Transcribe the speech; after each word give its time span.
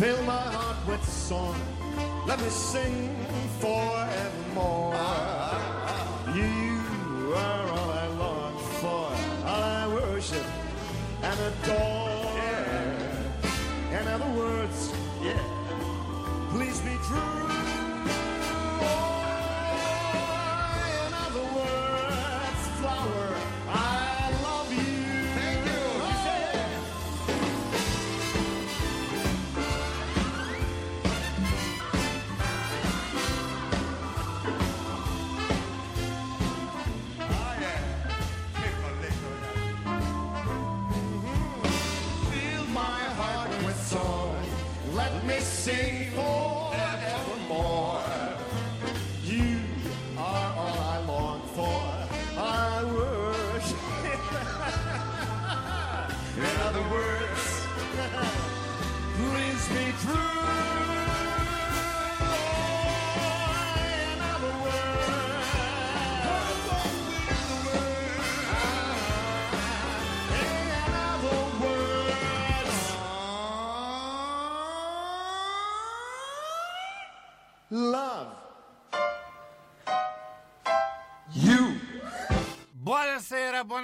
fill 0.00 0.22
my 0.22 0.32
heart 0.56 0.78
with 0.88 1.04
song. 1.06 1.54
Let 2.26 2.40
me 2.40 2.48
sing 2.48 3.14
forevermore. 3.58 4.94
You 6.34 7.34
are 7.36 7.66
all 7.76 7.90
I 7.90 8.06
long 8.06 8.58
for, 8.80 9.10
all 9.50 9.62
I 9.62 9.86
worship 9.88 10.46
and 11.22 11.38
adore. 11.50 12.32
In 14.00 14.08
other 14.08 14.30
words, 14.42 14.90
yeah, 15.22 15.42
please 16.50 16.80
be 16.80 16.96
true. 17.04 17.79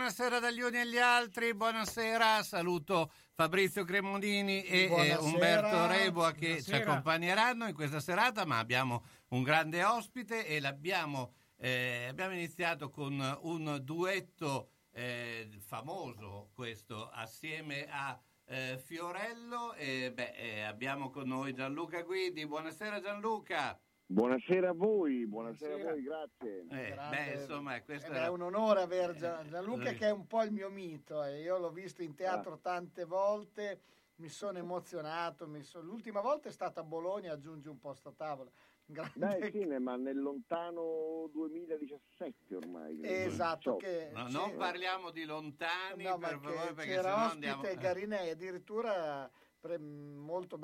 Buonasera, 0.06 0.38
dagli 0.38 0.60
uni 0.60 0.78
agli 0.78 0.98
altri, 0.98 1.52
buonasera, 1.52 2.40
saluto 2.44 3.10
Fabrizio 3.34 3.82
Cremondini 3.82 4.62
e 4.62 4.86
Buonasera. 4.86 5.20
Umberto 5.20 5.86
Reboa 5.88 6.30
che 6.30 6.46
Buonasera. 6.46 6.76
ci 6.76 6.82
accompagneranno 6.82 7.66
in 7.66 7.74
questa 7.74 7.98
serata, 7.98 8.44
ma 8.44 8.60
abbiamo 8.60 9.02
un 9.30 9.42
grande 9.42 9.82
ospite 9.82 10.46
e 10.46 10.60
l'abbiamo 10.60 11.32
eh, 11.56 12.06
abbiamo 12.08 12.34
iniziato 12.34 12.88
con 12.88 13.18
un 13.40 13.80
duetto 13.82 14.68
eh, 14.92 15.48
famoso 15.58 16.50
questo 16.54 17.10
assieme 17.10 17.88
a 17.90 18.16
eh, 18.44 18.78
Fiorello 18.78 19.74
e 19.74 20.12
beh, 20.14 20.34
eh, 20.36 20.60
abbiamo 20.62 21.10
con 21.10 21.26
noi 21.26 21.52
Gianluca 21.52 22.02
Guidi. 22.02 22.46
Buonasera 22.46 23.00
Gianluca. 23.00 23.76
Buonasera 24.08 24.68
a 24.68 24.72
voi, 24.72 25.26
buonasera, 25.26 25.74
Buonasera. 25.76 25.90
a 25.90 25.94
voi, 25.94 26.02
grazie. 26.04 26.60
Eh, 26.70 26.90
Grande. 26.92 27.16
beh, 27.16 27.40
insomma, 27.40 27.82
questo 27.82 28.06
Ed 28.10 28.14
era- 28.16 28.26
è 28.26 28.28
un 28.28 28.42
onore 28.42 28.80
aver 28.82 29.14
Gian- 29.16 29.48
Gianluca 29.48 29.90
eh. 29.90 29.94
che 29.94 30.06
è 30.06 30.10
un 30.12 30.28
po' 30.28 30.42
il 30.44 30.52
mio 30.52 30.70
mito 30.70 31.24
e 31.24 31.40
io 31.42 31.58
l'ho 31.58 31.70
visto 31.72 32.02
in 32.02 32.14
teatro 32.14 32.58
tante 32.60 33.04
volte, 33.04 33.80
mi 34.16 34.28
sono 34.28 34.58
emozionato, 34.58 35.48
mi 35.48 35.60
so- 35.64 35.80
l'ultima 35.80 36.20
volta 36.20 36.48
è 36.48 36.52
stata 36.52 36.80
a 36.80 36.84
Bologna, 36.84 37.32
aggiungi 37.32 37.66
un 37.66 37.80
posto 37.80 38.10
a 38.10 38.12
tavola. 38.16 38.50
Grande 38.88 39.12
Dai, 39.16 39.50
sì, 39.50 39.64
ne- 39.64 39.80
ma 39.80 39.96
nel 39.96 40.20
lontano 40.20 41.28
2017 41.32 42.54
ormai. 42.54 43.00
Esatto, 43.02 43.74
2018. 43.74 43.76
che 43.78 44.10
No, 44.12 44.28
non 44.28 44.56
parliamo 44.56 45.10
di 45.10 45.24
lontani, 45.24 46.04
no, 46.04 46.16
per 46.18 46.38
favore, 46.40 46.72
perché 46.74 46.90
c'era 46.92 47.02
sennò 47.02 47.24
ospite 47.26 47.48
andiamo... 47.48 47.62
eh. 47.64 47.74
Garinei, 47.74 48.30
addirittura 48.30 49.28
pre- 49.66 49.78
molto 49.78 50.58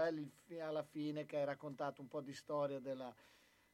fi- 0.45 0.61
alla 0.61 0.83
fine 0.85 1.25
che 1.25 1.39
hai 1.39 1.45
raccontato 1.45 2.01
un 2.01 2.09
po' 2.09 2.21
di 2.21 2.33
storia 2.33 2.79
della, 2.79 3.13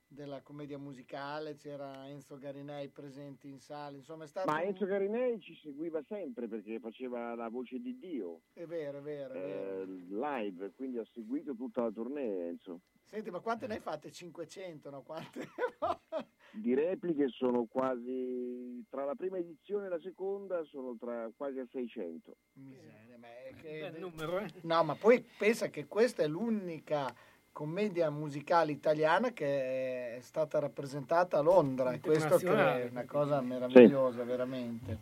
della 0.06 0.40
commedia 0.40 0.78
musicale, 0.78 1.54
c'era 1.54 2.08
Enzo 2.08 2.38
Garinei 2.38 2.88
presente 2.88 3.46
in 3.46 3.60
sala, 3.60 3.96
insomma 3.96 4.24
è 4.24 4.26
stato... 4.26 4.50
Ma 4.50 4.62
Enzo 4.62 4.86
Garinei 4.86 5.38
ci 5.40 5.54
seguiva 5.62 6.02
sempre 6.04 6.48
perché 6.48 6.80
faceva 6.80 7.34
la 7.34 7.48
voce 7.48 7.78
di 7.78 7.98
Dio 7.98 8.40
È 8.54 8.64
vero, 8.64 8.98
è 8.98 9.02
vero, 9.02 9.34
è 9.34 9.38
vero. 9.40 9.82
eh, 9.82 9.86
live, 9.86 10.72
quindi 10.72 10.98
ho 10.98 11.04
seguito 11.12 11.54
tutta 11.54 11.82
la 11.82 11.90
tournée 11.90 12.48
Enzo. 12.48 12.80
Senti, 13.04 13.30
ma 13.30 13.40
quante 13.40 13.66
ne 13.66 13.74
hai 13.74 13.80
fatte? 13.80 14.10
500, 14.10 14.90
no? 14.90 15.02
Quante? 15.02 15.40
Di 16.52 16.74
repliche 16.74 17.28
sono 17.28 17.66
quasi, 17.66 18.84
tra 18.88 19.04
la 19.04 19.14
prima 19.14 19.38
edizione 19.38 19.86
e 19.86 19.88
la 19.88 20.00
seconda, 20.00 20.62
sono 20.64 20.96
tra 20.96 21.30
quasi 21.36 21.58
a 21.58 21.66
600. 21.70 22.36
Miseria, 22.54 23.07
che... 23.68 23.90
Bel 23.90 24.00
numero, 24.00 24.38
eh? 24.38 24.46
No, 24.62 24.82
ma 24.82 24.94
poi 24.94 25.24
pensa 25.36 25.68
che 25.68 25.86
questa 25.86 26.22
è 26.22 26.26
l'unica 26.26 27.12
commedia 27.52 28.08
musicale 28.10 28.70
italiana 28.72 29.32
che 29.32 30.16
è 30.16 30.18
stata 30.20 30.58
rappresentata 30.60 31.38
a 31.38 31.42
Londra 31.42 31.92
e 31.92 32.00
questo 32.00 32.36
che 32.36 32.46
è 32.48 32.88
una 32.90 33.04
cosa 33.04 33.40
meravigliosa, 33.40 34.22
veramente. 34.22 34.96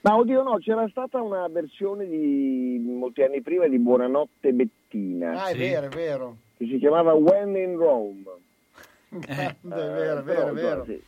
Ma 0.00 0.16
oddio 0.16 0.42
no, 0.42 0.56
c'era 0.58 0.88
stata 0.88 1.20
una 1.20 1.46
versione 1.48 2.06
di 2.06 2.80
molti 2.82 3.22
anni 3.22 3.42
prima 3.42 3.66
di 3.66 3.78
Buonanotte 3.78 4.52
Bettina 4.52 5.42
Ah, 5.42 5.48
è 5.48 5.52
Sì. 5.52 5.58
vero, 5.58 5.86
è 5.86 5.88
vero. 5.88 6.36
che 6.56 6.66
si 6.66 6.78
chiamava 6.78 7.12
When 7.14 7.54
in 7.56 7.76
Rome. 7.76 8.22
Grande, 9.10 9.56
è 9.60 9.66
Eh, 9.66 9.90
vero, 9.90 10.20
è 10.20 10.22
vero, 10.22 10.48
è 10.48 10.52
vero. 10.52 10.84
sì. 10.84 11.02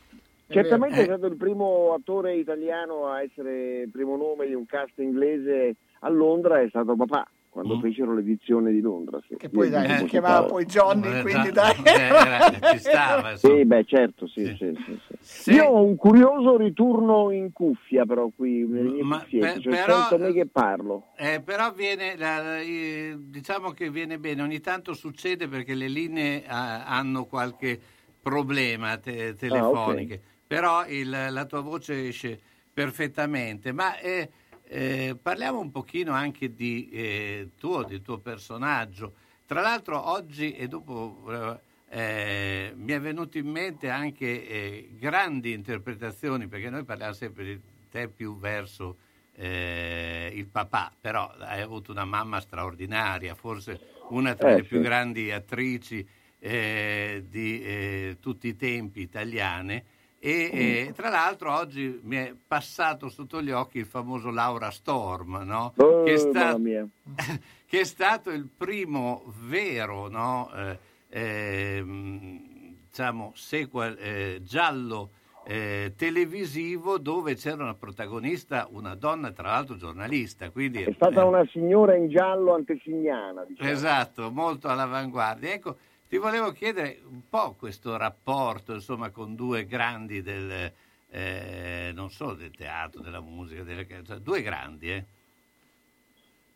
È 0.46 0.52
Certamente 0.52 0.96
vero. 0.96 1.14
è 1.14 1.16
stato 1.16 1.32
il 1.32 1.38
primo 1.38 1.94
attore 1.94 2.34
italiano 2.34 3.06
a 3.06 3.22
essere 3.22 3.88
primo 3.90 4.16
nome 4.16 4.46
di 4.48 4.54
un 4.54 4.66
cast 4.66 4.98
inglese 4.98 5.76
a 6.00 6.08
Londra, 6.08 6.60
è 6.60 6.68
stato 6.68 6.94
papà 6.96 7.26
quando 7.50 7.76
Mm. 7.76 7.80
fecero 7.80 8.14
l'edizione 8.14 8.70
di 8.70 8.80
Londra. 8.80 9.18
sì. 9.26 9.34
Che 9.36 9.48
poi 9.48 9.66
Io 9.66 9.70
dai, 9.72 9.98
si 9.98 10.04
chiamava 10.04 10.46
poi 10.46 10.64
Johnny, 10.66 11.18
Eh, 11.18 11.22
quindi 11.22 11.50
dai. 11.50 11.72
eh, 11.82 12.68
ci 12.74 12.78
stava. 12.78 13.34
Sì, 13.36 13.64
beh, 13.64 13.84
certo, 13.86 14.28
sì, 14.28 14.44
Sì. 14.44 14.54
sì, 14.56 14.74
sì, 14.86 15.00
sì. 15.08 15.14
Sì. 15.20 15.52
Io 15.54 15.64
ho 15.64 15.82
un 15.82 15.96
curioso 15.96 16.56
ritorno 16.56 17.32
in 17.32 17.52
cuffia, 17.52 18.04
però, 18.06 18.30
qui 18.34 18.64
nelle 18.68 18.90
mie 18.90 19.02
Ma 19.02 19.18
cuffiette, 19.20 19.52
per- 19.54 19.62
cioè 19.62 19.72
però- 19.84 19.98
sento 20.06 20.18
me 20.24 20.32
che 20.32 20.46
parlo. 20.46 21.06
Eh, 21.16 21.42
però 21.44 21.72
viene, 21.72 22.16
la- 22.16 22.38
la- 22.40 22.60
eh, 22.60 23.16
diciamo 23.18 23.70
che 23.72 23.90
viene 23.90 24.18
bene, 24.18 24.42
ogni 24.42 24.60
tanto 24.60 24.94
succede 24.94 25.48
perché 25.48 25.74
le 25.74 25.88
linee 25.88 26.44
ah, 26.46 26.86
hanno 26.86 27.24
qualche 27.24 27.78
problema 28.22 28.96
te- 28.98 29.34
telefoniche, 29.34 30.20
però 30.46 30.86
il- 30.86 31.26
la 31.30 31.44
tua 31.46 31.60
voce 31.62 32.06
esce 32.08 32.38
perfettamente. 32.72 33.72
Ma 33.72 33.98
eh, 33.98 34.30
eh, 34.72 35.16
parliamo 35.20 35.58
un 35.58 35.72
pochino 35.72 36.12
anche 36.12 36.54
di 36.54 36.88
eh, 36.90 37.50
tuo, 37.58 37.82
del 37.82 38.02
tuo 38.02 38.18
personaggio. 38.18 39.14
Tra 39.44 39.60
l'altro 39.60 40.10
oggi 40.10 40.52
e 40.52 40.68
dopo 40.68 41.24
eh, 41.28 41.58
eh, 41.88 42.72
mi 42.76 42.92
è 42.92 43.00
venuto 43.00 43.36
in 43.36 43.48
mente 43.48 43.90
anche 43.90 44.48
eh, 44.48 44.90
grandi 44.96 45.52
interpretazioni, 45.52 46.46
perché 46.46 46.70
noi 46.70 46.84
parliamo 46.84 47.12
sempre 47.14 47.44
di 47.44 47.60
te 47.90 48.06
più 48.06 48.38
verso 48.38 48.98
eh, 49.34 50.30
il 50.32 50.46
papà, 50.46 50.92
però 51.00 51.28
hai 51.40 51.62
avuto 51.62 51.90
una 51.90 52.04
mamma 52.04 52.38
straordinaria, 52.38 53.34
forse 53.34 53.80
una 54.10 54.36
tra 54.36 54.54
le 54.54 54.62
più 54.62 54.76
sì. 54.76 54.82
grandi 54.84 55.32
attrici 55.32 56.06
di 56.38 58.16
tutti 58.18 58.48
i 58.48 58.56
tempi 58.56 59.02
italiane. 59.02 59.84
E 60.22 60.50
eh, 60.52 60.92
tra 60.94 61.08
l'altro 61.08 61.50
oggi 61.50 61.98
mi 62.02 62.16
è 62.16 62.34
passato 62.46 63.08
sotto 63.08 63.40
gli 63.40 63.50
occhi 63.50 63.78
il 63.78 63.86
famoso 63.86 64.30
Laura 64.30 64.70
Storm, 64.70 65.40
no? 65.46 65.72
Oh, 65.78 66.02
che, 66.02 66.12
è 66.12 66.16
sta- 66.18 66.58
che 67.66 67.80
è 67.80 67.84
stato 67.84 68.30
il 68.30 68.46
primo 68.54 69.22
vero 69.48 70.08
no? 70.08 70.50
eh, 70.54 70.78
ehm, 71.08 72.40
diciamo, 72.86 73.32
sequel 73.34 73.96
eh, 73.98 74.40
giallo 74.42 75.08
eh, 75.44 75.94
televisivo 75.96 76.98
dove 76.98 77.34
c'era 77.34 77.62
una 77.62 77.74
protagonista, 77.74 78.68
una 78.72 78.94
donna, 78.94 79.30
tra 79.32 79.52
l'altro 79.52 79.76
giornalista. 79.76 80.50
Quindi, 80.50 80.82
È 80.82 80.92
stata 80.92 81.22
eh, 81.22 81.24
una 81.24 81.46
signora 81.50 81.96
in 81.96 82.10
giallo 82.10 82.54
antesignana. 82.54 83.44
Diciamo. 83.44 83.70
Esatto, 83.70 84.30
molto 84.30 84.68
all'avanguardia. 84.68 85.54
Ecco, 85.54 85.76
ti 86.10 86.18
volevo 86.18 86.50
chiedere 86.50 86.98
un 87.08 87.20
po' 87.30 87.54
questo 87.56 87.96
rapporto 87.96 88.74
insomma, 88.74 89.10
con 89.10 89.36
due 89.36 89.64
grandi 89.64 90.22
del, 90.22 90.72
eh, 91.08 91.92
non 91.94 92.10
solo 92.10 92.34
del 92.34 92.50
teatro, 92.50 93.00
della 93.00 93.20
musica, 93.20 93.62
delle, 93.62 93.86
cioè, 94.04 94.16
due 94.18 94.42
grandi, 94.42 94.90
eh? 94.90 95.04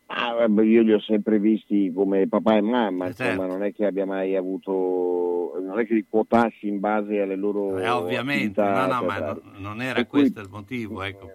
Ah, 0.07 0.45
io 0.61 0.81
li 0.81 0.91
ho 0.91 0.99
sempre 0.99 1.39
visti 1.39 1.89
come 1.95 2.27
papà 2.27 2.57
e 2.57 2.61
mamma, 2.61 3.05
Eh, 3.05 3.07
insomma, 3.07 3.29
certo. 3.29 3.45
non 3.53 3.63
è 3.63 3.73
che 3.73 3.85
abbia 3.85 4.05
mai 4.05 4.35
avuto, 4.35 5.53
non 5.61 5.79
è 5.79 5.85
che 5.85 5.93
li 5.93 6.05
quotassi 6.07 6.67
in 6.67 6.81
base 6.81 7.21
alle 7.21 7.37
loro 7.37 7.79
Eh, 7.79 7.87
ovviamente, 7.87 8.61
no, 8.61 8.87
no, 8.87 9.03
ma 9.03 9.13
teatrali. 9.13 9.41
no- 9.41 9.59
non 9.59 9.81
era 9.81 9.93
Per 9.93 10.07
cui, 10.07 10.19
questo 10.19 10.41
il 10.41 10.49
motivo, 10.49 11.01
ecco. 11.01 11.31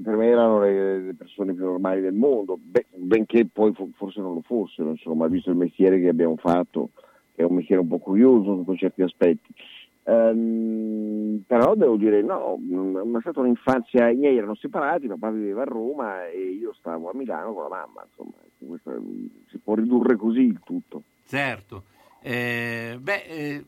Per 0.00 0.14
me 0.14 0.28
erano 0.28 0.60
le, 0.60 1.00
le 1.00 1.14
persone 1.14 1.52
più 1.52 1.64
normali 1.64 2.00
del 2.00 2.14
mondo, 2.14 2.56
be- 2.56 2.86
benché 2.94 3.44
poi 3.52 3.74
fo- 3.74 3.90
forse 3.96 4.20
non 4.20 4.34
lo 4.34 4.40
fossero, 4.42 4.90
insomma, 4.90 5.26
visto 5.26 5.50
il 5.50 5.56
mestiere 5.56 6.00
che 6.00 6.08
abbiamo 6.08 6.36
fatto, 6.36 6.90
è 7.40 7.44
un 7.44 7.56
mestiere 7.56 7.80
un 7.82 7.88
po' 7.88 7.98
curioso 7.98 8.56
sotto 8.56 8.76
certi 8.76 9.02
aspetti. 9.02 9.52
Ehm, 10.04 11.42
però 11.46 11.74
devo 11.74 11.96
dire 11.96 12.22
no, 12.22 12.58
non 12.60 13.16
è 13.16 13.20
stata 13.20 13.40
un'infanzia, 13.40 14.08
i 14.08 14.16
miei 14.16 14.36
erano 14.36 14.54
separati, 14.54 15.06
papà 15.06 15.30
viveva 15.30 15.62
a 15.62 15.66
Roma 15.66 16.26
e 16.26 16.38
io 16.38 16.72
stavo 16.74 17.10
a 17.10 17.14
Milano 17.14 17.52
con 17.52 17.64
la 17.64 17.68
mamma, 17.68 18.06
insomma, 18.08 18.36
questo 18.58 19.02
si 19.48 19.58
può 19.58 19.74
ridurre 19.74 20.16
così 20.16 20.40
il 20.40 20.60
tutto. 20.64 21.02
Certo. 21.26 21.84
Eh, 22.22 22.98
beh, 23.00 23.24
eh, 23.24 23.64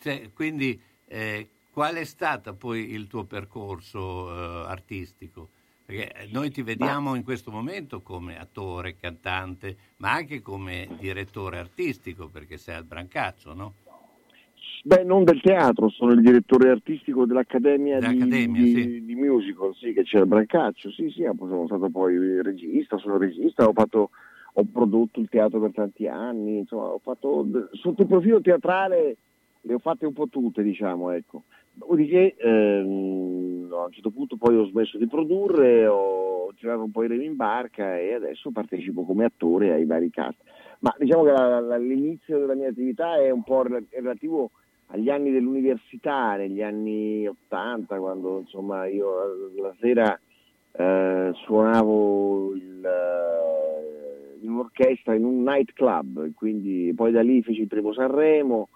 cioè, 0.00 0.30
quindi 0.34 0.78
eh, 1.06 1.48
qual 1.72 1.94
è 1.94 2.04
stato 2.04 2.54
poi 2.54 2.92
il 2.92 3.06
tuo 3.06 3.24
percorso 3.24 4.30
eh, 4.30 4.68
artistico? 4.68 5.48
Perché 5.90 6.28
noi 6.30 6.50
ti 6.52 6.62
vediamo 6.62 7.16
in 7.16 7.24
questo 7.24 7.50
momento 7.50 8.00
come 8.00 8.38
attore, 8.38 8.94
cantante, 8.94 9.76
ma 9.96 10.12
anche 10.12 10.40
come 10.40 10.88
direttore 11.00 11.58
artistico, 11.58 12.28
perché 12.28 12.58
sei 12.58 12.76
al 12.76 12.84
Brancaccio, 12.84 13.54
no? 13.54 13.74
Beh, 14.84 15.02
non 15.02 15.24
del 15.24 15.40
teatro, 15.40 15.88
sono 15.88 16.12
il 16.12 16.20
direttore 16.20 16.70
artistico 16.70 17.26
dell'Accademia, 17.26 17.98
di, 17.98 18.06
Dell'Accademia, 18.06 18.62
di- 18.62 18.70
sì. 18.70 19.04
di 19.04 19.14
musical, 19.16 19.74
sì, 19.74 19.92
che 19.92 20.04
c'è 20.04 20.20
il 20.20 20.26
Brancaccio, 20.26 20.92
sì, 20.92 21.10
sì, 21.10 21.28
sono 21.36 21.66
stato 21.66 21.88
poi 21.90 22.40
regista, 22.40 22.96
sono 22.96 23.18
regista, 23.18 23.66
ho, 23.66 23.72
fatto, 23.72 24.10
ho 24.52 24.64
prodotto 24.72 25.18
il 25.18 25.28
teatro 25.28 25.58
per 25.58 25.72
tanti 25.74 26.06
anni, 26.06 26.58
insomma, 26.58 26.84
ho 26.84 27.00
fatto, 27.02 27.68
sotto 27.72 28.02
il 28.02 28.08
profilo 28.08 28.40
teatrale 28.40 29.16
le 29.62 29.74
ho 29.74 29.78
fatte 29.78 30.06
un 30.06 30.12
po' 30.12 30.28
tutte, 30.28 30.62
diciamo, 30.62 31.10
ecco. 31.10 31.44
Dopodiché 31.80 32.34
ehm, 32.36 33.70
a 33.72 33.84
un 33.86 33.92
certo 33.92 34.10
punto 34.10 34.36
poi 34.36 34.54
ho 34.54 34.66
smesso 34.66 34.98
di 34.98 35.06
produrre, 35.06 35.86
ho 35.86 36.52
tirato 36.54 36.82
un 36.82 36.90
po' 36.90 37.02
i 37.04 37.08
remi 37.08 37.24
in 37.24 37.36
barca 37.36 37.98
e 37.98 38.12
adesso 38.12 38.50
partecipo 38.50 39.04
come 39.06 39.24
attore 39.24 39.72
ai 39.72 39.86
vari 39.86 40.10
cast. 40.10 40.36
Ma 40.80 40.94
diciamo 40.98 41.24
che 41.24 41.30
la- 41.30 41.58
la- 41.60 41.78
l'inizio 41.78 42.38
della 42.38 42.54
mia 42.54 42.68
attività 42.68 43.16
è 43.16 43.30
un 43.30 43.42
po' 43.42 43.62
rela- 43.62 43.82
relativo 43.88 44.50
agli 44.88 45.08
anni 45.08 45.30
dell'università, 45.30 46.36
negli 46.36 46.60
anni 46.60 47.26
80, 47.26 47.98
quando 47.98 48.40
insomma 48.40 48.86
io 48.86 49.08
la 49.56 49.74
sera 49.80 50.20
eh, 50.72 51.30
suonavo 51.32 52.54
il, 52.56 52.84
eh, 52.84 54.38
in 54.44 54.50
un'orchestra 54.50 55.14
in 55.14 55.24
un 55.24 55.42
night 55.42 55.72
club, 55.72 56.32
quindi 56.34 56.92
poi 56.94 57.10
da 57.10 57.22
lì 57.22 57.42
feci 57.42 57.62
il 57.62 57.66
primo 57.68 57.92
Sanremo, 57.94 58.68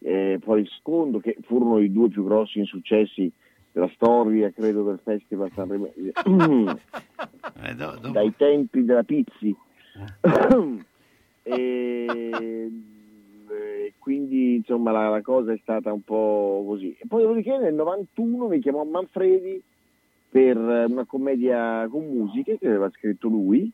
eh, 0.00 0.38
poi 0.42 0.60
il 0.62 0.68
secondo, 0.68 1.20
che 1.20 1.36
furono 1.42 1.78
i 1.78 1.92
due 1.92 2.08
più 2.08 2.24
grossi 2.24 2.58
insuccessi 2.58 3.30
della 3.72 3.90
storia, 3.94 4.50
credo, 4.50 4.82
del 4.82 5.00
Festival 5.02 5.50
Sanremo, 5.54 5.90
Eh, 7.62 7.74
do- 7.74 7.98
dopo- 8.00 8.08
dai 8.10 8.32
tempi 8.36 8.84
della 8.84 9.02
Pizzi. 9.02 9.54
e, 11.42 12.70
e 13.48 13.94
quindi 13.98 14.56
insomma 14.56 14.90
la, 14.92 15.08
la 15.08 15.20
cosa 15.20 15.52
è 15.52 15.58
stata 15.60 15.92
un 15.92 16.02
po' 16.02 16.64
così. 16.66 16.96
E 16.98 17.06
poi 17.06 17.22
dopodiché 17.22 17.58
nel 17.58 17.74
91 17.74 18.48
mi 18.48 18.60
chiamò 18.60 18.82
Manfredi 18.84 19.62
per 20.30 20.56
una 20.56 21.04
commedia 21.04 21.86
con 21.90 22.06
musiche 22.06 22.56
che 22.58 22.66
aveva 22.66 22.90
scritto 22.90 23.28
lui 23.28 23.70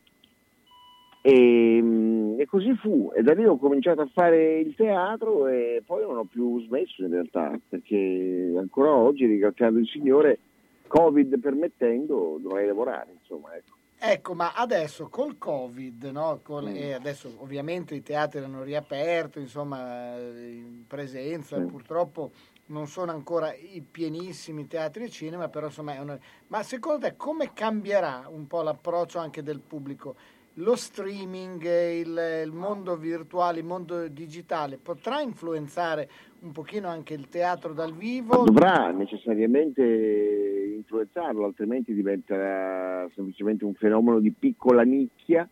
e, 1.27 1.81
mm, 1.81 2.39
e 2.39 2.45
così 2.45 2.73
fu 2.77 3.11
e 3.13 3.21
da 3.21 3.33
lì 3.33 3.45
ho 3.45 3.57
cominciato 3.57 3.99
a 3.99 4.09
fare 4.13 4.59
il 4.59 4.73
teatro 4.75 5.47
e 5.47 5.83
poi 5.85 6.03
non 6.03 6.15
ho 6.17 6.23
più 6.23 6.61
smesso 6.65 7.03
in 7.03 7.11
realtà 7.11 7.59
perché 7.67 8.53
ancora 8.57 8.95
oggi 8.95 9.25
ringraziando 9.25 9.79
il 9.79 9.87
Signore 9.87 10.39
Covid 10.87 11.37
permettendo 11.39 12.37
dovrei 12.39 12.65
lavorare 12.65 13.11
insomma 13.19 13.53
ecco. 13.55 13.75
Ecco, 13.99 14.35
ma 14.35 14.53
adesso 14.53 15.07
col 15.09 15.37
Covid, 15.39 16.03
no? 16.13 16.39
Col- 16.43 16.65
Mm. 16.69 16.75
e 16.75 16.93
adesso 16.93 17.33
ovviamente 17.39 17.95
i 17.95 18.03
teatri 18.03 18.39
hanno 18.43 18.61
riaperto, 18.61 19.39
insomma, 19.39 20.15
eh, 20.19 20.51
in 20.51 20.83
presenza, 20.87 21.59
Sì. 21.59 21.65
purtroppo 21.65 22.29
non 22.67 22.85
sono 22.85 23.11
ancora 23.11 23.51
i 23.55 23.81
pienissimi 23.81 24.67
teatri 24.67 25.05
e 25.05 25.09
cinema, 25.09 25.47
però 25.49 25.65
insomma 25.65 25.95
è 25.95 25.99
una... 25.99 26.17
Ma 26.49 26.61
secondo 26.61 27.07
te 27.07 27.15
come 27.17 27.53
cambierà 27.53 28.27
un 28.29 28.45
po' 28.45 28.61
l'approccio 28.61 29.17
anche 29.17 29.41
del 29.41 29.61
pubblico? 29.61 30.15
Lo 30.59 30.75
streaming, 30.75 31.61
il, 31.63 32.43
il 32.45 32.51
mondo 32.51 32.95
virtuale, 32.95 33.59
il 33.59 33.65
mondo 33.65 34.07
digitale 34.07 34.79
potrà 34.81 35.21
influenzare 35.21 36.09
un 36.39 36.51
pochino 36.51 36.87
anche 36.87 37.13
il 37.13 37.27
teatro 37.29 37.73
dal 37.73 37.93
vivo? 37.93 38.43
dovrà 38.43 38.89
necessariamente 38.89 40.73
influenzarlo, 40.75 41.45
altrimenti 41.45 41.93
diventerà 41.93 43.07
semplicemente 43.13 43.65
un 43.65 43.75
fenomeno 43.75 44.19
di 44.19 44.31
piccola 44.31 44.81
nicchia 44.81 45.47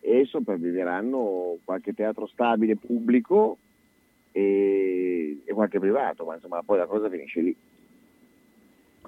e 0.00 0.24
sopravviveranno 0.24 1.58
qualche 1.64 1.92
teatro 1.92 2.26
stabile 2.26 2.74
pubblico 2.74 3.58
e, 4.32 5.40
e 5.44 5.52
qualche 5.52 5.78
privato, 5.78 6.24
ma 6.24 6.34
insomma 6.34 6.62
poi 6.64 6.78
la 6.78 6.86
cosa 6.86 7.08
finisce 7.08 7.40
lì. 7.40 7.56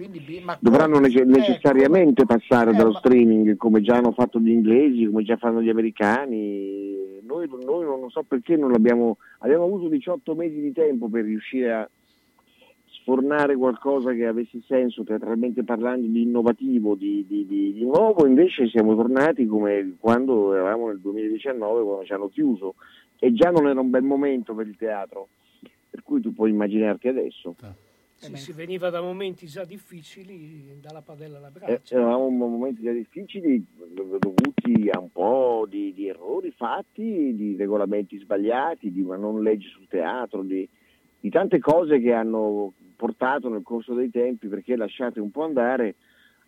Quindi, 0.07 0.41
ma 0.43 0.57
Dovranno 0.59 0.95
come- 0.95 1.09
nece- 1.09 1.21
eh, 1.23 1.27
necessariamente 1.27 2.25
passare 2.25 2.71
eh, 2.71 2.75
dallo 2.75 2.93
ma- 2.93 2.99
streaming 2.99 3.57
come 3.59 3.83
già 3.83 3.97
hanno 3.97 4.13
fatto 4.13 4.39
gli 4.41 4.49
inglesi, 4.49 5.05
come 5.05 5.23
già 5.25 5.37
fanno 5.37 5.61
gli 5.61 5.69
americani. 5.69 7.19
Noi, 7.23 7.47
noi 7.65 7.85
non 7.85 8.09
so 8.11 8.23
perché 8.23 8.57
non 8.57 8.71
l'abbiamo, 8.71 9.19
abbiamo 9.41 9.65
avuto 9.65 9.89
18 9.89 10.35
mesi 10.35 10.59
di 10.59 10.73
tempo 10.73 11.09
per 11.09 11.25
riuscire 11.25 11.73
a 11.73 11.91
sfornare 12.87 13.57
qualcosa 13.57 14.13
che 14.13 14.27
avesse 14.27 14.61
senso 14.67 15.05
teatralmente 15.05 15.65
parlando 15.65 16.07
di 16.07 16.23
innovativo, 16.23 16.95
di, 16.95 17.25
di- 17.29 17.47
di- 17.47 17.73
di 17.75 17.83
nuovo, 17.85 18.27
invece 18.27 18.69
siamo 18.69 18.95
tornati 18.97 19.47
come 19.47 19.97
quando 20.01 20.55
eravamo 20.55 20.89
nel 20.89 20.99
2019 21.01 21.83
quando 21.85 22.05
ci 22.05 22.13
hanno 22.15 22.29
chiuso 22.29 22.75
e 23.19 23.33
già 23.35 23.51
non 23.51 23.67
era 23.69 23.81
un 23.81 23.91
bel 23.91 24.03
momento 24.03 24.55
per 24.55 24.67
il 24.67 24.77
teatro, 24.77 25.29
per 25.91 26.03
cui 26.03 26.21
tu 26.23 26.33
puoi 26.33 26.51
immaginarti 26.51 27.09
adesso. 27.09 27.55
Sì, 28.21 28.37
si 28.37 28.53
veniva 28.53 28.91
da 28.91 29.01
momenti 29.01 29.47
già 29.47 29.65
difficili, 29.65 30.79
dalla 30.79 31.01
padella 31.01 31.39
alla 31.39 31.49
Eh, 31.49 31.59
braccia. 31.59 31.95
eravamo 31.95 32.29
in 32.29 32.37
momenti 32.37 32.83
già 32.83 32.93
difficili 32.93 33.65
dovuti 33.95 34.91
a 34.91 34.99
un 35.01 35.11
po' 35.11 35.67
di, 35.67 35.95
di 35.95 36.07
errori 36.07 36.51
fatti, 36.51 37.35
di 37.35 37.57
regolamenti 37.57 38.19
sbagliati, 38.19 38.93
di 38.93 39.01
una 39.01 39.17
non 39.17 39.43
legge 39.43 39.69
sul 39.69 39.89
teatro, 39.89 40.43
di, 40.43 40.69
di 41.19 41.31
tante 41.31 41.59
cose 41.61 41.99
che 41.99 42.13
hanno 42.13 42.75
portato 42.95 43.49
nel 43.49 43.63
corso 43.63 43.95
dei 43.95 44.11
tempi, 44.11 44.49
perché 44.49 44.77
lasciate 44.77 45.19
un 45.19 45.31
po' 45.31 45.45
andare, 45.45 45.95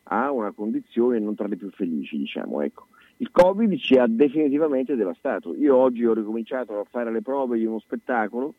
a 0.04 0.30
una 0.30 0.52
condizione 0.52 1.20
non 1.20 1.34
tra 1.34 1.46
le 1.46 1.56
più 1.56 1.70
felici, 1.70 2.18
diciamo. 2.18 2.60
Ecco. 2.60 2.88
Il 3.18 3.30
Covid 3.30 3.74
ci 3.76 3.94
ha 3.94 4.06
definitivamente 4.06 4.94
devastato. 4.94 5.54
Io 5.54 5.74
oggi 5.74 6.04
ho 6.04 6.12
ricominciato 6.12 6.78
a 6.78 6.84
fare 6.84 7.10
le 7.10 7.22
prove 7.22 7.56
di 7.56 7.64
uno 7.64 7.78
spettacolo 7.78 8.56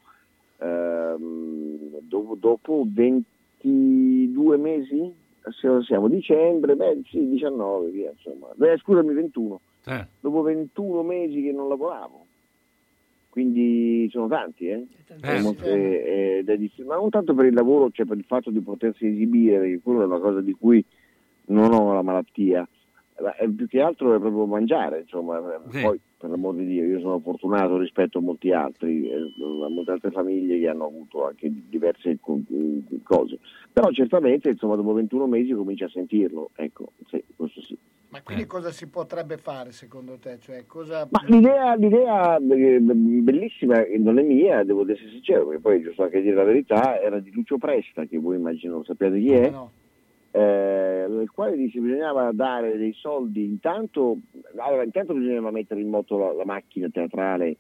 ehm, 0.64 2.00
dopo, 2.02 2.36
dopo 2.40 2.86
22 2.88 4.58
mesi, 4.58 5.14
se 5.60 5.82
siamo 5.84 6.08
dicembre, 6.08 6.76
beh 6.76 7.02
sì, 7.10 7.28
19, 7.30 7.90
via, 7.90 8.12
insomma. 8.12 8.48
Beh, 8.56 8.78
scusami, 8.78 9.14
21. 9.14 9.60
eh, 9.86 10.08
Dopo 10.20 10.42
21 10.42 11.04
mesi 11.04 11.42
che 11.42 11.52
non 11.52 11.68
lavoravo. 11.68 12.26
Quindi 13.30 14.08
sono 14.12 14.28
tanti, 14.28 14.68
eh? 14.68 14.86
Eh, 15.68 15.72
eh, 15.72 16.38
ed 16.38 16.50
è 16.50 16.58
difficile, 16.58 16.88
ma 16.88 16.96
non 16.96 17.10
tanto 17.10 17.34
per 17.34 17.46
il 17.46 17.54
lavoro, 17.54 17.90
cioè 17.92 18.06
per 18.06 18.18
il 18.18 18.26
fatto 18.26 18.52
di 18.52 18.60
potersi 18.60 19.08
esibire, 19.08 19.58
perché 19.58 19.80
quello 19.82 20.04
è 20.04 20.06
una 20.06 20.20
cosa 20.20 20.40
di 20.42 20.54
cui 20.54 20.84
non 21.46 21.74
ho 21.74 21.94
la 21.94 22.04
malattia, 22.04 22.60
Ma 22.60 22.66
è 22.66 22.68
più 23.56 23.68
che 23.68 23.82
altro 23.82 24.16
è 24.16 24.20
proprio 24.20 24.46
mangiare, 24.46 25.02
insomma, 25.02 25.42
Sì. 25.70 25.82
poi 25.82 26.00
per 26.18 26.30
l'amor 26.30 26.56
di 26.56 26.66
Dio, 26.66 26.86
io 26.86 27.00
sono 27.00 27.20
fortunato 27.20 27.78
rispetto 27.78 28.20
a 28.20 28.22
molti 28.22 28.52
altri, 28.52 29.10
eh, 29.10 29.16
a 29.16 29.70
molte 29.70 29.92
altre 29.92 30.12
famiglie 30.12 30.60
che 30.60 30.70
hanno 30.70 30.86
avuto 30.86 31.26
anche 31.26 31.52
diverse 31.52 32.18
co- 32.22 32.42
cose, 33.04 33.40
però 33.72 33.92
certamente 33.92 34.50
insomma 34.50 34.76
dopo 34.76 34.94
21 34.94 35.28
mesi 35.28 35.52
cominci 35.52 35.84
a 35.84 35.90
sentirlo, 35.90 36.52
ecco, 36.56 36.94
sì, 37.10 37.24
questo 37.36 37.62
sì. 37.62 37.78
Ma 38.14 38.22
quindi 38.22 38.44
eh. 38.44 38.48
cosa 38.48 38.70
si 38.70 38.88
potrebbe 38.88 39.38
fare 39.38 39.72
secondo 39.72 40.20
te? 40.20 40.38
Cioè, 40.40 40.68
cosa... 40.68 41.08
Ma 41.10 41.24
l'idea, 41.26 41.74
l'idea 41.74 42.38
eh, 42.38 42.80
bellissima, 42.80 43.84
non 43.98 44.20
è 44.20 44.22
mia, 44.22 44.64
devo 44.64 44.88
essere 44.88 45.10
sincero, 45.10 45.48
perché 45.48 45.60
poi 45.60 45.82
giusto 45.82 46.04
anche 46.04 46.22
dire 46.22 46.36
la 46.36 46.44
verità, 46.44 47.02
era 47.02 47.20
di 47.20 47.32
Lucio 47.32 47.58
Presta, 47.58 48.06
che 48.06 48.20
voi 48.20 48.36
immagino 48.36 48.84
sappiate 48.84 49.20
chi 49.20 49.32
è, 49.32 49.50
no. 49.50 49.72
Eh, 50.36 51.06
nel 51.08 51.30
quale 51.30 51.56
dice 51.56 51.80
bisognava 51.80 52.32
dare 52.32 52.76
dei 52.76 52.94
soldi, 52.94 53.44
intanto, 53.44 54.18
allora, 54.58 54.84
intanto 54.84 55.14
bisognava 55.14 55.52
mettere 55.52 55.80
in 55.80 55.90
moto 55.90 56.18
la, 56.18 56.34
la 56.34 56.44
macchina 56.44 56.90
teatrale 56.90 57.56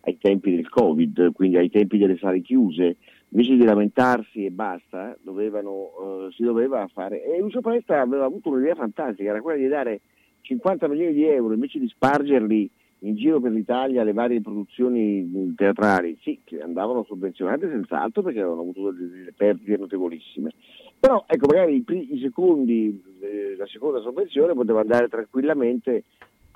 ai 0.00 0.16
tempi 0.18 0.54
del 0.54 0.70
Covid, 0.70 1.32
quindi 1.34 1.58
ai 1.58 1.68
tempi 1.68 1.98
delle 1.98 2.16
sale 2.16 2.40
chiuse, 2.40 2.96
invece 3.28 3.56
di 3.56 3.64
lamentarsi 3.64 4.46
e 4.46 4.50
basta, 4.50 5.14
dovevano, 5.20 5.70
uh, 5.70 6.30
si 6.30 6.42
doveva 6.42 6.88
fare. 6.90 7.22
E 7.22 7.38
Lucio 7.40 7.60
Presta 7.60 8.00
aveva 8.00 8.24
avuto 8.24 8.48
un'idea 8.48 8.74
fantastica, 8.74 9.28
era 9.28 9.42
quella 9.42 9.58
di 9.58 9.68
dare 9.68 10.00
50 10.40 10.88
milioni 10.88 11.12
di 11.12 11.24
euro 11.24 11.52
invece 11.52 11.78
di 11.78 11.88
spargerli 11.88 12.70
in 13.04 13.16
giro 13.16 13.40
per 13.40 13.52
l'Italia 13.52 14.02
alle 14.02 14.12
varie 14.12 14.40
produzioni 14.40 15.54
teatrali, 15.54 16.18
sì, 16.22 16.40
che 16.44 16.60
andavano 16.60 17.04
sovvenzionate 17.04 17.68
senz'altro 17.68 18.22
perché 18.22 18.40
avevano 18.40 18.62
avuto 18.62 18.90
delle 18.90 19.32
perdite 19.36 19.76
notevolissime. 19.76 20.50
Però 20.98 21.24
ecco, 21.26 21.46
magari 21.46 21.76
i, 21.76 22.14
i 22.14 22.20
secondi, 22.20 23.02
eh, 23.20 23.56
la 23.56 23.66
seconda 23.66 24.00
sovvenzione 24.00 24.54
poteva 24.54 24.80
andare 24.80 25.08
tranquillamente 25.08 26.04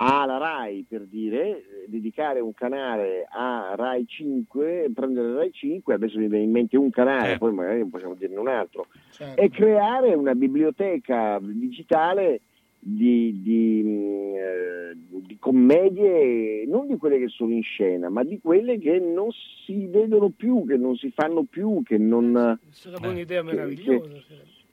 alla 0.01 0.37
RAI 0.37 0.85
per 0.87 1.05
dire, 1.05 1.57
eh, 1.57 1.63
dedicare 1.87 2.39
un 2.39 2.53
canale 2.53 3.27
a 3.29 3.73
RAI 3.75 4.07
5, 4.07 4.91
prendere 4.93 5.33
RAI 5.33 5.51
5, 5.51 5.93
adesso 5.93 6.17
mi 6.17 6.27
viene 6.27 6.45
in 6.45 6.51
mente 6.51 6.77
un 6.77 6.89
canale, 6.89 7.33
eh. 7.33 7.37
poi 7.37 7.53
magari 7.53 7.85
possiamo 7.85 8.15
dirne 8.15 8.37
un 8.37 8.47
altro, 8.47 8.87
certo. 9.11 9.41
e 9.41 9.49
creare 9.49 10.13
una 10.13 10.33
biblioteca 10.35 11.37
digitale 11.41 12.41
di, 12.79 13.41
di, 13.41 13.81
mm, 13.83 14.35
eh, 14.35 14.97
di, 15.25 15.37
commedie, 15.37 16.65
non 16.65 16.87
di 16.87 16.97
quelle 16.97 17.19
che 17.19 17.27
sono 17.27 17.51
in 17.51 17.61
scena, 17.61 18.09
ma 18.09 18.23
di 18.23 18.39
quelle 18.39 18.79
che 18.79 18.99
non 18.99 19.29
si 19.65 19.85
vedono 19.87 20.29
più, 20.29 20.65
che 20.65 20.77
non 20.77 20.95
si 20.95 21.11
fanno 21.11 21.43
più, 21.43 21.81
che 21.83 21.97
non... 21.97 22.57
Sarebbe 22.69 23.07
un'idea 23.07 23.43
meravigliosa. 23.43 24.09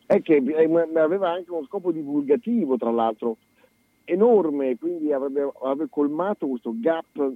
È 0.07 0.23
che 0.23 0.37
aveva 0.37 1.31
anche 1.33 1.51
uno 1.51 1.65
scopo 1.65 1.91
divulgativo, 1.91 2.77
tra 2.77 2.93
l'altro 2.93 3.39
enorme, 4.05 4.77
quindi 4.79 5.13
avrebbe, 5.13 5.51
avrebbe 5.61 5.89
colmato 5.91 6.47
questo 6.47 6.73
gap 6.77 7.33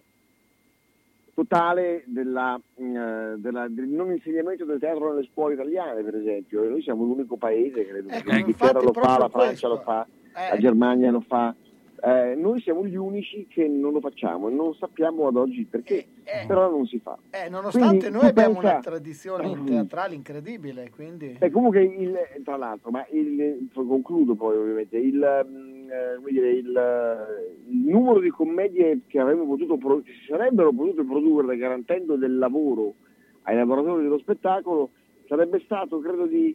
totale 1.35 2.05
della, 2.07 2.61
uh, 2.75 3.37
della, 3.37 3.67
del 3.69 3.89
non 3.89 4.13
insegnamento 4.13 4.65
del 4.65 4.79
teatro 4.79 5.13
nelle 5.13 5.29
scuole 5.33 5.55
italiane, 5.55 6.03
per 6.03 6.15
esempio. 6.15 6.69
Noi 6.69 6.83
siamo 6.83 7.03
l'unico 7.05 7.37
paese, 7.37 7.87
credo, 7.87 8.09
ecco, 8.09 8.31
l'Inghilterra 8.31 8.81
lo 8.81 8.93
fa, 8.93 9.19
la 9.19 9.29
Francia 9.29 9.49
questo. 9.49 9.69
lo 9.69 9.81
fa, 9.81 10.07
eh. 10.35 10.51
la 10.51 10.59
Germania 10.59 11.11
lo 11.11 11.21
fa. 11.21 11.55
Eh, 12.03 12.35
noi 12.35 12.61
siamo 12.63 12.87
gli 12.87 12.97
unici 12.97 13.47
che 13.47 13.69
non 13.69 13.93
lo 13.93 14.01
facciamo 14.01 14.49
e 14.49 14.53
non 14.53 14.73
sappiamo 14.75 15.27
ad 15.27 15.37
oggi 15.37 15.67
perché, 15.67 15.99
eh, 16.25 16.43
eh, 16.43 16.47
però 16.47 16.71
non 16.71 16.87
si 16.87 16.99
fa. 16.99 17.19
Eh, 17.31 17.51
nonostante 17.51 18.09
quindi, 18.09 18.11
noi 18.11 18.27
abbiamo 18.27 18.55
pensa... 18.55 18.71
una 18.71 18.81
tradizione 18.81 19.65
teatrale 19.67 20.15
incredibile, 20.15 20.91
quindi... 20.91 21.37
Eh, 21.39 21.51
comunque, 21.51 21.83
il, 21.83 22.19
tra 22.43 22.57
l'altro, 22.57 22.91
ma 22.91 23.05
il, 23.11 23.69
concludo 23.75 24.35
poi 24.35 24.57
ovviamente, 24.57 24.97
il, 24.97 25.47
mm, 25.47 26.27
dire, 26.27 26.51
il, 26.53 27.59
il, 27.69 27.85
numero 27.85 28.19
di 28.19 28.31
commedie 28.31 29.01
che, 29.07 29.23
potuto, 29.23 29.77
che 30.01 30.13
si 30.13 30.31
sarebbero 30.31 30.73
potute 30.73 31.05
produrre 31.05 31.59
garantendo 31.59 32.17
del 32.17 32.39
lavoro 32.39 32.95
ai 33.43 33.57
lavoratori 33.57 34.03
dello 34.03 34.19
spettacolo 34.19 34.91
sarebbe 35.31 35.61
stato, 35.65 36.01
credo, 36.01 36.27
di 36.27 36.55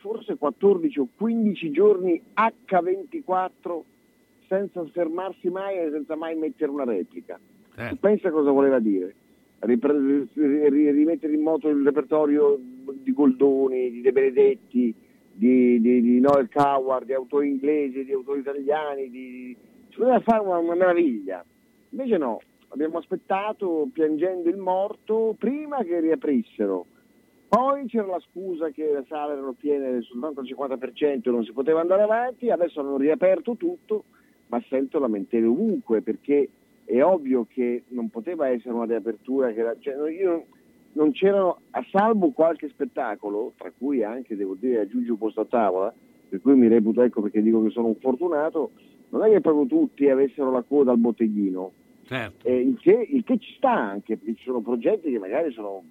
forse 0.00 0.36
14 0.36 1.00
o 1.00 1.08
15 1.14 1.70
giorni 1.70 2.20
H24 2.34 3.80
senza 4.48 4.84
fermarsi 4.86 5.48
mai 5.48 5.78
e 5.78 5.90
senza 5.90 6.16
mai 6.16 6.36
mettere 6.36 6.70
una 6.70 6.84
replica. 6.84 7.38
Eh. 7.76 7.96
Pensa 7.98 8.30
cosa 8.30 8.50
voleva 8.50 8.78
dire. 8.78 9.14
Ripre- 9.60 10.26
rimettere 10.34 11.34
in 11.34 11.40
moto 11.40 11.68
il 11.68 11.84
repertorio 11.84 12.58
di 12.58 13.12
Goldoni, 13.12 13.90
di 13.90 14.00
De 14.00 14.12
Benedetti, 14.12 14.94
di, 15.32 15.80
di, 15.80 16.02
di 16.02 16.20
Noel 16.20 16.48
Coward, 16.50 17.06
di 17.06 17.14
autori 17.14 17.48
inglesi, 17.48 18.04
di 18.04 18.12
autori 18.12 18.40
italiani, 18.40 19.08
di... 19.08 19.56
ci 19.88 19.98
poteva 19.98 20.20
fare 20.20 20.40
una, 20.40 20.58
una 20.58 20.74
meraviglia. 20.74 21.44
Invece 21.90 22.16
no, 22.18 22.40
abbiamo 22.68 22.98
aspettato 22.98 23.88
piangendo 23.92 24.48
il 24.48 24.56
morto 24.56 25.34
prima 25.38 25.82
che 25.82 26.00
riaprissero. 26.00 26.86
Poi 27.54 27.84
c'era 27.84 28.06
la 28.06 28.20
scusa 28.30 28.70
che 28.70 28.82
le 28.82 29.04
sale 29.06 29.34
erano 29.34 29.52
piene 29.52 30.00
soltanto 30.00 30.40
al 30.40 30.46
50% 30.46 31.20
e 31.22 31.30
non 31.30 31.44
si 31.44 31.52
poteva 31.52 31.82
andare 31.82 32.00
avanti, 32.00 32.48
adesso 32.48 32.80
hanno 32.80 32.96
riaperto 32.96 33.56
tutto 33.56 34.04
ma 34.46 34.58
sento 34.70 34.98
lamentele 34.98 35.44
ovunque 35.44 36.00
perché 36.00 36.48
è 36.86 37.02
ovvio 37.02 37.46
che 37.46 37.82
non 37.88 38.08
poteva 38.08 38.48
essere 38.48 38.72
una 38.72 38.86
riapertura 38.86 39.52
che 39.52 39.60
era, 39.60 39.76
cioè, 39.78 40.10
io, 40.10 40.46
non 40.92 41.12
c'erano, 41.12 41.60
a 41.72 41.84
salvo 41.90 42.30
qualche 42.30 42.70
spettacolo, 42.70 43.52
tra 43.58 43.70
cui 43.76 44.02
anche, 44.02 44.34
devo 44.34 44.56
dire, 44.58 44.80
aggiungo 44.80 45.12
un 45.12 45.18
posto 45.18 45.42
a 45.42 45.44
tavola, 45.44 45.92
per 46.30 46.40
cui 46.40 46.54
mi 46.54 46.68
reputo, 46.68 47.02
ecco 47.02 47.20
perché 47.20 47.42
dico 47.42 47.62
che 47.62 47.68
sono 47.68 47.88
un 47.88 47.96
fortunato, 47.96 48.70
non 49.10 49.24
è 49.24 49.30
che 49.30 49.42
proprio 49.42 49.66
tutti 49.66 50.08
avessero 50.08 50.50
la 50.50 50.62
coda 50.62 50.92
al 50.92 50.98
botteghino, 50.98 51.70
certo. 52.04 52.46
eh, 52.46 52.60
il, 52.60 52.78
che, 52.80 53.08
il, 53.10 53.22
che, 53.24 53.36
ci 53.36 53.52
sta 53.58 53.72
anche, 53.72 54.16
perché 54.16 54.36
ci 54.36 54.44
sono 54.44 54.62
progetti 54.62 55.10
che 55.10 55.18
magari 55.18 55.52
sono 55.52 55.82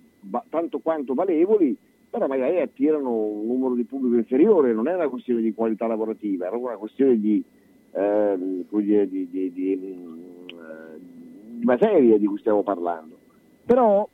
tanto 0.49 0.79
quanto 0.79 1.13
valevoli, 1.13 1.75
però 2.09 2.27
magari 2.27 2.59
attirano 2.59 3.09
un 3.09 3.47
numero 3.47 3.73
di 3.73 3.83
pubblico 3.83 4.15
inferiore, 4.15 4.73
non 4.73 4.87
è 4.87 4.93
una 4.93 5.07
questione 5.07 5.41
di 5.41 5.53
qualità 5.53 5.87
lavorativa, 5.87 6.47
era 6.47 6.57
una 6.57 6.75
questione 6.75 7.19
di 7.19 7.43
ehm, 7.91 8.65
di, 8.69 9.09
di, 9.09 9.29
di, 9.29 9.51
di, 9.51 9.75
mm, 9.77 11.63
materia 11.63 12.17
di 12.17 12.25
cui 12.25 12.39
stiamo 12.39 12.63
parlando. 12.63 13.17
Però 13.65 14.07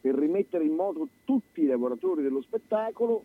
per 0.00 0.14
rimettere 0.14 0.64
in 0.64 0.74
moto 0.74 1.08
tutti 1.24 1.62
i 1.62 1.66
lavoratori 1.66 2.22
dello 2.22 2.40
spettacolo, 2.40 3.24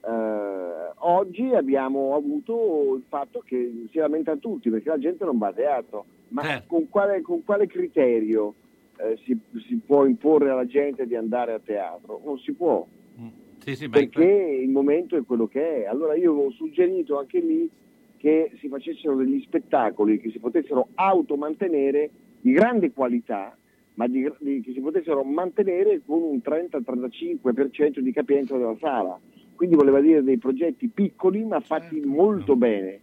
eh, 0.00 0.90
oggi 0.98 1.52
abbiamo 1.52 2.14
avuto 2.14 2.94
il 2.96 3.02
fatto 3.08 3.42
che 3.44 3.86
si 3.90 3.98
lamentano 3.98 4.38
tutti 4.38 4.70
perché 4.70 4.88
la 4.88 4.98
gente 4.98 5.24
non 5.24 5.36
va 5.38 5.48
a 5.48 5.52
teatro, 5.52 6.04
ma 6.28 6.56
eh. 6.56 6.62
con, 6.66 6.88
quale, 6.88 7.20
con, 7.22 7.44
quale, 7.44 7.66
criterio 7.66 8.54
eh, 8.98 9.18
si, 9.24 9.38
si, 9.66 9.76
può 9.84 10.04
imporre 10.06 10.50
alla 10.50 10.66
gente 10.66 11.06
di 11.06 11.14
andare 11.14 11.52
a 11.52 11.60
teatro? 11.60 12.20
Non 12.24 12.38
si 12.38 12.52
può, 12.52 12.86
mm. 13.20 13.28
sì, 13.58 13.74
sì, 13.74 13.88
perché 13.88 14.24
il 14.24 14.70
momento 14.70 15.16
è 15.16 15.24
quello 15.24 15.46
che 15.46 15.82
è. 15.82 15.86
Allora 15.86 16.14
io 16.14 16.32
ho 16.32 16.50
suggerito 16.50 17.18
anche 17.18 17.40
lì 17.40 17.70
che 18.16 18.52
si 18.58 18.68
facessero 18.68 19.14
degli 19.14 19.40
spettacoli 19.42 20.18
che 20.18 20.30
si 20.30 20.38
potessero 20.38 20.88
automantenere 20.94 22.10
di 22.40 22.52
grande 22.52 22.92
qualità, 22.92 23.56
ma 23.94 24.06
di, 24.06 24.30
di, 24.40 24.60
che 24.60 24.72
si 24.72 24.80
potessero 24.80 25.22
mantenere 25.22 26.00
con 26.04 26.22
un 26.22 26.40
30-35% 26.44 28.00
di 28.00 28.12
capienza 28.12 28.56
della 28.56 28.76
sala. 28.80 29.18
Quindi 29.54 29.74
voleva 29.74 30.00
dire 30.00 30.22
dei 30.22 30.38
progetti 30.38 30.88
piccoli 30.88 31.44
ma 31.44 31.60
fatti 31.60 31.96
certo. 31.96 32.08
molto 32.08 32.56
bene, 32.56 33.00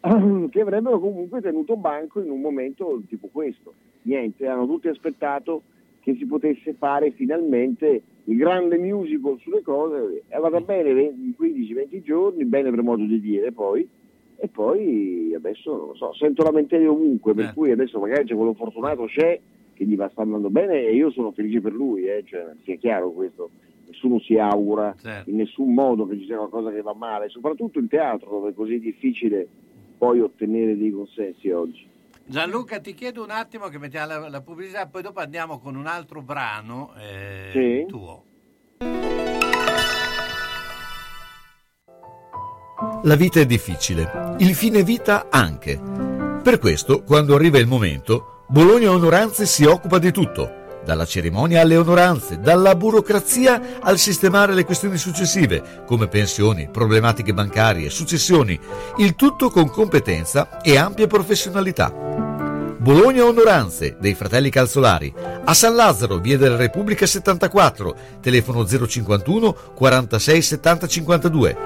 che 0.50 0.60
avrebbero 0.60 1.00
comunque 1.00 1.40
tenuto 1.40 1.76
banco 1.76 2.20
in 2.20 2.30
un 2.30 2.40
momento 2.40 3.02
tipo 3.08 3.28
questo. 3.32 3.74
Niente, 4.02 4.46
hanno 4.46 4.66
tutti 4.66 4.88
aspettato 4.88 5.62
che 6.00 6.14
si 6.14 6.26
potesse 6.26 6.74
fare 6.74 7.10
finalmente 7.10 8.02
il 8.24 8.36
grande 8.36 8.78
musical 8.78 9.38
sulle 9.40 9.62
cose, 9.62 10.22
è 10.28 10.36
andata 10.36 10.60
bene 10.60 10.92
15-20 11.38 12.02
giorni, 12.02 12.44
bene 12.44 12.70
per 12.70 12.82
modo 12.82 13.04
di 13.04 13.20
dire 13.20 13.52
poi, 13.52 13.88
e 14.36 14.48
poi 14.48 15.34
adesso 15.34 15.76
non 15.76 15.86
lo 15.88 15.94
so, 15.94 16.14
sento 16.14 16.42
lamentele 16.42 16.86
ovunque, 16.86 17.34
per 17.34 17.46
eh. 17.46 17.52
cui 17.54 17.70
adesso 17.70 17.98
magari 17.98 18.24
c'è 18.24 18.34
quello 18.34 18.54
fortunato 18.54 19.04
c'è 19.06 19.38
che 19.74 19.84
gli 19.84 19.96
va 19.96 20.08
sta 20.10 20.22
andando 20.22 20.50
bene 20.50 20.84
e 20.84 20.94
io 20.94 21.10
sono 21.10 21.32
felice 21.32 21.60
per 21.60 21.72
lui, 21.72 22.04
eh, 22.04 22.22
cioè, 22.24 22.52
sia 22.64 22.76
chiaro 22.76 23.10
questo, 23.10 23.50
nessuno 23.86 24.18
si 24.20 24.36
augura 24.38 24.94
certo. 25.00 25.30
in 25.30 25.36
nessun 25.36 25.72
modo 25.72 26.06
che 26.06 26.18
ci 26.18 26.26
sia 26.26 26.36
qualcosa 26.36 26.70
che 26.70 26.82
va 26.82 26.94
male, 26.94 27.28
soprattutto 27.28 27.78
in 27.78 27.88
teatro 27.88 28.30
dove 28.30 28.50
è 28.50 28.54
così 28.54 28.78
difficile 28.78 29.46
poi 29.96 30.20
ottenere 30.20 30.76
dei 30.76 30.90
consensi 30.90 31.50
oggi. 31.50 31.86
Gianluca, 32.30 32.78
ti 32.78 32.92
chiedo 32.92 33.22
un 33.22 33.30
attimo 33.30 33.68
che 33.68 33.78
mettiamo 33.78 34.06
la, 34.06 34.28
la 34.28 34.42
pubblicità, 34.42 34.86
poi 34.86 35.00
dopo 35.00 35.18
andiamo 35.20 35.58
con 35.58 35.74
un 35.76 35.86
altro 35.86 36.20
brano 36.20 36.92
eh, 36.98 37.48
sì. 37.52 37.86
tuo. 37.88 38.24
La 43.04 43.14
vita 43.14 43.40
è 43.40 43.46
difficile, 43.46 44.34
il 44.40 44.54
fine 44.54 44.82
vita 44.82 45.28
anche. 45.30 45.80
Per 46.42 46.58
questo, 46.58 47.02
quando 47.02 47.34
arriva 47.34 47.58
il 47.58 47.66
momento, 47.66 48.44
Bologna 48.48 48.90
Onoranze 48.90 49.46
si 49.46 49.64
occupa 49.64 49.98
di 49.98 50.12
tutto, 50.12 50.57
dalla 50.88 51.04
cerimonia 51.04 51.60
alle 51.60 51.76
onoranze, 51.76 52.40
dalla 52.40 52.74
burocrazia 52.74 53.78
al 53.82 53.98
sistemare 53.98 54.54
le 54.54 54.64
questioni 54.64 54.96
successive, 54.96 55.82
come 55.84 56.08
pensioni, 56.08 56.70
problematiche 56.72 57.34
bancarie, 57.34 57.90
successioni, 57.90 58.58
il 58.96 59.14
tutto 59.14 59.50
con 59.50 59.68
competenza 59.68 60.62
e 60.62 60.78
ampia 60.78 61.06
professionalità. 61.06 61.92
Bologna 62.78 63.24
Onoranze 63.24 63.98
dei 64.00 64.14
fratelli 64.14 64.48
Calzolari 64.48 65.12
a 65.44 65.52
San 65.52 65.74
Lazzaro, 65.74 66.16
via 66.16 66.38
della 66.38 66.56
Repubblica 66.56 67.04
74, 67.04 67.94
telefono 68.22 68.64
051 68.64 69.52
46 69.74 70.40
70 70.40 70.86
52 70.86 71.56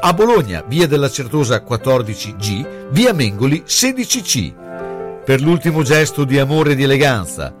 A 0.00 0.12
Bologna, 0.12 0.64
via 0.66 0.88
della 0.88 1.08
Certosa 1.08 1.62
14G, 1.64 2.88
via 2.90 3.12
Mengoli 3.12 3.62
16C. 3.64 5.22
Per 5.24 5.40
l'ultimo 5.40 5.84
gesto 5.84 6.24
di 6.24 6.40
amore 6.40 6.72
e 6.72 6.74
di 6.74 6.82
eleganza 6.82 7.60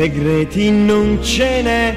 Segreti 0.00 0.70
non 0.70 1.22
ce 1.22 1.60
n'è. 1.60 1.94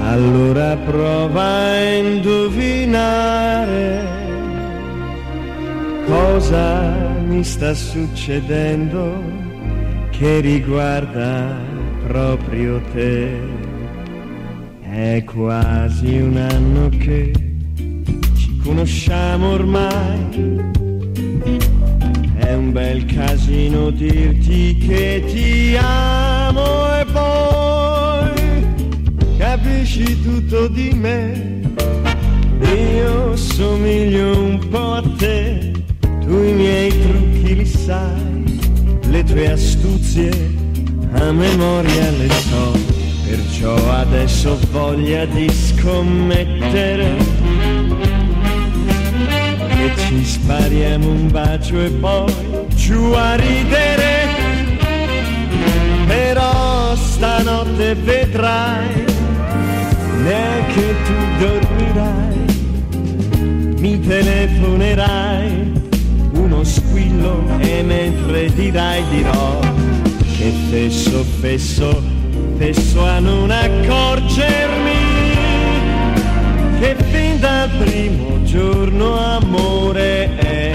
Allora 0.00 0.76
prova 0.78 1.44
a 1.44 1.84
indovinare 1.94 2.96
cosa 6.06 6.90
mi 7.28 7.44
sta 7.44 7.72
succedendo 7.72 9.22
che 10.10 10.40
riguarda 10.40 11.54
proprio 12.08 12.80
te. 12.92 13.30
È 14.80 15.22
quasi 15.24 16.18
un 16.18 16.36
anno 16.36 16.88
che 16.98 17.30
ci 18.34 18.56
conosciamo 18.64 19.52
ormai. 19.52 20.78
È 22.48 22.54
un 22.54 22.72
bel 22.72 23.04
casino 23.04 23.90
dirti 23.90 24.78
che 24.78 25.22
ti 25.26 25.76
amo 25.78 26.98
e 26.98 27.04
poi 27.12 28.66
capisci 29.36 30.18
tutto 30.22 30.66
di 30.68 30.94
me. 30.94 31.60
Io 32.62 33.36
somiglio 33.36 34.38
un 34.38 34.66
po' 34.66 34.94
a 34.94 35.02
te, 35.18 35.72
tu 36.00 36.42
i 36.42 36.52
miei 36.54 36.88
trucchi 36.88 37.54
li 37.54 37.66
sai, 37.66 38.58
le 39.10 39.22
tue 39.24 39.52
astuzie 39.52 40.30
a 41.12 41.30
memoria 41.30 42.10
le 42.12 42.30
so. 42.30 42.72
Perciò 43.26 43.90
adesso 43.90 44.52
ho 44.52 44.58
voglia 44.70 45.26
di 45.26 45.50
scommettere 45.50 47.14
ci 49.96 50.24
spariamo 50.24 51.08
un 51.08 51.30
bacio 51.30 51.80
e 51.80 51.90
poi 51.90 52.32
giù 52.74 53.12
a 53.12 53.34
ridere. 53.34 54.26
Però 56.06 56.94
stanotte 56.96 57.94
vedrai, 57.94 59.04
neanche 60.22 60.94
tu 61.04 61.14
dormirai, 61.38 62.44
mi 63.78 64.00
telefonerai 64.00 65.72
uno 66.34 66.64
squillo 66.64 67.44
e 67.58 67.82
mentre 67.82 68.52
dirai 68.52 69.02
dirò 69.10 69.58
che 70.36 70.52
fesso 70.70 71.24
fesso 71.40 72.02
fesso 72.56 73.04
a 73.04 73.18
non 73.18 73.50
accorgermi 73.50 74.92
che 76.80 76.96
fin 77.10 77.38
dal 77.38 77.68
primo 77.70 78.37
giorno 78.48 79.14
amore 79.18 80.34
è. 80.36 80.72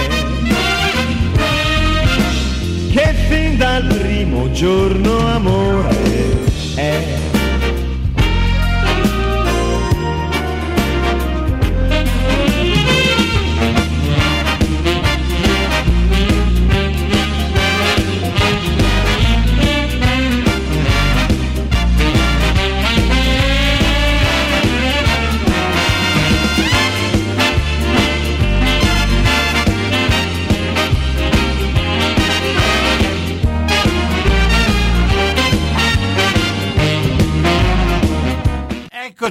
Che 2.91 3.13
fin 3.27 3.57
dal 3.57 3.87
primo 3.87 4.51
giorno 4.51 5.17
amore 5.27 6.37
è 6.75 7.32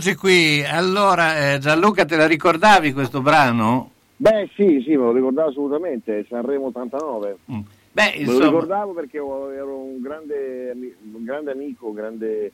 Eccoci 0.05 0.19
qui, 0.19 0.65
allora 0.65 1.53
eh, 1.53 1.59
Gianluca 1.61 2.05
te 2.05 2.17
la 2.17 2.27
ricordavi 2.27 2.93
questo 2.93 3.23
brano? 3.23 3.93
Beh 4.17 4.51
sì, 4.57 4.83
sì, 4.85 4.97
me 4.97 5.05
lo 5.05 5.12
ricordavo 5.12 5.51
assolutamente, 5.51 6.27
Sanremo 6.29 6.67
89. 6.67 7.37
Mm. 7.53 7.61
Beh, 7.93 8.03
Me 8.03 8.25
lo 8.25 8.33
insomma, 8.33 8.45
ricordavo 8.47 8.93
perché 8.95 9.19
ero 9.19 9.79
un 9.79 10.01
grande, 10.01 10.77
un 11.12 11.23
grande 11.23 11.53
amico, 11.53 11.93
grande, 11.93 12.51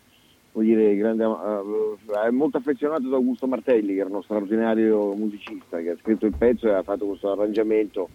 vuol 0.52 0.66
dire, 0.66 0.94
grande, 0.94 1.24
eh, 1.24 2.30
molto 2.32 2.58
affezionato 2.58 3.06
ad 3.06 3.14
Augusto 3.14 3.46
Martelli, 3.46 3.94
che 3.94 4.00
era 4.00 4.11
uno 4.11 4.20
straordinario 4.20 5.14
musicista, 5.14 5.78
che 5.78 5.92
ha 5.92 5.96
scritto 6.02 6.26
il 6.26 6.34
pezzo 6.37 6.66
e 6.66 6.74
ha 6.74 6.82
fatto 6.82 7.06
questo 7.06 7.32
arrangiamento 7.32 8.11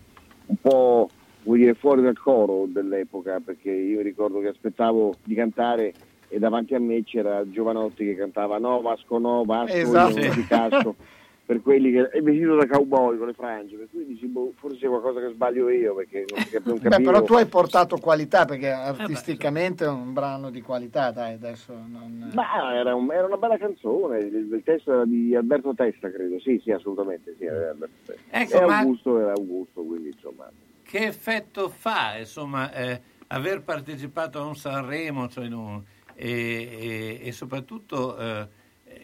un 0.45 0.57
po' 0.61 1.09
vuol 1.41 1.57
dire, 1.57 1.73
fuori 1.73 2.03
dal 2.03 2.19
coro 2.19 2.65
dell'epoca, 2.67 3.41
perché 3.43 3.71
io 3.71 4.01
ricordo 4.01 4.41
che 4.41 4.49
aspettavo 4.49 5.15
di 5.23 5.33
cantare 5.33 5.91
e 6.33 6.39
davanti 6.39 6.73
a 6.73 6.79
me 6.79 7.03
c'era 7.03 7.47
Giovanotti 7.49 8.03
che 8.05 8.15
cantava 8.15 8.57
No 8.57 8.81
Vasco 8.81 9.19
no, 9.19 9.43
Vasco 9.45 9.75
Esatto. 9.75 10.19
non 10.19 10.29
ti 10.31 10.45
casco", 10.47 10.95
per 11.45 11.61
quelli 11.61 11.91
che 11.91 12.07
è 12.09 12.21
vestito 12.21 12.55
da 12.55 12.65
cowboy 12.65 13.17
con 13.17 13.27
le 13.27 13.33
frange, 13.33 13.75
per 13.75 13.87
cui 13.91 14.05
dici 14.05 14.25
boh, 14.27 14.53
forse 14.55 14.77
c'è 14.77 14.87
qualcosa 14.87 15.19
che 15.19 15.29
sbaglio 15.33 15.69
io 15.69 15.93
perché 15.93 16.25
non, 16.29 16.79
non 16.79 16.79
Beh, 16.87 17.01
però 17.01 17.21
tu 17.21 17.33
hai 17.33 17.45
portato 17.45 17.97
qualità 17.97 18.45
perché 18.45 18.69
artisticamente 18.71 19.83
è 19.85 19.89
un 19.89 20.13
brano 20.13 20.49
di 20.49 20.61
qualità, 20.61 21.11
dai, 21.11 21.33
adesso 21.33 21.73
non... 21.73 22.31
Ma 22.33 22.73
era, 22.75 22.95
un- 22.95 23.11
era 23.11 23.27
una 23.27 23.37
bella 23.37 23.57
canzone, 23.57 24.19
il, 24.19 24.33
il 24.53 24.61
testo 24.63 24.91
era 24.93 25.05
di 25.05 25.35
Alberto 25.35 25.73
Testa, 25.75 26.09
credo, 26.09 26.39
sì, 26.39 26.59
sì, 26.63 26.71
assolutamente, 26.71 27.35
sì, 27.37 27.43
era 27.45 27.69
Alberto 27.71 27.95
Testa. 28.05 28.21
Ecco, 28.39 28.61
e 28.61 28.65
ma- 28.65 28.77
Augusto 28.79 29.19
era 29.19 29.31
Augusto, 29.33 29.83
quindi 29.83 30.07
insomma... 30.07 30.49
che 30.81 31.05
effetto 31.05 31.67
fa 31.69 32.17
insomma, 32.17 32.71
eh, 32.73 33.01
aver 33.27 33.63
partecipato 33.63 34.39
a 34.39 34.45
un 34.45 34.55
Sanremo 34.55 35.27
cioè 35.27 35.45
in 35.45 35.53
un- 35.53 35.83
e, 36.15 37.19
e- 37.21 37.27
e 37.27 37.31
soprattutto 37.31 38.17
eh, 38.17 38.47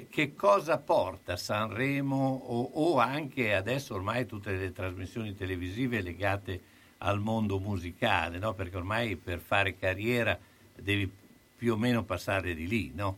che 0.09 0.35
cosa 0.35 0.77
porta 0.77 1.35
Sanremo 1.35 2.15
o, 2.45 2.69
o 2.73 2.97
anche 2.99 3.53
adesso 3.53 3.95
ormai 3.95 4.25
tutte 4.25 4.55
le 4.55 4.71
trasmissioni 4.71 5.35
televisive 5.35 6.01
legate 6.01 6.61
al 6.99 7.19
mondo 7.19 7.59
musicale, 7.59 8.39
no? 8.39 8.53
perché 8.53 8.77
ormai 8.77 9.15
per 9.15 9.39
fare 9.39 9.77
carriera 9.77 10.37
devi 10.75 11.09
più 11.57 11.73
o 11.73 11.77
meno 11.77 12.03
passare 12.03 12.53
di 12.53 12.67
lì, 12.67 12.91
no? 12.95 13.17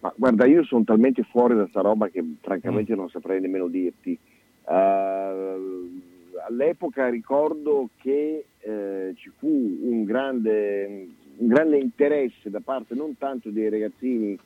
Ma 0.00 0.12
guarda, 0.16 0.46
io 0.46 0.64
sono 0.64 0.84
talmente 0.84 1.22
fuori 1.24 1.54
da 1.54 1.66
sta 1.68 1.82
roba 1.82 2.08
che 2.08 2.24
francamente 2.40 2.94
non 2.94 3.10
saprei 3.10 3.40
nemmeno 3.40 3.68
dirti. 3.68 4.18
Eh, 4.66 4.72
all'epoca 6.46 7.08
ricordo 7.08 7.90
che 7.96 8.46
eh, 8.58 9.12
ci 9.16 9.30
fu 9.36 9.46
un 9.46 10.04
grande, 10.04 11.06
un 11.40 11.46
grande 11.46 11.78
interesse 11.78 12.50
da 12.50 12.60
parte 12.60 12.94
non 12.94 13.16
tanto 13.16 13.50
dei 13.50 13.68
ragazzini 13.68 14.38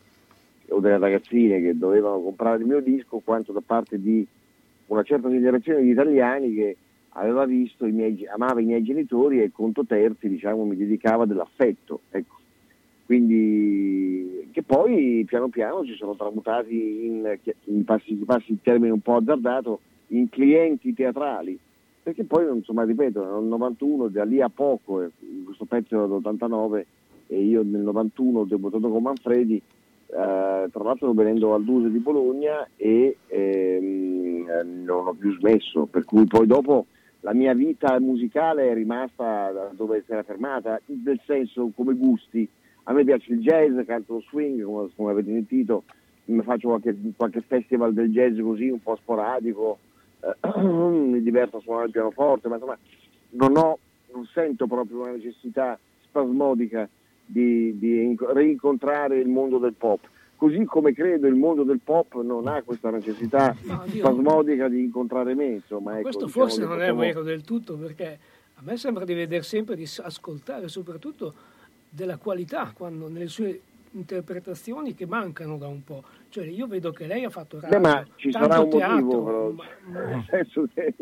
o 0.69 0.81
delle 0.81 0.99
ragazzine 0.99 1.61
che 1.61 1.77
dovevano 1.77 2.21
comprare 2.21 2.61
il 2.61 2.67
mio 2.67 2.81
disco, 2.81 3.21
quanto 3.23 3.53
da 3.53 3.63
parte 3.65 4.01
di 4.01 4.27
una 4.87 5.03
certa 5.03 5.29
generazione 5.29 5.83
di 5.83 5.91
italiani 5.91 6.55
che 6.55 6.77
aveva 7.11 7.45
visto 7.45 7.87
i 7.87 7.93
miei, 7.93 8.27
amava 8.27 8.61
i 8.61 8.65
miei 8.65 8.83
genitori 8.83 9.43
e 9.43 9.51
conto 9.53 9.85
terzi 9.85 10.29
diciamo, 10.29 10.65
mi 10.65 10.77
dedicava 10.77 11.27
dell'affetto. 11.27 12.01
Ecco. 12.11 12.37
Quindi 13.07 14.49
che 14.53 14.63
poi 14.63 15.25
piano 15.27 15.49
piano 15.49 15.85
ci 15.85 15.95
sono 15.95 16.15
tramutati 16.15 17.07
in, 17.07 17.39
in 17.65 17.85
passi, 17.85 18.15
passi 18.15 18.53
il 18.53 18.61
termine 18.63 18.93
un 18.93 19.01
po' 19.01 19.17
azzardato, 19.17 19.81
in 20.09 20.29
clienti 20.29 20.95
teatrali 20.95 21.59
perché 22.05 22.25
poi 22.25 22.47
insomma 22.55 22.85
ripeto 22.85 23.25
nel 23.25 23.45
91 23.45 24.09
da 24.09 24.25
lì 24.25 24.43
a 24.43 24.51
poco 24.51 25.11
eh, 25.77 25.85
era 25.89 26.07
dell'89 26.07 26.85
e 27.27 27.43
io 27.43 27.63
nel 27.63 27.83
91 27.83 28.41
ho 28.41 28.45
debuttato 28.45 28.89
con 28.89 29.03
Manfredi 29.03 29.57
eh, 29.57 30.69
tra 30.71 30.83
l'altro 30.83 31.13
venendo 31.13 31.55
al 31.55 31.65
Duse 31.65 31.91
di 31.91 31.99
Bologna 31.99 32.69
e 32.77 33.17
ehm, 33.27 34.85
non 34.85 35.07
ho 35.07 35.13
più 35.15 35.37
smesso 35.39 35.87
per 35.87 36.05
cui 36.05 36.27
poi 36.27 36.47
dopo 36.47 36.87
la 37.21 37.33
mia 37.33 37.55
vita 37.55 37.99
musicale 38.01 38.71
è 38.71 38.75
rimasta 38.75 39.71
dove 39.75 40.03
si 40.05 40.13
era 40.13 40.23
fermata 40.23 40.81
nel 40.87 41.21
senso 41.25 41.71
come 41.75 41.95
gusti. 41.95 42.47
A 42.87 42.93
me 42.93 43.03
piace 43.03 43.33
il 43.33 43.41
jazz, 43.41 43.79
canto 43.87 44.15
lo 44.15 44.21
swing 44.29 44.63
come, 44.63 44.91
come 44.95 45.11
avete 45.11 45.33
sentito 45.33 45.85
faccio 46.43 46.69
qualche, 46.69 46.97
qualche 47.17 47.41
festival 47.41 47.93
del 47.93 48.11
jazz 48.11 48.39
così 48.41 48.69
un 48.69 48.81
po' 48.81 48.97
sporadico 48.97 49.79
mi 50.57 51.23
diverto 51.23 51.59
a 51.59 51.61
suonare 51.61 51.87
il 51.87 51.93
pianoforte, 51.93 52.49
ma 52.49 52.55
insomma 52.55 52.79
non, 53.31 53.57
ho, 53.57 53.79
non 54.15 54.27
sento 54.33 54.67
proprio 54.67 55.01
una 55.01 55.11
necessità 55.11 55.79
spasmodica 56.05 56.89
di, 57.27 57.77
di 57.79 58.17
rincontrare 58.33 59.19
il 59.19 59.29
mondo 59.29 59.59
del 59.59 59.75
pop. 59.75 60.01
Così 60.37 60.65
come 60.65 60.93
credo 60.93 61.27
il 61.27 61.35
mondo 61.35 61.65
del 61.65 61.81
pop 61.83 62.21
non 62.23 62.47
ha 62.47 62.63
questa 62.63 62.91
necessità 62.91 63.55
spasmodica 63.89 64.69
di 64.69 64.85
incontrare 64.85 65.35
me. 65.35 65.47
Insomma, 65.47 65.95
ecco, 65.95 66.03
questo 66.03 66.27
diciamo 66.27 66.45
forse 66.47 66.65
non 66.65 66.83
è 66.83 66.93
vero 66.95 67.23
del 67.23 67.43
tutto 67.43 67.77
perché 67.77 68.19
a 68.55 68.61
me 68.63 68.77
sembra 68.77 69.05
di 69.05 69.15
vedere 69.15 69.43
sempre, 69.43 69.75
di 69.75 69.89
ascoltare 70.03 70.69
soprattutto 70.69 71.35
della 71.89 72.17
qualità 72.19 72.73
quando 72.75 73.09
nelle 73.09 73.29
sue 73.29 73.61
interpretazioni 73.93 74.95
che 74.95 75.07
mancano 75.07 75.57
da 75.57 75.69
un 75.69 75.83
po'. 75.83 76.03
Cioè 76.29 76.45
io 76.47 76.67
vedo 76.67 76.91
che 76.91 77.07
lei 77.07 77.25
ha 77.25 77.31
fatto 77.31 77.61
radio, 77.61 77.81
ma 77.81 78.05
ci 78.17 78.31
tanto 78.31 78.49
sarà 78.49 78.61
un 78.61 78.71
teatro, 78.71 78.97
motivo, 78.97 79.25
però, 79.25 79.51
ma- 79.51 79.65
ma- 79.87 80.07
nel 80.11 80.25
senso 80.29 80.69
che 80.75 80.95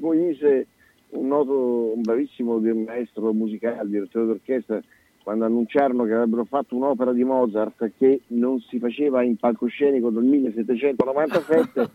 coinise 0.00 0.66
un 1.10 1.26
noto, 1.26 1.94
un 1.94 2.02
bravissimo 2.02 2.58
di- 2.58 2.72
maestro 2.72 3.32
musicale, 3.32 3.88
direttore 3.88 4.26
d'orchestra, 4.26 4.80
quando 5.22 5.44
annunciarono 5.44 6.04
che 6.04 6.12
avrebbero 6.12 6.44
fatto 6.44 6.74
un'opera 6.74 7.12
di 7.12 7.24
Mozart 7.24 7.92
che 7.96 8.22
non 8.28 8.60
si 8.60 8.78
faceva 8.78 9.22
in 9.22 9.36
palcoscenico 9.36 10.10
dal 10.10 10.24
1797, 10.24 11.90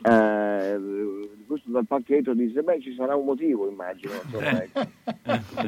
eh, 0.08 0.80
questo 1.46 1.70
dal 1.70 1.86
palchetto 1.86 2.32
disse, 2.32 2.62
beh 2.62 2.80
ci 2.80 2.94
sarà 2.94 3.16
un 3.16 3.24
motivo 3.24 3.68
immagino. 3.68 4.12
insomma, 4.24 4.62
ecco. 4.62 4.80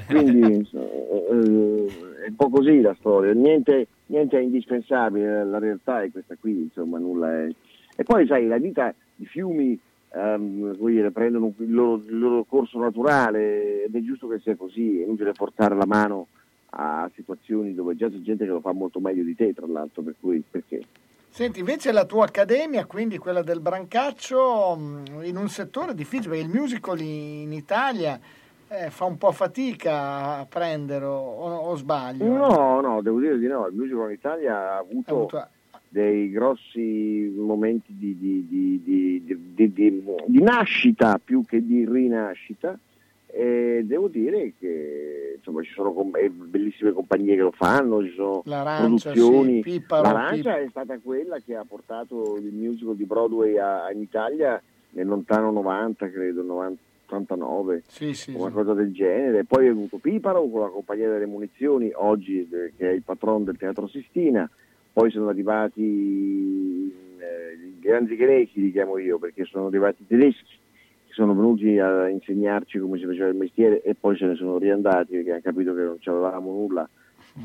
Quindi 0.07 0.55
insomma, 0.55 0.85
eh, 0.85 1.87
è 2.25 2.29
un 2.29 2.37
po' 2.37 2.49
così 2.49 2.81
la 2.81 2.95
storia, 2.99 3.33
niente, 3.33 3.89
niente 4.07 4.39
è 4.39 4.43
indispensabile, 4.43 5.45
la 5.45 5.59
realtà 5.59 6.03
è 6.03 6.11
questa 6.11 6.37
qui, 6.39 6.63
insomma 6.63 6.99
nulla 6.99 7.43
è. 7.43 7.51
E 7.95 8.05
poi 8.05 8.27
sai, 8.27 8.47
la 8.47 8.59
vita, 8.59 8.95
i 9.17 9.27
fiumi 9.27 9.79
ehm, 10.15 10.77
dire, 10.77 11.11
prendono 11.11 11.53
il 11.59 11.73
loro, 11.73 12.03
il 12.05 12.19
loro 12.19 12.45
corso 12.45 12.79
naturale 12.79 13.85
ed 13.85 13.95
è 13.95 14.01
giusto 14.01 14.29
che 14.29 14.39
sia 14.41 14.57
così, 14.57 15.01
è 15.01 15.05
inutile 15.05 15.33
portare 15.33 15.75
la 15.75 15.87
mano 15.87 16.29
a 16.75 17.11
situazioni 17.15 17.75
dove 17.75 17.97
già 17.97 18.09
c'è 18.09 18.21
gente 18.21 18.45
che 18.45 18.51
lo 18.51 18.61
fa 18.61 18.73
molto 18.73 19.01
meglio 19.01 19.23
di 19.25 19.35
te, 19.35 19.53
tra 19.53 19.67
l'altro, 19.67 20.03
per 20.03 20.15
cui 20.19 20.43
perché? 20.49 20.81
Senti, 21.29 21.61
invece 21.61 21.93
la 21.93 22.05
tua 22.05 22.25
accademia, 22.25 22.85
quindi 22.85 23.17
quella 23.19 23.43
del 23.43 23.61
Brancaccio, 23.61 24.77
mh, 24.77 25.21
in 25.25 25.37
un 25.37 25.49
settore 25.49 25.95
difficile, 25.95 26.37
perché 26.37 26.45
il 26.45 26.59
musical 26.59 27.01
in 27.01 27.53
Italia 27.53 28.21
eh, 28.69 28.91
fa 28.91 29.05
un 29.05 29.17
po' 29.17 29.33
fatica 29.33 30.39
a 30.39 30.47
prendere, 30.47 31.05
o, 31.05 31.17
o 31.17 31.75
sbaglio? 31.77 32.25
No, 32.27 32.81
no, 32.81 33.01
devo 33.03 33.19
dire 33.19 33.39
di 33.39 33.47
no, 33.47 33.67
il 33.67 33.75
musical 33.75 34.09
in 34.09 34.13
Italia 34.13 34.57
ha 34.57 34.75
Ha 34.77 34.79
avuto 34.79 35.15
avuto- 35.15 35.49
dei 35.93 36.31
grossi 36.31 37.31
momenti 37.37 37.93
di, 37.95 38.17
di- 38.19 38.47
di- 38.49 39.73
di- 39.75 40.41
nascita 40.41 41.21
più 41.23 41.45
che 41.45 41.63
di 41.65 41.85
rinascita 41.87 42.79
e 43.27 43.83
devo 43.85 44.09
dire 44.09 44.55
che 44.59 45.35
insomma 45.37 45.63
ci 45.63 45.71
sono 45.73 45.95
eh, 46.15 46.31
bellissime 46.31 46.93
compagnie 46.93 47.35
che 47.37 47.43
lo 47.43 47.51
fanno, 47.53 48.03
ci 48.03 48.13
sono 48.15 48.43
L'Arancia, 48.47 49.11
produzioni. 49.11 49.63
sì, 49.63 49.71
Pipparo, 49.79 50.03
L'Arancia 50.03 50.59
è 50.59 50.67
stata 50.71 50.99
quella 50.99 51.39
che 51.45 51.55
ha 51.57 51.65
portato 51.69 52.37
il 52.39 52.53
musical 52.55 52.97
di 52.97 53.05
Broadway 53.05 53.59
a- 53.59 53.91
in 53.93 54.01
Italia 54.01 54.61
nel 54.91 55.07
lontano 55.07 55.51
90, 55.51 56.09
credo, 56.11 56.43
90 56.43 56.81
89, 57.13 57.83
Sì, 57.89 58.15
sì, 58.15 58.33
una 58.35 58.49
cosa 58.49 58.73
del 58.73 58.91
genere. 58.91 59.45
Poi 59.45 59.69
ho 59.69 59.73
avuto 59.73 59.99
Piparo 59.99 60.49
con 60.49 60.61
la 60.63 60.69
compagnia 60.69 61.11
delle 61.11 61.27
munizioni, 61.27 61.91
oggi 61.95 62.49
eh, 62.51 62.73
che 62.75 62.89
è 62.89 62.93
il 62.95 63.03
patron 63.03 63.45
del 63.45 63.59
Teatro 63.59 63.87
Sistina. 63.87 64.49
Poi 64.93 65.11
sono 65.11 65.29
arrivati 65.29 66.93
eh, 67.19 67.67
i 67.67 67.79
grandi 67.81 68.17
grechi, 68.17 68.61
li 68.61 68.73
chiamo 68.73 68.99
io, 68.99 69.19
perché 69.19 69.45
sono 69.45 69.67
arrivati 69.67 70.03
i 70.03 70.07
tedeschi 70.07 70.59
che 71.07 71.13
sono 71.13 71.35
venuti 71.35 71.79
a 71.79 72.09
insegnarci 72.09 72.79
come 72.79 72.99
si 72.99 73.07
faceva 73.07 73.29
il 73.29 73.37
mestiere 73.37 73.81
e 73.83 73.95
poi 73.95 74.17
se 74.17 74.27
ne 74.27 74.35
sono 74.35 74.59
riandati 74.59 75.15
perché 75.15 75.31
hanno 75.33 75.41
capito 75.43 75.75
che 75.75 75.83
non 75.83 75.97
avevamo 76.05 76.53
nulla 76.53 76.83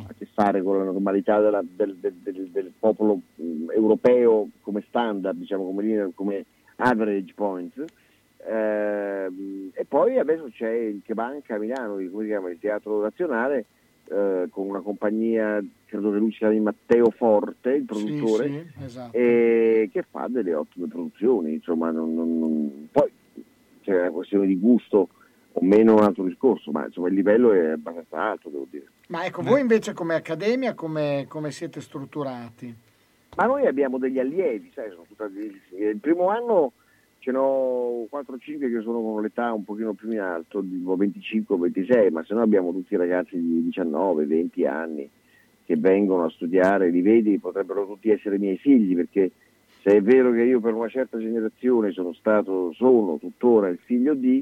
a 0.07 0.13
che 0.17 0.27
fare 0.33 0.61
con 0.61 0.77
la 0.77 0.83
normalità 0.83 1.39
della- 1.39 1.63
del, 1.63 1.95
del- 1.95 2.13
del- 2.21 2.49
del 2.51 2.71
popolo 2.77 3.21
mh, 3.35 3.71
europeo 3.73 4.49
come 4.61 4.83
standard, 4.89 5.37
diciamo 5.37 5.63
come, 5.63 5.83
linea- 5.83 6.09
come 6.13 6.43
average 6.75 7.31
point. 7.33 7.85
Ehm, 8.49 9.69
e 9.73 9.85
poi 9.85 10.17
adesso 10.19 10.49
c'è 10.51 10.69
il 10.69 11.01
Chebanca 11.05 11.55
a 11.55 11.57
Milano, 11.59 11.99
il, 11.99 12.09
come 12.11 12.23
si 12.23 12.29
chiama, 12.29 12.49
il 12.49 12.59
Teatro 12.59 13.01
Nazionale, 13.01 13.65
eh, 14.09 14.47
con 14.49 14.67
una 14.67 14.81
compagnia, 14.81 15.63
credo 15.85 16.11
che 16.11 16.17
lui 16.17 16.31
si 16.31 16.37
chiami 16.37 16.59
Matteo 16.59 17.09
Forte, 17.11 17.71
il 17.71 17.83
produttore, 17.83 18.47
Sì, 18.47 18.53
sì, 18.77 18.83
esatto. 18.83 19.17
e 19.17 19.89
che 19.91 20.03
fa 20.09 20.27
delle 20.29 20.53
ottime 20.53 20.87
produzioni, 20.87 21.53
insomma, 21.53 21.91
non- 21.91 22.13
non- 22.13 22.39
non- 22.39 22.87
poi 22.91 23.11
c'è 23.81 23.99
una 24.01 24.11
questione 24.11 24.47
di 24.47 24.57
gusto 24.59 25.09
o 25.53 25.59
meno 25.61 25.93
un 25.95 26.03
altro 26.03 26.23
discorso, 26.23 26.71
ma 26.71 26.85
insomma 26.85 27.07
il 27.07 27.15
livello 27.15 27.51
è 27.51 27.69
abbastanza 27.71 28.21
alto, 28.21 28.49
devo 28.49 28.67
dire. 28.69 28.85
Ma 29.07 29.25
ecco, 29.25 29.41
voi 29.41 29.61
invece 29.61 29.93
come 29.93 30.15
accademia 30.15 30.73
come, 30.73 31.25
come 31.27 31.51
siete 31.51 31.81
strutturati? 31.81 32.75
Ma 33.35 33.45
noi 33.45 33.65
abbiamo 33.65 33.97
degli 33.97 34.19
allievi, 34.19 34.71
sai, 34.73 34.89
sono 34.89 35.03
tutti 35.07 35.23
bellissimi. 35.31 35.81
Il 35.81 35.97
primo 35.97 36.29
anno 36.29 36.73
ce 37.27 37.33
n'ho 37.33 38.07
4-5 38.09 38.71
che 38.71 38.81
sono 38.81 39.01
con 39.01 39.21
l'età 39.21 39.51
un 39.51 39.65
pochino 39.65 39.91
più 39.91 40.09
in 40.13 40.21
alto, 40.21 40.61
tipo 40.61 40.95
25-26, 40.95 42.09
ma 42.09 42.23
se 42.23 42.33
no 42.33 42.41
abbiamo 42.41 42.71
tutti 42.71 42.95
ragazzi 42.95 43.37
di 43.37 43.69
19-20 43.69 44.65
anni 44.65 45.09
che 45.65 45.75
vengono 45.75 46.23
a 46.23 46.29
studiare, 46.29 46.89
li 46.89 47.01
vedi, 47.01 47.37
potrebbero 47.37 47.85
tutti 47.85 48.09
essere 48.09 48.37
miei 48.37 48.55
figli, 48.55 48.95
perché 48.95 49.31
se 49.81 49.97
è 49.97 50.01
vero 50.01 50.31
che 50.31 50.43
io 50.43 50.61
per 50.61 50.73
una 50.73 50.87
certa 50.87 51.19
generazione 51.19 51.91
sono 51.91 52.13
stato, 52.13 52.71
sono 52.71 53.17
tuttora 53.17 53.67
il 53.67 53.79
figlio 53.83 54.13
di, 54.13 54.41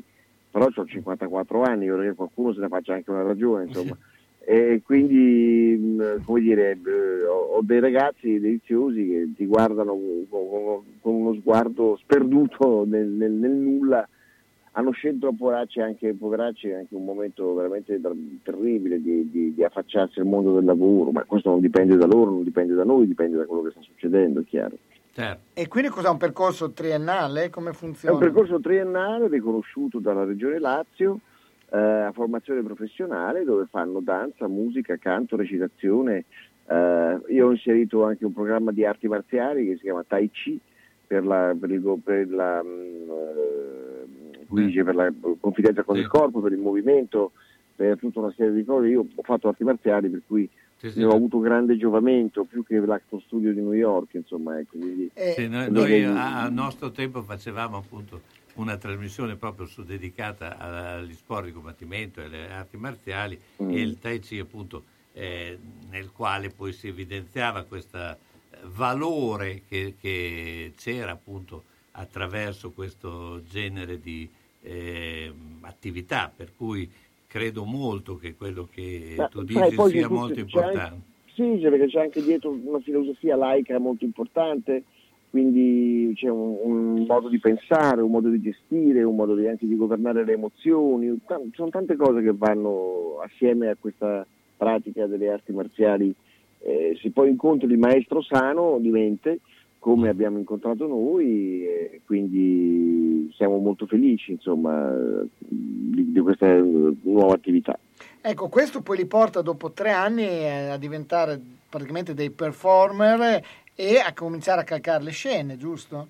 però 0.51 0.67
ho 0.67 0.85
54 0.85 1.63
anni, 1.63 1.89
vorrei 1.89 2.09
che 2.09 2.15
qualcuno 2.15 2.53
se 2.53 2.59
ne 2.59 2.67
faccia 2.67 2.93
anche 2.93 3.09
una 3.09 3.23
ragione, 3.23 3.63
insomma. 3.63 3.97
E 4.47 4.81
quindi, 4.85 5.75
mh, 5.75 6.23
come 6.23 6.39
dire, 6.39 6.71
eh, 6.73 7.25
ho, 7.25 7.61
dei 7.63 7.79
ragazzi 7.79 8.39
deliziosi 8.39 9.07
che 9.07 9.31
ti 9.35 9.45
guardano 9.47 9.97
con, 10.29 10.83
uno 11.01 11.33
sguardo 11.33 11.97
sperduto 11.97 12.85
nel, 12.85 13.07
nel- 13.07 13.31
nel 13.31 13.51
nulla. 13.51 14.07
Hanno 14.77 14.91
scelto 14.91 15.31
poveracci 15.31 15.79
anche, 15.79 16.13
poveracci 16.13 16.71
anche 16.71 16.93
un 16.93 17.05
momento 17.05 17.53
veramente 17.55 17.99
ter- 17.99 18.13
terribile 18.43 19.01
di, 19.01 19.29
di- 19.31 19.53
di 19.55 19.63
affacciarsi 19.63 20.19
al 20.19 20.25
mondo 20.27 20.53
del 20.53 20.65
lavoro, 20.65 21.11
ma 21.11 21.23
questo 21.23 21.49
non 21.49 21.59
dipende 21.61 21.95
da 21.95 22.05
loro, 22.05 22.29
non 22.31 22.43
dipende 22.43 22.73
da 22.75 22.83
noi, 22.83 23.07
dipende 23.07 23.37
da 23.37 23.45
quello 23.45 23.63
che 23.63 23.71
sta 23.71 23.81
succedendo, 23.81 24.41
è 24.41 24.43
chiaro. 24.43 24.77
Certo. 25.13 25.39
E 25.53 25.67
quindi 25.69 25.89
cos'è 25.89 26.09
un 26.09 26.17
percorso 26.17 26.71
triennale? 26.71 27.49
Come 27.49 27.69
È 27.69 27.73
funziona? 27.73 28.13
un 28.15 28.21
percorso 28.21 28.59
triennale 28.59 29.27
riconosciuto 29.29 29.99
dalla 29.99 30.25
Regione 30.25 30.59
Lazio 30.59 31.19
eh, 31.71 31.77
a 31.77 32.11
formazione 32.13 32.61
professionale 32.61 33.43
dove 33.43 33.65
fanno 33.69 33.99
danza, 33.99 34.47
musica, 34.47 34.97
canto, 34.97 35.35
recitazione. 35.35 36.25
Eh, 36.67 37.19
io 37.29 37.47
ho 37.47 37.51
inserito 37.51 38.03
anche 38.05 38.25
un 38.25 38.33
programma 38.33 38.71
di 38.71 38.85
arti 38.85 39.07
marziali 39.07 39.65
che 39.65 39.75
si 39.75 39.81
chiama 39.81 40.03
Tai 40.07 40.29
Chi 40.31 40.59
per 41.07 41.23
la, 41.25 41.55
per 41.59 41.69
il 41.71 41.99
per 42.03 42.27
la, 42.29 42.63
mm, 42.63 43.09
eh, 44.49 44.83
per 44.83 44.95
la 44.95 45.13
confidenza 45.39 45.83
con 45.83 45.95
Sì. 45.95 46.01
il 46.01 46.07
corpo, 46.07 46.39
per 46.41 46.51
il 46.51 46.57
movimento, 46.59 47.31
per 47.75 47.97
tutta 47.97 48.19
una 48.19 48.33
serie 48.35 48.53
di 48.53 48.63
cose. 48.65 48.87
Io 48.87 49.01
ho 49.01 49.21
fatto 49.23 49.47
arti 49.47 49.63
marziali 49.63 50.09
per 50.09 50.21
cui 50.25 50.49
Sì, 50.77 51.01
ho 51.01 51.09
avuto 51.15 51.39
grande 51.39 51.77
giovamento 51.77 52.43
più 52.43 52.63
che 52.63 52.77
l'Acton 52.79 53.19
Studio 53.21 53.51
di 53.53 53.59
New 53.59 53.73
York, 53.73 54.13
insomma, 54.15 54.59
ecco, 54.59 54.77
quindi 54.77 55.09
Eh, 55.15 55.31
Sì, 55.31 55.47
noi, 55.47 55.71
noi 55.71 56.03
a- 56.03 56.43
al 56.43 56.53
nostro 56.53 56.91
tempo 56.91 57.23
facevamo 57.23 57.77
appunto 57.77 58.21
una 58.55 58.77
trasmissione 58.77 59.35
proprio 59.35 59.65
su, 59.65 59.83
dedicata 59.83 60.57
agli 60.57 61.13
sport 61.13 61.45
di 61.45 61.51
combattimento 61.51 62.21
e 62.21 62.25
alle 62.25 62.51
arti 62.51 62.77
marziali 62.77 63.39
Mm. 63.61 63.69
e 63.69 63.81
il 63.81 63.99
Tai 63.99 64.19
Chi 64.19 64.39
appunto 64.39 64.83
eh, 65.13 65.57
nel 65.89 66.11
quale 66.11 66.49
poi 66.49 66.73
si 66.73 66.87
evidenziava 66.87 67.63
questo 67.63 68.17
valore 68.63 69.61
che, 69.67 69.95
che 69.99 70.73
c'era 70.77 71.11
appunto 71.11 71.63
attraverso 71.91 72.71
questo 72.71 73.41
genere 73.47 73.99
di 73.99 74.27
eh, 74.61 75.31
attività 75.61 76.31
per 76.35 76.51
cui 76.55 76.89
credo 77.27 77.63
molto 77.65 78.17
che 78.17 78.35
quello 78.35 78.67
che 78.69 79.13
Ma, 79.17 79.27
tu 79.27 79.43
dici 79.43 79.75
sia 79.89 80.09
molto 80.09 80.39
importante 80.39 81.13
Sì, 81.33 81.57
perché 81.61 81.87
c'è 81.87 82.01
anche 82.01 82.21
dietro 82.21 82.51
una 82.51 82.79
filosofia 82.79 83.35
laica 83.35 83.77
molto 83.79 84.03
importante, 84.05 84.83
quindi 85.35 86.13
c'è 86.15 86.29
un, 86.29 86.55
un, 86.63 87.05
modo 87.05 87.27
di 87.27 87.39
pensare, 87.39 87.99
un 87.99 88.09
modo 88.09 88.29
di 88.29 88.39
gestire, 88.39 89.03
un 89.03 89.17
modo 89.17 89.35
di, 89.35 89.45
anche 89.47 89.67
di 89.67 89.75
governare 89.75 90.23
le 90.23 90.31
emozioni, 90.31 91.13
T- 91.25 91.49
sono 91.51 91.69
tante 91.69 91.97
cose 91.97 92.21
che 92.21 92.31
vanno 92.33 93.19
assieme 93.21 93.67
a 93.67 93.75
questa 93.77 94.25
pratica 94.55 95.07
delle 95.07 95.27
arti 95.29 95.51
marziali. 95.51 96.15
Eh, 96.59 96.97
se 97.01 97.11
poi 97.11 97.31
incontri 97.31 97.69
il 97.69 97.77
maestro 97.77 98.21
sano 98.21 98.77
di 98.79 98.89
mente, 98.89 99.39
come 99.77 100.07
abbiamo 100.07 100.37
incontrato 100.37 100.87
noi, 100.87 101.65
eh, 101.65 102.01
quindi 102.05 103.29
siamo 103.35 103.57
molto 103.57 103.87
felici 103.87 104.31
insomma, 104.31 104.89
di, 105.37 106.13
di, 106.13 106.19
questa 106.21 106.55
nuova 106.55 107.33
attività. 107.33 107.77
Ecco, 108.21 108.47
questo 108.47 108.81
poi 108.81 108.95
li 108.95 109.05
porta 109.05 109.41
dopo 109.41 109.71
tre 109.71 109.91
anni 109.91 110.23
eh, 110.23 110.69
a 110.69 110.77
diventare 110.77 111.37
praticamente 111.67 112.13
dei 112.13 112.29
performer 112.29 113.43
e 113.75 113.99
a 113.99 114.13
cominciare 114.13 114.61
a 114.61 114.63
calcare 114.63 115.03
le 115.03 115.11
scene, 115.11 115.57
giusto? 115.57 116.07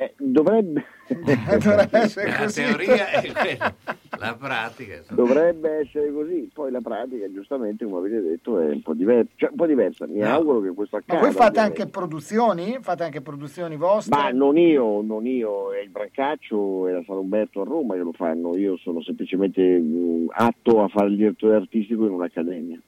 Eh, 0.00 0.14
dovrebbe... 0.16 0.84
dovrebbe 1.08 1.98
essere 1.98 2.30
la 2.30 2.36
così. 2.36 2.62
teoria 2.62 3.10
è 3.10 3.32
quella, 3.32 3.74
la 4.18 4.36
pratica. 4.38 4.96
Insomma. 4.98 5.22
Dovrebbe 5.22 5.70
essere 5.80 6.12
così, 6.12 6.48
poi 6.54 6.70
la 6.70 6.80
pratica 6.80 7.28
giustamente 7.32 7.84
come 7.84 7.98
avete 7.98 8.20
detto 8.20 8.60
è 8.60 8.70
un 8.70 8.80
po', 8.80 8.94
diver- 8.94 9.26
cioè, 9.34 9.50
un 9.50 9.56
po 9.56 9.66
diversa, 9.66 10.06
mi 10.06 10.20
no. 10.20 10.28
auguro 10.28 10.60
che 10.60 10.72
questo 10.72 10.96
accada. 10.98 11.18
Ma 11.18 11.26
voi 11.26 11.34
fate 11.34 11.48
ovviamente. 11.48 11.80
anche 11.80 11.90
produzioni? 11.90 12.78
Fate 12.80 13.02
anche 13.02 13.20
produzioni 13.22 13.76
vostre? 13.76 14.16
Ma 14.16 14.30
non 14.30 14.56
io, 14.56 15.00
non 15.00 15.26
io, 15.26 15.72
è 15.72 15.80
il 15.80 15.90
Brancaccio 15.90 16.86
e 16.86 16.92
la 16.92 17.02
San 17.04 17.16
Umberto 17.16 17.62
a 17.62 17.64
Roma 17.64 17.94
che 17.94 18.00
lo 18.00 18.12
fanno, 18.12 18.56
io 18.56 18.76
sono 18.76 19.02
semplicemente 19.02 19.60
uh, 19.60 20.28
atto 20.30 20.80
a 20.84 20.86
fare 20.86 21.08
il 21.08 21.16
direttore 21.16 21.56
artistico 21.56 22.06
in 22.06 22.12
un'accademia. 22.12 22.80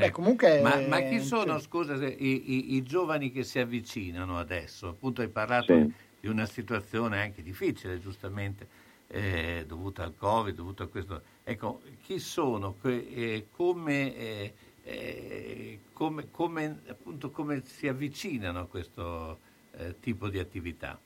Beh, 0.00 0.10
comunque, 0.10 0.60
ma, 0.60 0.76
ma, 0.86 1.00
chi 1.00 1.20
sono, 1.20 1.58
scusa, 1.58 1.94
i, 1.94 2.52
i, 2.52 2.74
i, 2.74 2.82
giovani 2.82 3.30
che 3.30 3.44
si 3.44 3.58
avvicinano 3.58 4.38
adesso? 4.38 4.88
Appunto 4.88 5.22
hai 5.22 5.28
parlato 5.28 5.74
sì. 5.74 5.92
di 6.20 6.28
una 6.28 6.44
situazione 6.44 7.20
anche 7.20 7.42
difficile, 7.42 7.98
giustamente, 7.98 8.66
eh, 9.08 9.64
dovuta 9.66 10.04
al 10.04 10.14
Covid, 10.14 10.54
dovuta 10.54 10.84
a 10.84 10.86
questo. 10.86 11.22
Ecco, 11.42 11.80
chi 12.02 12.18
sono? 12.18 12.76
Eh, 12.82 13.46
come, 13.50 14.16
eh, 14.16 14.52
eh, 14.84 15.78
come, 15.94 16.30
come, 16.30 16.80
appunto, 16.88 17.30
come, 17.30 17.62
si 17.64 17.88
avvicinano 17.88 18.60
a 18.60 18.66
questo 18.66 19.38
eh, 19.78 19.94
tipo 20.00 20.28
di 20.28 20.38
attività? 20.38 20.98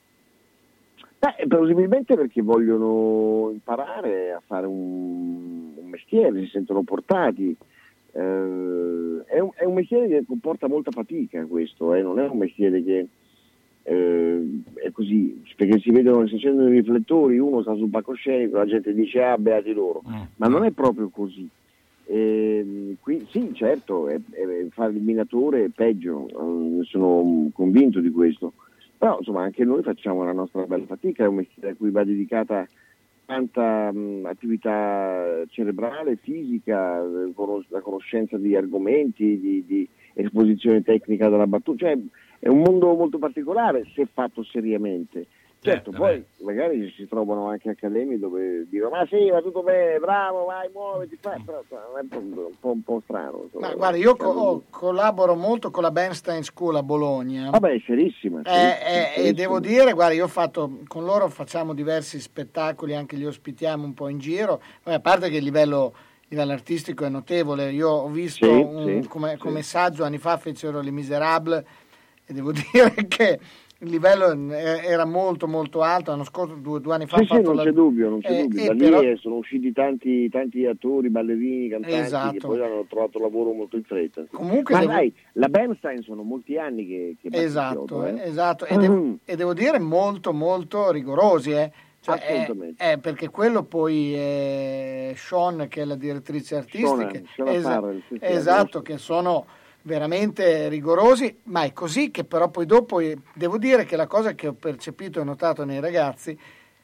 Beh, 1.17 1.47
presumibilmente 1.47 2.15
perché 2.15 2.41
vogliono 2.41 3.51
imparare 3.51 4.33
a 4.33 4.41
fare 4.45 4.65
un, 4.65 5.73
un 5.77 5.87
mestiere, 5.87 6.41
si 6.41 6.49
sentono 6.49 6.83
portati 6.83 7.55
eh, 8.13 9.23
è, 9.25 9.39
un, 9.39 9.49
è, 9.53 9.63
un, 9.63 9.73
mestiere 9.73 10.07
che 10.07 10.23
comporta 10.25 10.67
molta 10.67 10.91
fatica 10.91 11.45
questo, 11.45 11.93
eh, 11.93 12.01
non 12.01 12.19
è 12.19 12.27
un 12.27 12.37
mestiere 12.37 12.83
che 12.83 13.07
eh, 13.83 14.61
è 14.75 14.91
così, 14.91 15.41
perché 15.55 15.79
si 15.79 15.91
vedono, 15.91 16.27
si 16.27 16.35
accendono 16.35 16.69
i 16.69 16.79
riflettori, 16.79 17.39
uno 17.39 17.61
sta 17.61 17.75
sul 17.75 17.89
palcoscenico, 17.89 18.57
la 18.57 18.65
gente 18.65 18.93
dice 18.93 19.23
ah 19.23 19.37
beati 19.37 19.73
loro, 19.73 20.01
mm. 20.07 20.21
ma 20.37 20.47
non 20.47 20.65
è 20.65 20.71
proprio 20.71 21.09
così. 21.09 21.47
Eh, 22.05 22.95
qui, 22.99 23.25
sì, 23.29 23.53
certo, 23.53 24.09
è, 24.09 24.19
è, 24.31 24.67
fare 24.71 24.91
il 24.91 25.01
minatore 25.01 25.65
è 25.65 25.69
peggio, 25.69 26.27
eh, 26.27 26.83
sono 26.83 27.49
convinto 27.53 28.01
di 28.01 28.09
questo, 28.09 28.53
però 28.97 29.17
insomma 29.17 29.43
anche 29.43 29.63
noi 29.63 29.81
facciamo 29.81 30.23
la 30.23 30.33
nostra 30.33 30.65
bella 30.65 30.85
fatica, 30.85 31.23
è 31.23 31.27
un 31.27 31.35
mestiere 31.35 31.69
a 31.69 31.75
cui 31.75 31.89
va 31.89 32.03
dedicata 32.03 32.67
tanta 33.25 33.91
mh, 33.91 34.25
attività 34.25 35.43
cerebrale, 35.49 36.17
fisica, 36.17 37.01
la 37.01 37.81
conoscenza 37.81 38.37
di 38.37 38.55
argomenti, 38.55 39.39
di, 39.39 39.65
di, 39.65 39.87
esposizione 40.13 40.81
tecnica 40.81 41.29
della 41.29 41.47
battuta, 41.47 41.85
cioè 41.85 41.97
è 42.39 42.49
un 42.49 42.59
mondo 42.59 42.93
molto 42.95 43.17
particolare 43.17 43.85
se 43.93 44.07
fatto 44.11 44.43
seriamente. 44.43 45.27
Certo, 45.63 45.91
eh, 45.91 45.95
poi 45.95 46.25
magari 46.39 46.91
si 46.95 47.07
trovano 47.07 47.47
anche 47.47 47.69
accademie 47.69 48.17
dove 48.17 48.65
dicono 48.67 48.89
ma 48.89 49.05
sì, 49.05 49.29
va 49.29 49.41
tutto 49.43 49.61
bene, 49.61 49.99
bravo, 49.99 50.45
vai, 50.45 50.67
muoviti, 50.73 51.19
fai, 51.21 51.39
però 51.45 51.61
è 51.61 52.15
un 52.15 52.51
po', 52.59 52.71
un 52.71 52.81
po 52.81 52.99
strano. 53.03 53.43
Insomma, 53.43 53.67
ma 53.67 53.75
guarda, 53.75 53.97
io 53.97 54.15
co- 54.15 54.63
collaboro 54.71 55.35
molto 55.35 55.69
con 55.69 55.83
la 55.83 55.91
Bernstein 55.91 56.41
School 56.41 56.77
a 56.77 56.81
Bologna. 56.81 57.51
Vabbè, 57.51 57.73
è 57.73 57.81
serissima. 57.85 58.41
Eh, 58.41 59.13
eh, 59.15 59.27
e 59.27 59.33
devo 59.33 59.59
dire, 59.59 59.93
guarda, 59.93 60.15
io 60.15 60.23
ho 60.23 60.27
fatto, 60.27 60.79
con 60.87 61.05
loro 61.05 61.29
facciamo 61.29 61.75
diversi 61.75 62.19
spettacoli, 62.19 62.95
anche 62.95 63.15
li 63.15 63.27
ospitiamo 63.27 63.85
un 63.85 63.93
po' 63.93 64.07
in 64.07 64.17
giro, 64.17 64.59
a 64.85 64.99
parte 64.99 65.29
che 65.29 65.37
il 65.37 65.43
livello 65.43 65.93
livello 66.29 66.53
artistico 66.53 67.05
è 67.05 67.09
notevole. 67.09 67.71
Io 67.71 67.89
ho 67.89 68.09
visto 68.09 68.45
sì, 68.45 68.51
un, 68.51 69.01
sì, 69.03 69.07
come, 69.07 69.37
come 69.37 69.61
saggio 69.61 70.05
anni 70.05 70.17
fa 70.17 70.37
fecero 70.37 70.79
Les 70.79 70.91
Miserables 70.91 71.63
e 72.25 72.33
devo 72.33 72.51
dire 72.71 73.05
che 73.07 73.39
il 73.81 73.89
livello 73.89 74.31
era 74.51 75.05
molto 75.05 75.47
molto 75.47 75.81
alto, 75.81 76.11
l'anno 76.11 76.23
scorso, 76.23 76.53
due, 76.53 76.79
due 76.79 76.93
anni 76.93 77.07
fa... 77.07 77.17
Sì, 77.17 77.25
sì, 77.25 77.41
non 77.41 77.55
la... 77.55 77.63
c'è 77.63 77.71
dubbio, 77.71 78.09
non 78.09 78.21
c'è 78.21 78.31
eh, 78.31 78.41
dubbio. 78.43 78.65
Da 78.65 78.75
però... 78.75 79.01
lì 79.01 79.17
sono 79.17 79.35
usciti 79.35 79.71
tanti, 79.71 80.29
tanti, 80.29 80.65
attori, 80.65 81.09
ballerini, 81.09 81.69
cantanti 81.69 81.95
esatto. 81.95 82.31
che 82.31 82.39
poi 82.39 82.61
hanno 82.61 82.85
trovato 82.87 83.17
lavoro 83.17 83.53
molto 83.53 83.77
in 83.77 83.83
fretta. 83.83 84.23
Comunque 84.29 84.75
Ma 84.75 84.79
devo... 84.81 84.91
dai, 84.91 85.13
la 85.33 85.47
Bernstein 85.47 86.03
sono 86.03 86.21
molti 86.21 86.57
anni 86.57 86.85
che... 86.85 87.15
che 87.19 87.29
esatto, 87.31 88.05
eh? 88.05 88.21
esatto. 88.21 88.65
E, 88.65 88.77
devo, 88.77 89.17
e, 89.25 89.35
devo, 89.35 89.53
dire 89.55 89.79
molto 89.79 90.31
molto 90.31 90.91
rigorosi, 90.91 91.51
eh. 91.51 91.71
Cioè, 92.01 92.15
Assolutamente. 92.15 92.83
È, 92.83 92.91
è, 92.93 92.97
perché 92.99 93.29
quello 93.29 93.63
poi 93.63 94.13
è 94.13 95.13
Sean, 95.15 95.67
che 95.67 95.81
è 95.81 95.85
la 95.85 95.95
direttrice 95.95 96.55
artistica, 96.55 97.09
Sean, 97.09 97.25
Sean 97.35 97.47
es- 97.47 97.63
Farrell, 97.63 98.01
sì, 98.07 98.17
esatto, 98.19 98.81
che 98.81 98.97
sono 98.97 99.45
veramente 99.83 100.67
rigorosi, 100.69 101.35
ma 101.43 101.63
è 101.63 101.73
così 101.73 102.11
che 102.11 102.23
però 102.23 102.49
poi 102.49 102.65
dopo 102.65 103.01
devo 103.33 103.57
dire 103.57 103.85
che 103.85 103.95
la 103.95 104.07
cosa 104.07 104.33
che 104.33 104.47
ho 104.47 104.53
percepito 104.53 105.19
e 105.19 105.23
notato 105.23 105.65
nei 105.65 105.79
ragazzi 105.79 106.37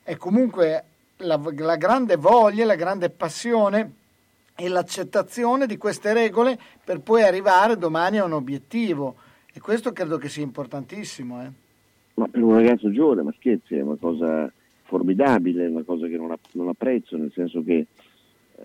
è 0.04 0.16
comunque 0.16 0.84
la, 1.18 1.40
la 1.58 1.76
grande 1.76 2.16
voglia, 2.16 2.66
la 2.66 2.76
grande 2.76 3.10
passione 3.10 3.94
e 4.56 4.68
l'accettazione 4.70 5.68
di 5.68 5.78
queste 5.78 6.14
regole 6.14 6.58
per 6.84 7.02
poi 7.02 7.24
arrivare 7.24 7.78
domani 7.78 8.18
a 8.18 8.24
un 8.24 8.34
obiettivo 8.34 9.16
e 9.54 9.60
questo 9.60 9.92
credo 9.92 10.18
che 10.18 10.30
sia 10.30 10.44
importantissimo. 10.44 11.44
Eh. 11.44 11.50
Ma 12.16 12.28
per 12.28 12.42
un 12.42 12.56
ragazzo 12.56 12.92
giovane, 12.92 13.22
ma 13.22 13.34
scherzi, 13.38 13.76
è 13.76 13.82
una 13.82 13.98
cosa 14.00 14.52
formidabile, 14.84 15.68
una 15.68 15.84
cosa 15.84 16.08
che 16.08 16.18
non, 16.18 16.34
non 16.54 16.68
apprezzo, 16.70 17.18
nel 17.18 17.32
senso 17.34 17.64
che 17.64 17.86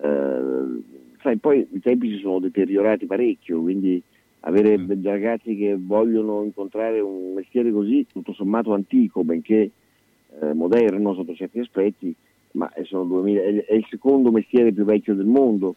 eh, 0.01 0.81
sai, 1.21 1.37
poi 1.37 1.67
i 1.71 1.79
tempi 1.79 2.09
si 2.09 2.19
sono 2.19 2.39
deteriorati 2.39 3.05
parecchio, 3.05 3.61
quindi 3.61 4.01
avere 4.45 4.77
mm. 4.77 4.91
dei 4.91 5.11
ragazzi 5.11 5.55
che 5.55 5.75
vogliono 5.79 6.43
incontrare 6.43 6.99
un 6.99 7.33
mestiere 7.33 7.71
così, 7.71 8.05
tutto 8.11 8.33
sommato 8.33 8.73
antico, 8.73 9.23
benché 9.23 9.71
eh, 10.41 10.53
moderno 10.53 11.13
sotto 11.13 11.33
certi 11.33 11.59
aspetti, 11.59 12.13
ma 12.51 12.71
2000, 12.75 13.41
è, 13.65 13.73
il 13.73 13.85
secondo 13.89 14.31
mestiere 14.31 14.71
più 14.71 14.83
vecchio 14.83 15.15
del 15.15 15.25
mondo. 15.25 15.75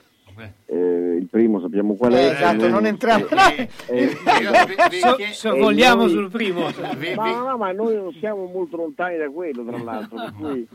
Eh, 0.66 1.16
il 1.18 1.28
primo 1.30 1.60
sappiamo 1.60 1.94
qual 1.94 2.12
è. 2.12 2.16
Eh, 2.16 2.30
esatto, 2.32 2.68
non 2.68 2.84
entriamo. 2.84 3.26
Eh, 3.26 3.70
eh, 3.86 4.10
so, 4.90 5.16
sorvoliamo 5.32 6.02
noi, 6.02 6.10
sul 6.10 6.30
primo. 6.30 6.68
Ma, 7.16 7.30
no, 7.30 7.56
ma 7.56 7.72
noi 7.72 7.94
non 7.94 8.12
siamo 8.12 8.44
molto 8.44 8.76
lontani 8.76 9.16
da 9.16 9.30
quello, 9.30 9.64
tra 9.64 9.78
l'altro. 9.78 10.18
Cui, 10.36 10.68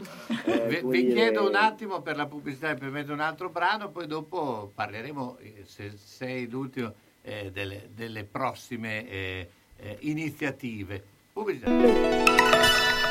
vi, 0.68 0.82
vi 0.84 1.08
chiedo 1.14 1.48
un 1.48 1.54
attimo 1.54 2.02
per 2.02 2.16
la 2.16 2.26
pubblicità 2.26 2.72
e 2.72 2.76
per 2.76 2.90
mettere 2.90 3.14
un 3.14 3.20
altro 3.20 3.50
brano, 3.50 3.92
poi 3.92 4.08
dopo 4.08 4.72
parleremo, 4.74 5.38
se 5.66 5.92
sei 5.96 6.50
l'ultimo 6.50 6.92
eh, 7.22 7.52
delle, 7.52 7.90
delle, 7.94 8.24
prossime 8.24 9.08
eh, 9.08 9.50
eh 9.78 9.98
iniziative. 10.02 11.04
Pubblicità. 11.34 13.11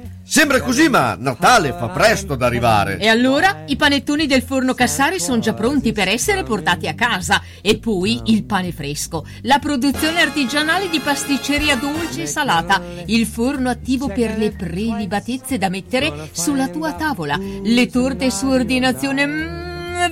Sembra 0.31 0.61
così, 0.61 0.87
ma 0.87 1.17
Natale 1.19 1.73
fa 1.73 1.89
presto 1.89 2.31
ad 2.31 2.41
arrivare. 2.41 2.97
E 2.99 3.09
allora 3.09 3.63
i 3.67 3.75
panettoni 3.75 4.27
del 4.27 4.41
forno 4.41 4.73
Cassari 4.73 5.19
sono 5.19 5.39
già 5.39 5.53
pronti 5.53 5.91
per 5.91 6.07
essere 6.07 6.43
portati 6.43 6.87
a 6.87 6.95
casa. 6.95 7.41
E 7.61 7.77
poi 7.79 8.21
il 8.27 8.45
pane 8.45 8.71
fresco, 8.71 9.25
la 9.41 9.59
produzione 9.59 10.21
artigianale 10.21 10.87
di 10.87 11.01
pasticceria 11.01 11.75
dolce 11.75 12.21
e 12.21 12.27
salata, 12.27 12.81
il 13.07 13.25
forno 13.25 13.69
attivo 13.69 14.07
per 14.07 14.37
le 14.37 14.51
prelibatezze 14.51 15.57
da 15.57 15.67
mettere 15.67 16.29
sulla 16.31 16.69
tua 16.69 16.93
tavola, 16.93 17.37
le 17.37 17.87
torte 17.87 18.31
su 18.31 18.47
ordinazione. 18.47 19.25
Mm, 19.25 19.70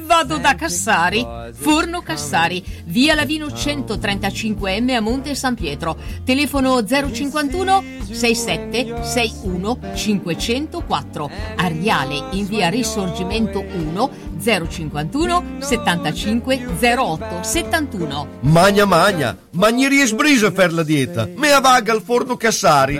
vado 0.10 0.40
da 0.40 0.56
Cassari. 0.56 1.24
Forno 1.52 2.02
Cassari, 2.02 2.64
via 2.86 3.14
Lavino 3.14 3.46
135M 3.46 4.96
a 4.96 5.02
Monte 5.02 5.36
San 5.36 5.54
Pietro. 5.54 5.96
Telefono 6.26 6.84
051 6.84 7.84
67 8.10 9.04
61 9.04 9.78
504. 9.94 11.30
Ariale 11.58 12.24
in 12.32 12.48
via 12.48 12.70
Risorgimento 12.70 13.60
1 13.60 14.10
051 14.40 15.44
75 15.60 16.66
08 16.82 17.44
71. 17.44 18.28
Magna 18.40 18.86
magna, 18.86 19.38
magnerie 19.52 20.08
sbrise 20.08 20.52
per 20.52 20.74
la 20.74 20.82
dieta. 20.82 21.30
Mea 21.36 21.60
vaga 21.60 21.94
al 21.94 22.02
forno 22.02 22.36
Cassari. 22.36 23.00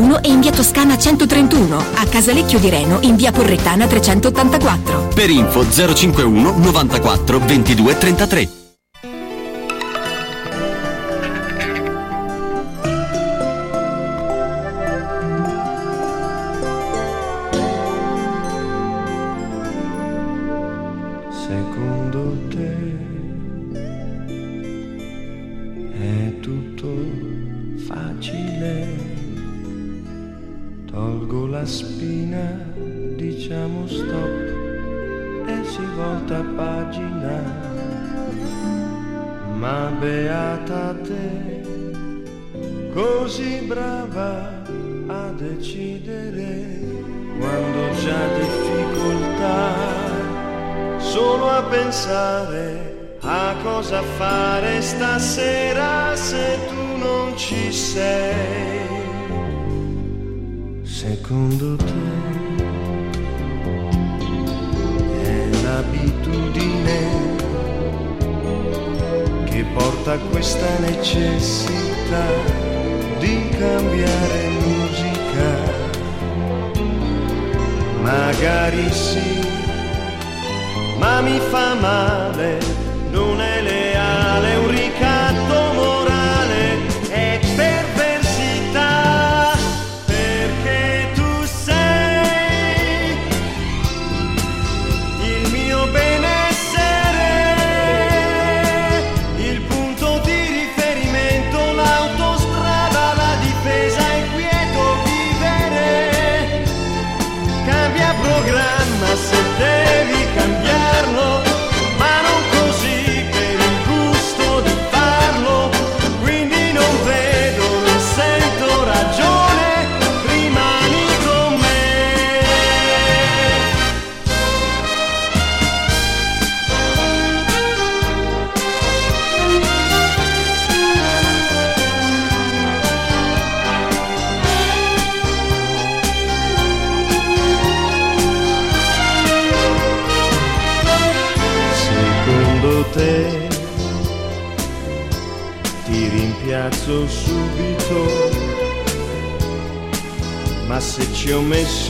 e 0.01 0.29
in 0.29 0.41
via 0.41 0.51
Toscana 0.51 0.97
131, 0.97 1.77
a 1.77 2.05
Casalecchio 2.05 2.59
di 2.59 2.69
Reno 2.69 2.99
in 3.01 3.15
via 3.15 3.31
Porrettana 3.31 3.85
384. 3.85 5.09
Per 5.13 5.29
info 5.29 5.63
051 5.69 6.57
94 6.57 7.39
22 7.39 7.97
33. 7.97 8.60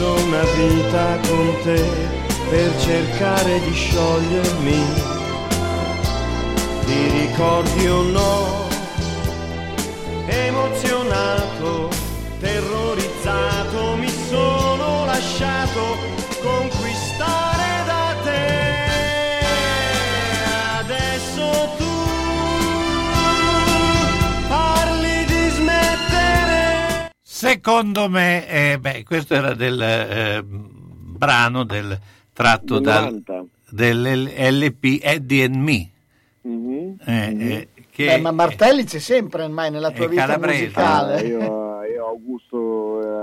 Messo 0.02 0.26
una 0.26 0.44
vita 0.58 1.20
con 1.28 1.56
te 1.64 1.84
per 2.50 2.76
cercare 2.80 3.60
di 3.62 3.74
sciogliermi, 3.74 4.84
ti 6.86 7.10
ricordi 7.20 7.88
o 7.88 8.02
no? 8.02 8.71
Secondo 27.42 28.08
me, 28.08 28.48
eh, 28.48 28.78
beh, 28.78 29.04
questo 29.04 29.34
era 29.34 29.56
del 29.56 29.82
eh, 29.82 30.44
brano 30.46 31.64
del 31.64 32.00
tratto 32.32 32.78
dal, 32.78 33.06
90. 33.06 33.46
dell'LP 33.72 35.00
Eddie 35.02 35.46
and 35.46 35.56
Me. 35.56 35.90
Mhm, 36.42 36.98
eh, 37.04 37.32
mhm. 37.34 37.42
eh, 37.42 37.68
che 37.90 38.06
Beh, 38.06 38.18
ma 38.20 38.30
Martelli 38.30 38.84
c'è 38.84 39.00
sempre 39.00 39.42
ormai 39.42 39.72
nella 39.72 39.90
tua 39.90 40.08
vita 40.08 40.28
calabrese. 40.28 40.62
musicale. 40.66 41.16
Ah, 41.16 41.22
io, 41.22 41.84
io 41.86 42.06
Augusto 42.06 42.58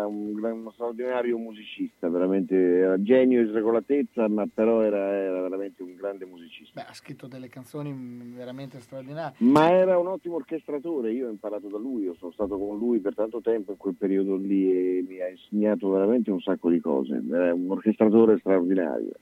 un, 0.09 0.43
uno 0.43 0.71
straordinario 0.73 1.39
musicista, 1.39 2.09
veramente 2.09 2.55
era 2.57 3.01
genio 3.01 3.41
in 3.41 3.49
sregolatezza, 3.49 4.29
ma 4.29 4.47
però 4.53 4.83
era, 4.83 5.13
era 5.13 5.41
veramente 5.43 5.83
un 5.83 5.95
grande 5.95 6.25
musicista. 6.25 6.81
Beh, 6.81 6.89
ha 6.89 6.95
scritto 6.95 7.27
delle 7.27 7.49
canzoni 7.49 7.93
mm, 7.93 8.35
veramente 8.37 8.81
straordinarie. 8.81 9.37
Ma 9.39 9.71
era 9.71 9.99
un 9.99 10.09
ottimo 10.09 10.37
orchestratore, 10.37 11.13
io 11.13 11.29
ho 11.29 11.31
imparato 11.31 11.69
da 11.69 11.79
lui, 11.79 12.05
io 12.05 12.15
sono 12.15 12.33
stato 12.33 12.59
con 12.59 12.77
lui 12.77 12.99
per 13.01 13.15
tanto 13.15 13.41
tempo 13.41 13.73
in 13.73 13.79
quel 13.79 13.95
periodo 13.95 14.37
lì 14.37 14.71
e 14.71 15.05
mi 15.07 15.21
ha 15.21 15.29
insegnato 15.29 15.91
veramente 15.91 16.31
un 16.31 16.41
sacco 16.41 16.71
di 16.71 16.81
cose, 16.81 17.23
era 17.31 17.55
un 17.55 17.71
orchestratore 17.71 18.39
straordinario. 18.39 19.13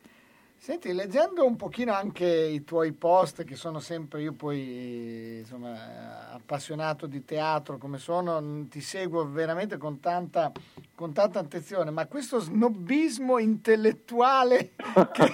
Senti, 0.67 0.93
leggendo 0.93 1.47
un 1.47 1.55
pochino 1.55 1.93
anche 1.93 2.27
i 2.27 2.65
tuoi 2.65 2.91
post, 2.91 3.45
che 3.45 3.55
sono 3.55 3.79
sempre 3.79 4.21
io 4.23 4.33
poi 4.33 5.37
insomma, 5.39 6.33
appassionato 6.33 7.07
di 7.07 7.25
teatro 7.25 7.79
come 7.79 7.99
sono, 7.99 8.67
ti 8.69 8.81
seguo 8.81 9.31
veramente 9.31 9.77
con 9.77 10.01
tanta, 10.01 10.51
con 10.97 11.13
tanta 11.13 11.39
attenzione, 11.39 11.93
ma 11.93 12.09
questo 12.09 12.41
snobismo 12.41 13.39
intellettuale 13.39 14.73
che 15.13 15.29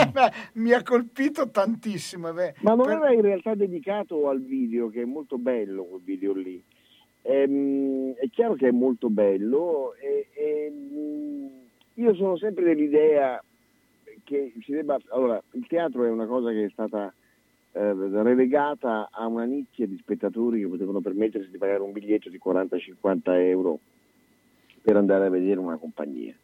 mi 0.54 0.72
ha 0.72 0.82
colpito 0.82 1.50
tantissimo. 1.50 2.32
Beh, 2.32 2.54
Ma 2.62 2.72
non 2.72 2.86
per- 2.86 2.96
era 2.96 3.12
in 3.12 3.20
realtà 3.20 3.54
dedicato 3.54 4.30
al 4.30 4.40
video, 4.40 4.88
che 4.88 5.02
è 5.02 5.04
molto 5.04 5.36
bello 5.36 5.84
quel 5.84 6.00
video 6.02 6.32
lì. 6.32 6.64
Ehm, 7.20 8.14
è 8.14 8.26
chiaro 8.30 8.54
che 8.54 8.68
è 8.68 8.72
molto 8.72 9.10
bello 9.10 9.92
e, 9.96 10.28
e, 10.32 10.70
mh, 10.70 12.00
io 12.00 12.14
sono 12.14 12.38
sempre 12.38 12.64
dell'idea 12.64 13.38
che 14.28 14.52
si 14.62 14.72
debba... 14.72 14.98
Allora, 15.08 15.42
il 15.52 15.66
teatro 15.66 16.04
è 16.04 16.10
una 16.10 16.26
cosa 16.26 16.50
che 16.50 16.66
è 16.66 16.70
stata 16.70 17.12
eh, 17.72 17.94
relegata 17.94 19.08
a 19.10 19.26
una 19.26 19.44
nicchia 19.44 19.86
di 19.86 19.96
spettatori 19.96 20.60
che 20.60 20.68
potevano 20.68 21.00
permettersi 21.00 21.50
di 21.50 21.56
pagare 21.56 21.80
un 21.80 21.92
biglietto 21.92 22.28
di 22.28 22.38
40-50 22.44 23.20
euro 23.24 23.78
per 24.82 24.96
andare 24.96 25.26
a 25.26 25.30
vedere 25.30 25.58
una 25.58 25.78
compagnia. 25.78 26.34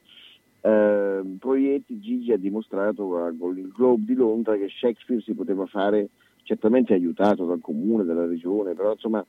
Eh, 0.63 1.37
Proietti 1.39 2.01
Gigi 2.01 2.33
ha 2.33 2.39
dimostrato 2.39 3.19
a- 3.23 3.35
con 3.39 3.59
il 3.59 3.69
Globe 3.69 4.05
di 4.07 4.15
Londra 4.15 4.57
che 4.57 4.69
Shakespeare 4.71 5.21
si 5.21 5.35
poteva 5.35 5.67
fare 5.67 6.09
certamente 6.45 6.95
aiutato 6.95 7.45
dal 7.45 7.61
comune, 7.61 8.05
dalla 8.05 8.27
regione, 8.27 8.73
però 8.73 8.93
insomma 8.93 9.25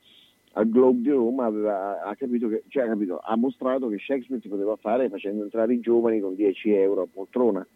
al 0.53 0.69
Globe 0.69 1.01
di 1.01 1.09
Roma 1.09 1.45
aveva, 1.45 2.01
ha, 2.03 2.15
capito 2.15 2.47
che, 2.47 2.63
cioè, 2.69 2.83
ha, 2.83 2.87
capito, 2.87 3.19
ha 3.21 3.35
mostrato 3.35 3.89
che 3.89 3.97
Shakespeare 3.97 4.41
si 4.41 4.47
poteva 4.47 4.77
fare 4.77 5.09
facendo 5.09 5.43
entrare 5.43 5.73
i 5.73 5.81
giovani 5.81 6.21
con 6.21 6.35
10 6.35 6.71
euro 6.71 7.01
a 7.01 7.07
poltrona, 7.11 7.67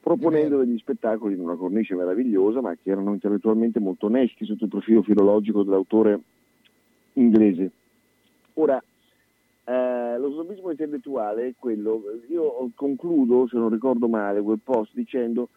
proponendo 0.00 0.58
degli 0.58 0.78
spettacoli 0.78 1.34
in 1.34 1.40
una 1.40 1.56
cornice 1.56 1.94
meravigliosa, 1.94 2.60
ma 2.60 2.74
che 2.74 2.90
erano 2.90 3.12
intellettualmente 3.12 3.80
molto 3.80 4.06
onesti 4.06 4.44
sotto 4.44 4.64
il 4.64 4.70
profilo 4.70 5.02
filologico 5.02 5.62
dell'autore 5.62 6.20
inglese. 7.14 7.70
Ora, 8.54 8.82
eh, 9.64 10.18
lo 10.18 10.30
snobismo 10.32 10.70
intellettuale 10.70 11.48
è 11.48 11.54
quello, 11.58 12.02
io 12.28 12.70
concludo, 12.74 13.46
se 13.48 13.56
non 13.56 13.68
ricordo 13.68 14.08
male, 14.08 14.40
quel 14.40 14.60
post 14.62 14.92
dicendo 14.94 15.50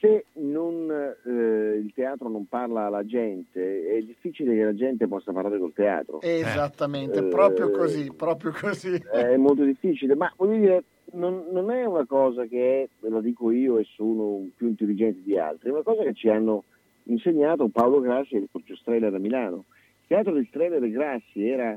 se 0.00 0.24
non, 0.32 0.90
eh, 0.90 1.76
il 1.76 1.92
teatro 1.94 2.28
non 2.28 2.48
parla 2.48 2.86
alla 2.86 3.06
gente, 3.06 3.86
è 3.86 4.02
difficile 4.02 4.52
che 4.56 4.64
la 4.64 4.74
gente 4.74 5.06
possa 5.06 5.32
parlare 5.32 5.60
col 5.60 5.72
teatro. 5.72 6.20
Esattamente, 6.20 7.20
Eh, 7.20 7.28
proprio 7.28 7.70
così, 7.70 8.10
proprio 8.12 8.50
così. 8.50 8.94
È 8.94 9.36
molto 9.36 9.62
difficile, 9.62 10.16
ma 10.16 10.32
voglio 10.36 10.58
dire, 10.58 10.84
non, 11.12 11.44
non 11.50 11.70
è 11.70 11.84
una 11.84 12.06
cosa 12.06 12.46
che 12.46 12.82
è, 12.82 12.88
ve 13.00 13.08
lo 13.08 13.20
dico 13.20 13.50
io 13.50 13.78
e 13.78 13.84
sono 13.94 14.48
più 14.56 14.68
intelligente 14.68 15.20
di 15.22 15.38
altri, 15.38 15.68
è 15.68 15.72
una 15.72 15.82
cosa 15.82 16.02
che 16.02 16.14
ci 16.14 16.28
hanno 16.28 16.64
insegnato 17.04 17.68
Paolo 17.68 18.00
Grassi 18.00 18.34
e 18.34 18.38
il 18.38 18.48
Giorgio 18.50 18.76
Strela 18.76 19.10
da 19.10 19.18
Milano. 19.18 19.64
Il 20.02 20.06
teatro 20.06 20.34
di 20.34 20.46
Strela 20.46 20.76
e 20.76 20.90
Grassi 20.90 21.46
era 21.46 21.72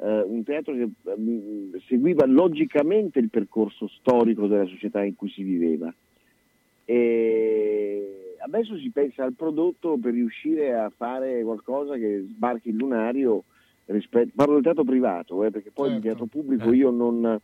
eh, 0.00 0.20
un 0.20 0.42
teatro 0.42 0.74
che 0.74 0.88
mm, 1.18 1.74
seguiva 1.86 2.26
logicamente 2.26 3.18
il 3.18 3.30
percorso 3.30 3.88
storico 3.88 4.46
della 4.46 4.66
società 4.66 5.02
in 5.02 5.14
cui 5.14 5.28
si 5.30 5.42
viveva. 5.42 5.92
E 6.84 8.34
adesso 8.38 8.76
si 8.76 8.90
pensa 8.90 9.24
al 9.24 9.34
prodotto 9.34 9.96
per 9.96 10.12
riuscire 10.12 10.74
a 10.74 10.90
fare 10.94 11.42
qualcosa 11.42 11.96
che 11.96 12.24
sbarchi 12.28 12.68
il 12.70 12.76
lunario 12.76 13.44
rispetto, 13.86 14.32
parlo 14.34 14.54
del 14.54 14.62
teatro 14.62 14.84
privato, 14.84 15.44
eh, 15.44 15.50
perché 15.50 15.70
poi 15.70 15.94
il 15.94 16.00
teatro 16.00 16.26
pubblico 16.26 16.72
io 16.72 16.90
non, 16.90 17.40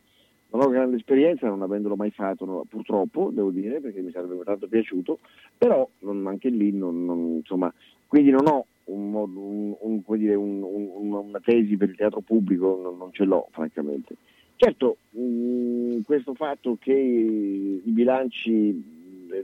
non 0.51 0.61
ho 0.61 0.69
grande 0.69 0.97
esperienza, 0.97 1.47
non 1.47 1.61
avendolo 1.61 1.95
mai 1.95 2.11
fatto, 2.11 2.45
no, 2.45 2.65
purtroppo 2.67 3.29
devo 3.33 3.51
dire, 3.51 3.79
perché 3.79 4.01
mi 4.01 4.11
sarebbe 4.11 4.41
tanto 4.43 4.67
piaciuto, 4.67 5.19
però 5.57 5.87
non- 5.99 6.27
anche 6.27 6.49
lì 6.49 6.71
non, 6.71 7.05
non- 7.05 7.35
insomma, 7.37 7.73
quindi 8.07 8.31
non 8.31 8.47
ho 8.47 8.65
un 8.85 9.13
un- 9.13 9.75
un- 9.79 10.01
dire, 10.17 10.35
un- 10.35 10.61
un- 10.63 11.13
una 11.13 11.39
tesi 11.39 11.77
per 11.77 11.89
il 11.89 11.95
teatro 11.95 12.19
pubblico, 12.21 12.79
non, 12.81 12.97
ce 13.13 13.23
l'ho 13.23 13.47
francamente. 13.51 14.15
Certo, 14.57 14.97
mh, 15.11 16.01
questo 16.01 16.33
fatto 16.33 16.77
che 16.79 16.93
i 16.93 17.81
bilanci 17.89 18.99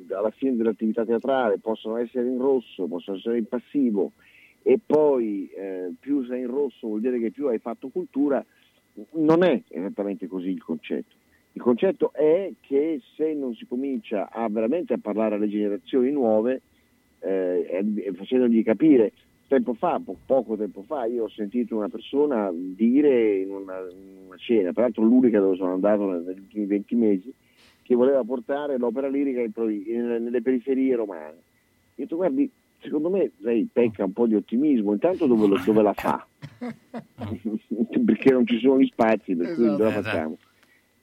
alla 0.10 0.32
fine 0.32 0.55
dell'attività 0.58 1.05
teatrale 1.05 1.60
possono 1.60 1.95
essere 1.97 2.28
in 2.28 2.38
rosso, 2.38 2.88
possono 2.88 3.16
essere 3.18 3.38
in 3.38 3.47
passivo 3.47 4.12
e 4.64 4.80
poi 4.86 5.49
eh, 5.55 5.93
più 5.97 6.26
sei 6.26 6.41
in 6.41 6.47
rosso 6.47 6.88
vuol 6.88 6.99
dire 6.99 7.20
che 7.20 7.32
più 7.32 7.47
hai 7.47 7.58
fatto 7.60 7.88
cultura, 7.88 8.43
non 9.14 9.43
è 9.43 9.62
esattamente 9.70 10.28
così 10.28 10.50
il 10.50 10.64
concetto. 10.64 11.16
Il 11.54 11.62
concetto 11.62 12.14
è 12.14 12.52
che 12.62 13.02
se 13.16 13.34
non 13.34 13.56
si 13.56 13.66
comincia 13.66 14.30
a 14.32 14.48
veramente 14.48 14.93
a 14.93 15.00
parlare 15.02 15.36
alle 15.36 15.50
generazioni 15.50 16.12
nuove, 16.12 16.62
eh, 17.20 18.14
facendogli 18.16 18.64
capire, 18.64 19.12
tempo 19.48 19.74
fa, 19.74 20.00
po- 20.04 20.18
poco 20.26 20.56
tempo 20.56 20.84
fa, 20.84 21.06
io 21.06 21.24
ho 21.24 21.30
sentito 21.30 21.76
una 21.76 21.89
persona 21.89 22.52
dire 22.54 23.38
in 23.38 23.50
una, 23.50 23.80
in 23.80 24.26
una 24.28 24.38
cena, 24.38 24.72
peraltro 24.72 25.04
l'unica 25.04 25.39
dove 25.39 25.56
sono 25.56 25.74
andato 25.74 26.10
negli 26.12 26.39
ultimi 26.39 26.66
20 26.66 26.95
mesi, 26.95 27.34
che 27.82 27.95
voleva 27.95 28.24
portare 28.24 28.78
l'opera 28.78 29.08
lirica 29.08 29.41
nelle 29.41 30.41
periferie 30.41 30.95
romane. 30.95 31.38
Io 31.95 32.04
ho 32.04 32.06
detto, 32.06 32.16
guardi, 32.18 32.52
secondo 32.82 33.10
me 33.10 33.32
lei 33.38 33.68
pecca 33.72 34.04
un 34.04 34.14
po' 34.14 34.28
di 34.28 34.36
ottimismo, 34.36 34.91
intanto 34.91 35.26
dove, 35.26 35.48
lo- 35.48 35.62
dove 35.66 35.82
la 35.82 35.93
fa? 35.93 36.28
Perché 38.05 38.32
non 38.32 38.45
ci 38.45 38.60
sono 38.60 38.80
gli 38.80 38.88
spazi, 38.88 39.36
per 39.36 39.53
cui 39.53 39.66
dove 39.66 39.84
la 39.84 39.89
Esatto. 39.89 40.03
facciamo? 40.03 40.38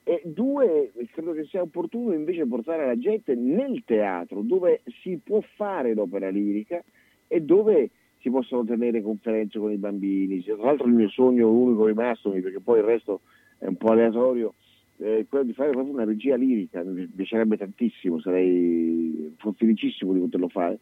E 0.06 0.20
due, 0.24 0.92
credo 1.12 1.32
che 1.32 1.44
sia 1.44 1.62
opportuno 1.62 2.12
invece 2.12 2.44
portare 2.46 2.84
la 2.84 2.98
gente 2.98 3.34
nel 3.34 3.82
teatro, 3.86 4.42
dove 4.42 4.82
si 5.00 5.18
può 5.22 5.42
fare 5.56 5.94
l'opera 5.94 6.28
lirica 6.28 6.82
e 7.26 7.40
dove 7.40 7.90
si 8.20 8.30
possono 8.30 8.64
tenere 8.64 9.02
conferenze 9.02 9.58
con 9.58 9.72
i 9.72 9.76
bambini. 9.76 10.42
Tra 10.42 10.56
l'altro 10.56 10.86
il 10.86 10.92
mio 10.94 11.08
sogno 11.08 11.50
unico 11.50 11.86
rimasto, 11.86 12.30
perché 12.30 12.60
poi 12.60 12.78
il 12.78 12.84
resto 12.84 13.20
è 13.58 13.66
un 13.66 13.76
po' 13.76 13.92
aleatorio, 13.92 14.54
è 14.96 15.24
quello 15.28 15.44
di 15.44 15.52
fare 15.52 15.70
proprio 15.70 15.94
una 15.94 16.04
regia 16.04 16.36
lirica, 16.36 16.82
mi 16.82 17.06
piacerebbe 17.06 17.56
tantissimo, 17.56 18.20
sarei 18.20 19.34
felicissimo 19.56 20.12
di 20.12 20.20
poterlo 20.20 20.48
fare. 20.48 20.78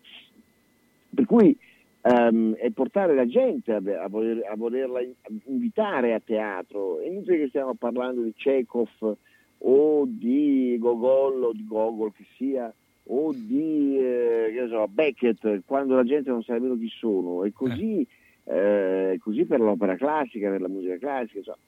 Per 1.15 1.27
cui 1.27 1.57
ehm, 2.03 2.55
è 2.55 2.71
portare 2.71 3.15
la 3.15 3.27
gente 3.27 3.73
a, 3.73 4.09
voler- 4.09 4.45
a 4.45 4.55
volerla 4.57 5.01
in- 5.01 5.15
invitare 5.47 6.15
a 6.15 6.21
teatro. 6.21 7.01
È 7.01 7.07
inutile 7.07 7.39
che 7.39 7.49
stiamo 7.49 7.75
parlando 7.75 8.23
di 8.23 8.33
Chekhov 8.35 9.17
o 9.65 10.05
di 10.07 10.77
Gogol 10.79 11.45
o 11.45 11.53
di 11.53 11.65
Gogol 11.67 12.13
che 12.13 12.25
sia 12.37 12.73
o 13.05 13.33
di 13.35 13.99
eh, 13.99 14.67
so, 14.69 14.87
Beckett 14.89 15.63
quando 15.65 15.97
la 15.97 16.05
gente 16.05 16.31
non 16.31 16.43
sa 16.43 16.53
nemmeno 16.55 16.77
chi 16.77 16.89
sono 16.89 17.45
e 17.45 17.53
così, 17.53 18.07
eh, 18.45 19.19
così 19.21 19.45
per 19.45 19.61
l'opera 19.61 19.97
classica, 19.97 20.51
per 20.51 20.61
la 20.61 20.69
musica 20.69 20.99
classica. 20.99 21.39
insomma. 21.39 21.59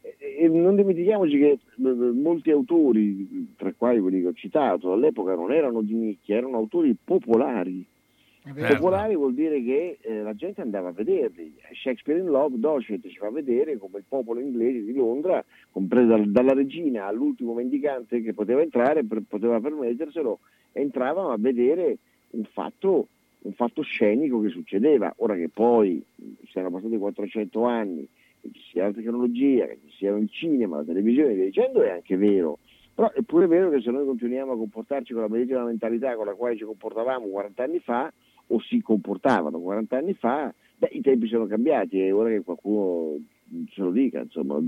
E- 0.00 0.36
e 0.40 0.48
non 0.48 0.76
dimentichiamoci 0.76 1.36
che 1.36 1.50
eh, 1.50 1.58
molti 1.76 2.50
autori, 2.50 3.54
tra 3.56 3.68
i 3.68 3.74
quali 3.76 4.00
quelli 4.00 4.20
che 4.20 4.28
ho 4.28 4.32
citato, 4.32 4.92
all'epoca 4.92 5.34
non 5.34 5.52
erano 5.52 5.82
di 5.82 5.94
nicchia, 5.94 6.36
erano 6.36 6.56
autori 6.56 6.96
popolari. 7.02 7.84
Vero. 8.52 8.74
Popolari 8.74 9.16
vuol 9.16 9.34
dire 9.34 9.62
che 9.62 9.98
eh, 10.00 10.22
la 10.22 10.34
gente 10.34 10.60
andava 10.60 10.88
a 10.88 10.92
vederli. 10.92 11.54
Shakespeare 11.72 12.20
in 12.20 12.26
Love, 12.26 12.58
Docet 12.58 13.06
ci 13.08 13.16
fa 13.16 13.30
vedere 13.30 13.76
come 13.78 13.98
il 13.98 14.04
popolo 14.08 14.40
inglese 14.40 14.84
di 14.84 14.92
Londra, 14.94 15.44
compreso 15.70 16.08
dal- 16.08 16.30
dalla 16.30 16.52
regina 16.52 17.06
all'ultimo 17.06 17.54
mendicante 17.54 18.22
che 18.22 18.34
poteva 18.34 18.62
entrare, 18.62 19.04
per- 19.04 19.22
poteva 19.26 19.60
permetterselo, 19.60 20.38
entravano 20.72 21.30
a 21.30 21.36
vedere 21.38 21.98
un 22.30 22.44
fatto, 22.44 23.08
un 23.42 23.52
fatto 23.52 23.82
scenico 23.82 24.40
che 24.40 24.48
succedeva. 24.48 25.12
Ora 25.18 25.34
che 25.34 25.48
poi 25.48 26.02
siano 26.48 26.70
passati 26.70 26.96
400 26.96 27.64
anni, 27.64 28.06
che 28.40 28.50
ci 28.52 28.60
sia 28.70 28.84
la 28.84 28.92
tecnologia, 28.92 29.66
che 29.66 29.78
ci 29.86 29.96
sia 29.96 30.14
il 30.14 30.30
cinema, 30.30 30.78
la 30.78 30.84
televisione, 30.84 31.34
via 31.34 31.44
dicendo, 31.44 31.82
è 31.82 31.90
anche 31.90 32.16
vero. 32.16 32.58
Però 32.94 33.12
è 33.12 33.22
pure 33.22 33.46
vero 33.46 33.70
che 33.70 33.80
se 33.80 33.92
noi 33.92 34.04
continuiamo 34.04 34.52
a 34.52 34.56
comportarci 34.56 35.12
con 35.12 35.22
la 35.22 35.28
medesima 35.28 35.62
mentalità 35.62 36.16
con 36.16 36.26
la 36.26 36.34
quale 36.34 36.56
ci 36.56 36.64
comportavamo 36.64 37.26
40 37.26 37.62
anni 37.62 37.78
fa, 37.78 38.12
o 38.48 38.60
si 38.60 38.80
comportavano 38.80 39.58
40 39.58 39.96
anni 39.96 40.14
fa, 40.14 40.52
Beh, 40.76 40.90
i 40.92 41.00
tempi 41.00 41.26
sono 41.26 41.46
cambiati 41.46 42.00
e 42.00 42.12
ora 42.12 42.28
che 42.28 42.42
qualcuno 42.42 43.16
ce 43.70 43.80
lo 43.80 43.90
dica, 43.90 44.20
insomma, 44.20 44.58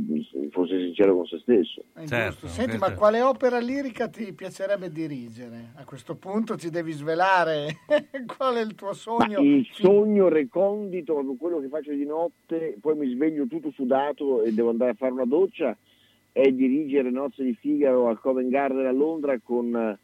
fosse 0.50 0.76
sincero 0.78 1.14
con 1.14 1.24
se 1.26 1.38
stesso. 1.38 1.84
Certo. 2.04 2.48
Senti, 2.48 2.76
questo- 2.78 2.88
ma 2.88 2.94
quale 2.96 3.20
opera 3.22 3.58
lirica 3.60 4.08
ti 4.08 4.32
piacerebbe 4.32 4.90
dirigere? 4.90 5.70
A 5.76 5.84
questo 5.84 6.16
punto 6.16 6.56
ci 6.56 6.68
devi 6.70 6.90
svelare 6.90 7.76
qual 8.36 8.56
è 8.56 8.60
il 8.60 8.74
tuo 8.74 8.88
Ma 8.88 8.92
sogno. 8.94 9.38
il 9.40 9.64
sogno 9.70 10.28
recondito, 10.28 11.14
quello 11.38 11.60
che 11.60 11.68
faccio 11.68 11.92
di 11.92 12.04
notte, 12.04 12.76
poi 12.80 12.96
mi 12.96 13.08
sveglio 13.14 13.46
tutto 13.46 13.70
sudato 13.70 14.42
e 14.42 14.52
devo 14.52 14.70
andare 14.70 14.90
a 14.90 14.94
fare 14.94 15.12
una 15.12 15.26
doccia, 15.26 15.76
è 16.32 16.48
dirigere 16.50 17.10
Nozze 17.10 17.44
di 17.44 17.54
Figaro 17.54 18.08
al 18.08 18.18
Covent 18.18 18.48
Garden 18.50 18.86
a 18.86 18.92
Londra 18.92 19.38
con 19.40 19.96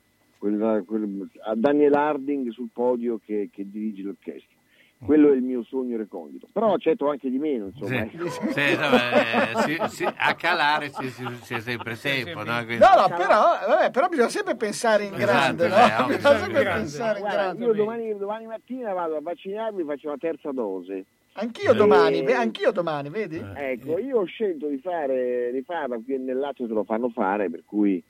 quella- 0.51 0.83
quel- 0.87 1.29
a 1.45 1.55
Daniel 1.57 1.95
Harding 1.95 2.51
sul 2.51 2.69
podio 2.73 3.19
che, 3.25 3.49
che 3.53 3.69
dirige 3.69 4.03
l'orchestra. 4.03 4.55
Quello 4.99 5.31
è 5.31 5.37
il 5.37 5.43
mio 5.43 5.63
sogno 5.63 5.99
recondito. 5.99 6.49
Però 6.51 6.73
accetto 6.73 7.11
anche 7.11 7.29
di 7.29 7.39
meno, 7.39 7.71
Sì, 7.75 7.81
insomma. 7.83 8.01
ecco. 8.05 8.29
sì, 8.31 8.77
no, 8.77 8.97
eh, 8.97 9.89
sì, 9.89 9.97
sì, 9.97 10.05
a 10.05 10.35
calare 10.35 10.89
si, 10.89 11.13
c'è 11.43 11.61
sempre 11.61 11.97
tempo. 12.01 12.43
No? 12.43 12.65
Quindi- 12.65 12.79
No, 12.79 13.03
no, 13.03 13.15
però, 13.15 13.59
vabbè, 13.69 13.91
però 13.91 14.09
bisogna 14.09 14.31
sempre 14.31 14.57
pensare 14.57 15.05
in 15.05 15.15
grande, 15.15 15.69
no? 15.69 15.75
ovvio, 15.75 16.17
Bisogna 16.17 16.39
sempre 16.39 16.63
grande. 16.63 16.81
pensare 16.81 17.19
in 17.19 17.25
Guarda, 17.27 17.43
grande. 17.43 17.65
io 17.67 17.73
domani, 17.75 18.17
domani 18.17 18.47
mattina 18.47 18.93
vado 18.95 19.17
a 19.17 19.21
vaccinarmi, 19.21 19.85
faccio 19.85 20.09
la 20.09 20.17
terza 20.19 20.51
dose. 20.53 21.05
Anch'io 21.35 21.75
domani, 21.75 22.21
Eh, 22.21 22.23
ve- 22.23 22.33
anch'io 22.35 22.73
domani, 22.73 23.11
vedi? 23.11 23.45
Ecco, 23.55 23.99
io 23.99 24.21
ho 24.21 24.25
scelto 24.25 24.67
di 24.69 24.79
fare, 24.79 25.51
di 25.53 25.61
farla 25.61 25.99
qui 26.03 26.17
nel 26.19 26.39
Lazio 26.39 26.67
te 26.67 26.73
lo 26.73 26.85
fanno 26.85 27.11
fare, 27.11 27.51
per 27.51 27.65
cui 27.67 28.03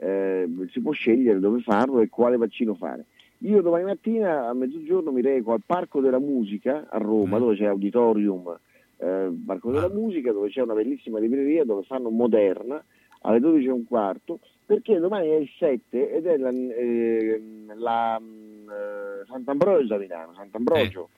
eh, 0.00 0.48
si 0.70 0.80
può 0.80 0.92
scegliere 0.92 1.40
dove 1.40 1.60
farlo 1.60 2.00
e 2.00 2.08
quale 2.08 2.36
vaccino 2.36 2.74
fare. 2.74 3.04
Io 3.38 3.60
domani 3.62 3.84
mattina 3.84 4.48
a 4.48 4.54
mezzogiorno 4.54 5.12
mi 5.12 5.22
reco 5.22 5.52
al 5.52 5.62
Parco 5.64 6.00
della 6.00 6.18
Musica 6.18 6.86
a 6.90 6.98
Roma, 6.98 7.38
dove 7.38 7.56
c'è 7.56 7.66
Auditorium, 7.66 8.58
eh, 8.98 9.30
Parco 9.46 9.70
della 9.70 9.88
Musica, 9.88 10.32
dove 10.32 10.48
c'è 10.48 10.62
una 10.62 10.74
bellissima 10.74 11.18
libreria 11.18 11.64
dove 11.64 11.82
fanno 11.84 12.10
moderna 12.10 12.82
alle 13.22 13.40
12 13.40 13.66
e 13.66 13.70
un 13.70 13.86
quarto, 13.86 14.40
perché 14.64 14.98
domani 14.98 15.28
è 15.28 15.36
il 15.36 15.50
7 15.58 16.14
ed 16.14 16.26
è 16.26 16.36
la, 16.36 16.50
eh, 16.50 17.42
la, 17.74 18.18
mm, 18.20 18.68
eh, 18.68 19.24
Sant'Ambrogio 19.26 19.94
a 19.94 19.98
Milano, 19.98 20.34
Sant'Ambrogio, 20.34 21.08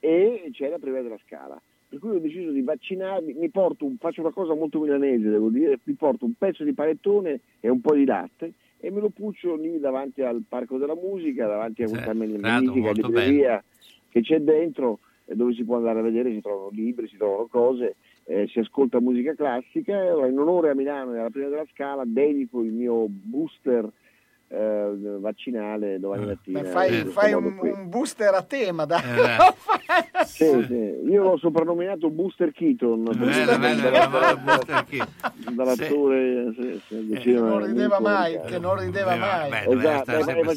e 0.00 0.48
c'è 0.52 0.68
la 0.68 0.78
Priva 0.78 1.00
della 1.00 1.18
Scala. 1.26 1.60
Per 1.88 1.98
cui 2.00 2.10
ho 2.16 2.18
deciso 2.18 2.50
di 2.50 2.62
vaccinarmi, 2.62 3.34
mi 3.34 3.48
porto 3.48 3.84
un- 3.84 3.96
faccio 3.96 4.20
una 4.20 4.32
cosa 4.32 4.54
molto 4.54 4.80
milanese, 4.80 5.28
devo 5.28 5.50
dire, 5.50 5.78
mi 5.84 5.94
porto 5.94 6.24
un 6.24 6.32
pezzo 6.36 6.64
di 6.64 6.72
panettone 6.72 7.40
e 7.60 7.68
un 7.68 7.80
po' 7.80 7.94
di 7.94 8.04
latte 8.04 8.54
e 8.80 8.90
me 8.90 9.00
lo 9.00 9.08
puccio 9.10 9.54
lì 9.54 9.78
davanti 9.78 10.20
al 10.22 10.42
Parco 10.48 10.78
della 10.78 10.96
Musica, 10.96 11.46
davanti 11.46 11.82
a 11.82 11.88
questa 11.88 12.12
Certo, 12.12 12.40
magnifica 12.40 12.90
libreria 12.90 13.64
che 14.08 14.20
c'è 14.20 14.40
dentro, 14.40 14.98
eh, 15.26 15.34
dove 15.36 15.54
si 15.54 15.64
può 15.64 15.76
andare 15.76 16.00
a 16.00 16.02
vedere, 16.02 16.32
si 16.32 16.40
trovano 16.40 16.70
libri, 16.70 17.06
si 17.08 17.16
trovano 17.16 17.46
cose, 17.46 17.96
eh, 18.24 18.46
si 18.48 18.58
ascolta 18.58 19.00
musica 19.00 19.34
classica. 19.34 19.92
E 20.02 20.08
allora, 20.08 20.26
in 20.26 20.38
onore 20.38 20.70
a 20.70 20.74
Milano 20.74 21.14
e 21.14 21.18
alla 21.20 21.30
prima 21.30 21.48
della 21.48 21.66
scala 21.72 22.02
dedico 22.04 22.62
il 22.62 22.72
mio 22.72 23.06
booster 23.08 23.88
eh, 24.48 24.90
vaccinale 25.18 25.98
domani 25.98 26.26
mattina. 26.26 26.60
Beh, 26.62 26.68
fai 26.68 27.04
fai 27.06 27.32
un, 27.32 27.56
un 27.60 27.88
booster 27.88 28.32
a 28.34 28.42
tema, 28.42 28.84
dai. 28.84 29.02
Eh, 29.02 29.54
Sì, 30.26 30.64
sì. 30.66 31.00
Io 31.08 31.22
l'ho 31.22 31.38
soprannominato 31.38 32.10
Booster 32.10 32.50
Keaton 32.52 33.04
Booster 33.04 33.58
dall'attore 35.52 36.52
sì, 36.58 36.82
sì, 36.86 36.96
vicino 36.96 37.48
non 37.48 37.64
rideva 37.64 38.00
mai, 38.00 38.40
che 38.46 38.58
non 38.58 38.78
rideva 38.78 39.14
Eh, 39.14 39.18
mai. 39.18 39.64
doveva 39.64 40.00
Esatto, 40.00 40.02
stare 40.02 40.18
eh, 40.18 40.24
sempre 40.24 40.54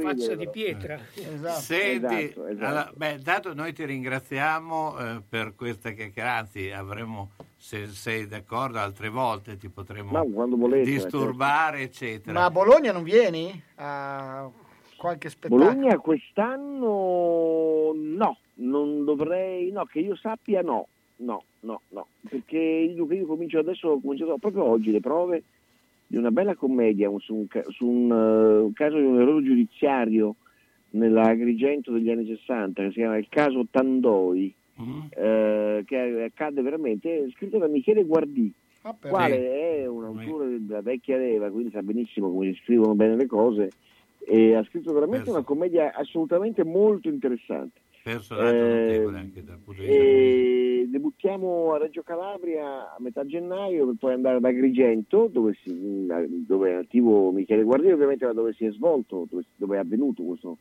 Faccia 0.00 0.10
ridere, 0.12 0.36
di 0.36 0.48
pietra. 0.48 0.98
Esatto. 1.14 1.60
Senti, 1.60 2.14
Esatto, 2.24 2.46
esatto. 2.46 2.66
allora, 2.66 2.90
beh, 2.94 3.10
intanto 3.12 3.54
noi 3.54 3.72
ti 3.72 3.84
ringraziamo 3.84 4.98
eh, 4.98 5.22
per 5.28 5.54
questa 5.54 5.90
chiacchierata, 5.90 6.38
anzi 6.40 6.70
avremo, 6.70 7.30
se 7.60 7.88
sei 7.88 8.26
d'accordo, 8.26 8.78
altre 8.78 9.10
volte 9.10 9.58
ti 9.58 9.68
potremo 9.68 10.24
volete, 10.24 10.90
disturbare, 10.90 11.82
eccetera. 11.82 12.32
Ma 12.32 12.46
a 12.46 12.50
Bologna 12.50 12.90
non 12.90 13.02
vieni? 13.02 13.62
A 13.74 14.48
qualche 14.96 15.28
spettacolo? 15.28 15.66
Bologna 15.66 15.98
quest'anno 15.98 17.92
no, 17.94 18.38
non 18.54 19.04
dovrei, 19.04 19.70
no, 19.72 19.84
che 19.84 19.98
io 19.98 20.16
sappia 20.16 20.62
no, 20.62 20.88
no, 21.16 21.44
no, 21.60 21.82
no, 21.88 22.06
perché 22.26 22.56
io, 22.56 23.06
io 23.12 23.26
comincio 23.26 23.58
adesso, 23.58 23.88
ho 23.88 24.00
cominciato 24.00 24.38
proprio 24.38 24.64
oggi 24.64 24.90
le 24.90 25.00
prove 25.00 25.42
di 26.06 26.16
una 26.16 26.30
bella 26.30 26.54
commedia 26.54 27.10
su 27.18 27.34
un, 27.34 27.46
su 27.68 27.86
un, 27.86 28.10
eh, 28.10 28.60
un 28.62 28.72
caso 28.72 28.96
di 28.96 29.04
un 29.04 29.20
errore 29.20 29.44
giudiziario 29.44 30.36
nell'Agrigento 30.92 31.92
degli 31.92 32.10
anni 32.10 32.24
60 32.24 32.82
che 32.82 32.88
si 32.88 32.94
chiama 32.94 33.18
il 33.18 33.28
caso 33.28 33.66
Tandoi, 33.70 34.54
Mm? 34.80 35.00
eh, 35.10 35.82
che 35.84 36.22
accade 36.24 36.62
veramente, 36.62 37.28
scritto 37.32 37.58
da 37.58 37.66
Michele 37.66 38.04
Guardì, 38.04 38.52
Ah, 38.82 38.96
quale 38.98 39.82
è 39.82 39.86
un 39.86 40.04
autore 40.04 40.64
della 40.64 40.80
vecchia 40.80 41.18
leva, 41.18 41.50
quindi 41.50 41.70
sa 41.70 41.82
benissimo 41.82 42.30
come 42.30 42.52
si 42.54 42.60
scrivono 42.62 42.94
bene 42.94 43.14
le 43.14 43.26
cose, 43.26 43.72
e 44.26 44.54
ha 44.54 44.64
scritto 44.64 44.94
veramente 44.94 45.24
Penso. 45.24 45.36
una 45.38 45.44
commedia 45.44 45.92
assolutamente 45.94 46.64
molto 46.64 47.08
interessante. 47.10 47.80
Personaggio 48.02 48.64
Eh, 48.64 48.68
notevole 48.68 49.18
anche 49.18 49.44
dal 49.44 49.58
punto 49.58 49.82
di 49.82 49.86
vista 49.86 50.02
E 50.02 50.86
debuttiamo 50.88 51.74
a 51.74 51.78
Reggio 51.78 52.02
Calabria 52.02 52.94
a 52.94 52.96
metà 53.00 53.26
gennaio 53.26 53.84
per 53.84 53.94
poi 53.98 54.14
andare 54.14 54.36
ad 54.36 54.44
Agrigento, 54.46 55.28
dove, 55.30 55.54
si- 55.62 56.06
dove 56.46 56.70
è 56.70 56.74
attivo 56.76 57.30
Michele 57.32 57.62
Guardini, 57.62 57.92
ovviamente 57.92 58.24
da 58.24 58.32
dove 58.32 58.54
si 58.54 58.64
è 58.64 58.72
svolto, 58.72 59.26
dove, 59.28 59.44
dove 59.56 59.76
è 59.76 59.80
avvenuto 59.80 60.22
questo 60.22 60.56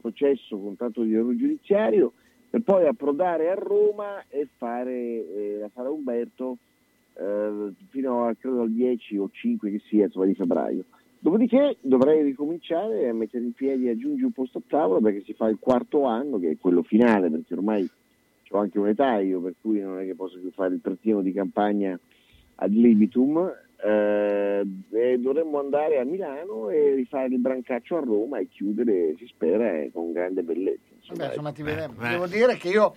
processo 0.00 0.56
con 0.56 0.76
tanto 0.76 1.02
di 1.02 1.14
errore 1.14 1.34
giudiziario, 1.34 2.12
per 2.48 2.62
poi 2.62 2.86
approdare 2.86 3.50
a 3.50 3.54
Roma 3.54 4.24
e 4.28 4.48
fare 4.56 4.92
eh, 4.92 5.58
la 5.60 5.70
Sala 5.74 5.90
Umberto 5.90 6.58
eh, 7.14 7.72
fino 7.90 8.26
a 8.26 8.34
credo 8.34 8.62
al 8.62 8.70
10 8.70 9.16
o 9.18 9.28
5 9.30 9.70
che 9.70 9.80
sia, 9.88 10.04
insomma, 10.04 10.26
di 10.26 10.34
febbraio. 10.34 10.84
Dopodiché 11.18 11.78
dovrei 11.80 12.22
ricominciare 12.22 13.08
a 13.08 13.14
mettere 13.14 13.44
in 13.44 13.52
piedi, 13.52 13.88
aggiungi 13.88 14.22
un 14.22 14.32
posto 14.32 14.58
a 14.58 14.62
tavola 14.66 15.00
perché 15.00 15.22
si 15.22 15.32
fa 15.32 15.48
il 15.48 15.58
quarto 15.58 16.04
anno, 16.04 16.38
che 16.38 16.50
è 16.50 16.56
quello 16.58 16.82
finale, 16.82 17.30
perché 17.30 17.54
ormai 17.54 17.88
ho 18.50 18.58
anche 18.58 18.78
un'età 18.78 19.18
io, 19.18 19.40
per 19.40 19.54
cui 19.60 19.80
non 19.80 19.98
è 19.98 20.04
che 20.04 20.14
posso 20.14 20.38
più 20.38 20.52
fare 20.52 20.74
il 20.74 20.80
trattino 20.80 21.22
di 21.22 21.32
campagna 21.32 21.98
ad 22.56 22.72
libitum. 22.72 23.52
eh, 23.82 24.66
e 24.90 25.18
dovremmo 25.18 25.58
andare 25.58 25.98
a 25.98 26.04
Milano 26.04 26.70
e 26.70 26.94
rifare 26.94 27.28
il 27.28 27.40
brancaccio 27.40 27.96
a 27.96 28.00
Roma 28.00 28.38
e 28.38 28.48
chiudere, 28.48 29.14
si 29.18 29.26
spera, 29.26 29.78
eh, 29.78 29.90
con 29.92 30.12
grande 30.12 30.42
bellezza. 30.42 30.95
Vabbè, 31.08 31.26
insomma, 31.28 31.52
ti 31.52 31.62
vedremo. 31.62 31.94
beh. 31.94 32.08
Devo 32.08 32.26
dire 32.26 32.56
che 32.56 32.68
io, 32.68 32.94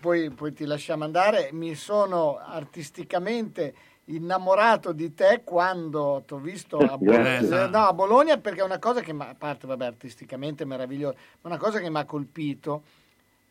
poi, 0.00 0.30
poi 0.30 0.52
ti 0.52 0.64
lasciamo 0.64 1.04
andare, 1.04 1.50
mi 1.52 1.74
sono 1.74 2.38
artisticamente 2.38 3.74
innamorato 4.06 4.92
di 4.92 5.14
te 5.14 5.42
quando 5.44 6.22
ti 6.26 6.34
ho 6.34 6.38
visto 6.38 6.78
a 6.78 6.98
Bologna, 6.98 7.38
Grazie. 7.40 7.68
no, 7.68 7.86
a 7.86 7.92
Bologna 7.92 8.38
perché 8.38 8.60
è 8.60 8.64
una 8.64 8.78
cosa 8.78 9.00
che, 9.00 9.14
a 9.16 9.34
parte, 9.38 9.66
vabbè, 9.66 9.86
artisticamente 9.86 10.64
meravigliosa, 10.64 11.16
ma 11.42 11.50
una 11.50 11.58
cosa 11.58 11.78
che 11.78 11.88
mi 11.90 11.98
ha 11.98 12.04
colpito 12.04 12.82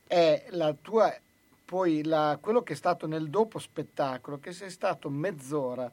è 0.06 0.48
la 0.50 0.76
tua, 0.80 1.16
poi 1.64 2.04
la- 2.04 2.38
quello 2.42 2.62
che 2.62 2.74
è 2.74 2.76
stato 2.76 3.08
nel 3.08 3.30
dopo 3.30 3.58
spettacolo, 3.60 4.40
che 4.40 4.52
sei 4.52 4.70
stato 4.70 5.10
mezz'ora 5.10 5.90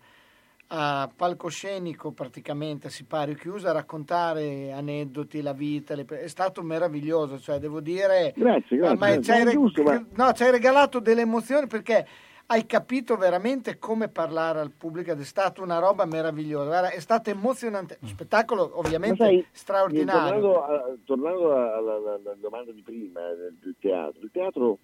a 0.68 1.08
palcoscenico 1.14 2.10
praticamente 2.10 2.88
a 2.88 2.90
Sipario 2.90 3.34
chiuso 3.34 3.68
a 3.68 3.72
raccontare 3.72 4.72
aneddoti, 4.72 5.40
la 5.40 5.52
vita, 5.52 5.94
le- 5.94 6.04
è 6.04 6.26
stato 6.26 6.62
meraviglioso, 6.62 7.38
cioè 7.38 7.58
devo 7.58 7.80
dire 7.80 8.32
Grazie, 8.36 8.76
grazie. 8.76 8.96
ma 8.98 9.20
ci 9.20 9.30
hai, 9.30 9.44
Ma 9.44 9.50
è 9.50 9.52
giusto, 9.52 9.82
ma- 9.82 10.04
no, 10.14 10.32
ci 10.32 10.42
hai 10.42 10.50
regalato 10.50 10.98
delle 10.98 11.20
emozioni 11.20 11.68
perché 11.68 12.06
hai 12.48 12.64
capito 12.66 13.16
veramente 13.16 13.78
come 13.78 14.08
parlare 14.08 14.60
al 14.60 14.70
pubblico 14.70 15.10
ed 15.12 15.20
è 15.20 15.24
stata 15.24 15.62
una 15.62 15.78
roba 15.78 16.04
meravigliosa, 16.04 16.66
Guarda, 16.68 16.90
è 16.90 17.00
stato 17.00 17.30
emozionante, 17.30 17.98
Mm. 18.04 18.06
spettacolo 18.08 18.78
ovviamente 18.78 19.24
sai, 19.24 19.46
straordinario. 19.52 20.40
Tornando, 20.42 20.64
a- 20.64 20.94
tornando 21.04 21.52
alla, 21.56 21.76
alla- 21.76 22.14
alla 22.14 22.34
domanda 22.40 22.72
di 22.72 22.82
prima 22.82 23.20
eh, 23.30 23.36
del, 23.36 23.54
del 23.60 23.74
teatro, 23.78 24.20
il 24.22 24.30
teatro 24.32 24.78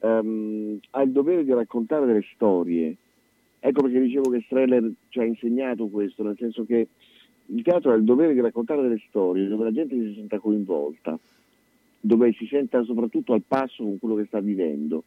ehm, 0.00 0.78
ha 0.90 1.02
il 1.02 1.10
dovere 1.12 1.42
di 1.44 1.52
raccontare 1.54 2.04
delle 2.06 2.24
storie. 2.34 2.96
Ecco 3.66 3.82
perché 3.82 4.00
dicevo 4.00 4.30
che 4.30 4.42
Streller 4.42 4.92
ci 5.08 5.18
ha 5.18 5.24
insegnato 5.24 5.88
questo, 5.88 6.22
nel 6.22 6.36
senso 6.38 6.64
che 6.64 6.86
il 7.46 7.62
teatro 7.62 7.90
ha 7.90 7.96
il 7.96 8.04
dovere 8.04 8.32
di 8.32 8.40
raccontare 8.40 8.80
delle 8.80 9.02
storie 9.08 9.48
dove 9.48 9.64
la 9.64 9.72
gente 9.72 9.96
si 9.96 10.14
senta 10.14 10.38
coinvolta, 10.38 11.18
dove 11.98 12.32
si 12.34 12.46
senta 12.46 12.84
soprattutto 12.84 13.32
al 13.32 13.42
passo 13.44 13.82
con 13.82 13.98
quello 13.98 14.14
che 14.14 14.26
sta 14.26 14.38
vivendo. 14.38 15.02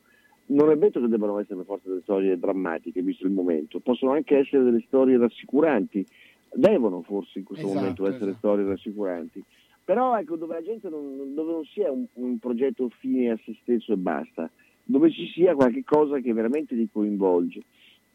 Non 0.47 0.71
è 0.71 0.75
detto 0.75 0.99
che 0.99 1.07
debbano 1.07 1.39
essere 1.39 1.55
per 1.55 1.65
forza 1.65 1.87
delle 1.87 2.01
storie 2.01 2.37
drammatiche, 2.37 3.01
visto 3.01 3.25
il 3.25 3.31
momento, 3.31 3.79
possono 3.79 4.11
anche 4.11 4.35
essere 4.35 4.63
delle 4.63 4.83
storie 4.87 5.17
rassicuranti, 5.17 6.05
devono 6.53 7.01
forse 7.01 7.39
in 7.39 7.45
questo 7.45 7.65
Esatto, 7.65 7.79
momento 7.79 8.07
essere 8.07 8.31
esatto. 8.31 8.37
storie 8.39 8.65
rassicuranti. 8.65 9.41
Però 9.85 10.19
ecco, 10.19 10.35
dove 10.35 10.55
la 10.55 10.63
gente 10.63 10.89
non, 10.89 11.33
dove 11.33 11.51
non 11.53 11.63
sia 11.63 11.89
un, 11.89 12.05
un 12.15 12.37
progetto 12.39 12.89
fine 12.99 13.31
a 13.31 13.39
se 13.41 13.55
stesso 13.61 13.93
e 13.93 13.97
basta, 13.97 14.51
dove 14.83 15.11
ci 15.11 15.27
sia 15.27 15.55
qualche 15.55 15.85
cosa 15.85 16.19
che 16.19 16.33
veramente 16.33 16.75
ti 16.75 16.89
coinvolge. 16.91 17.61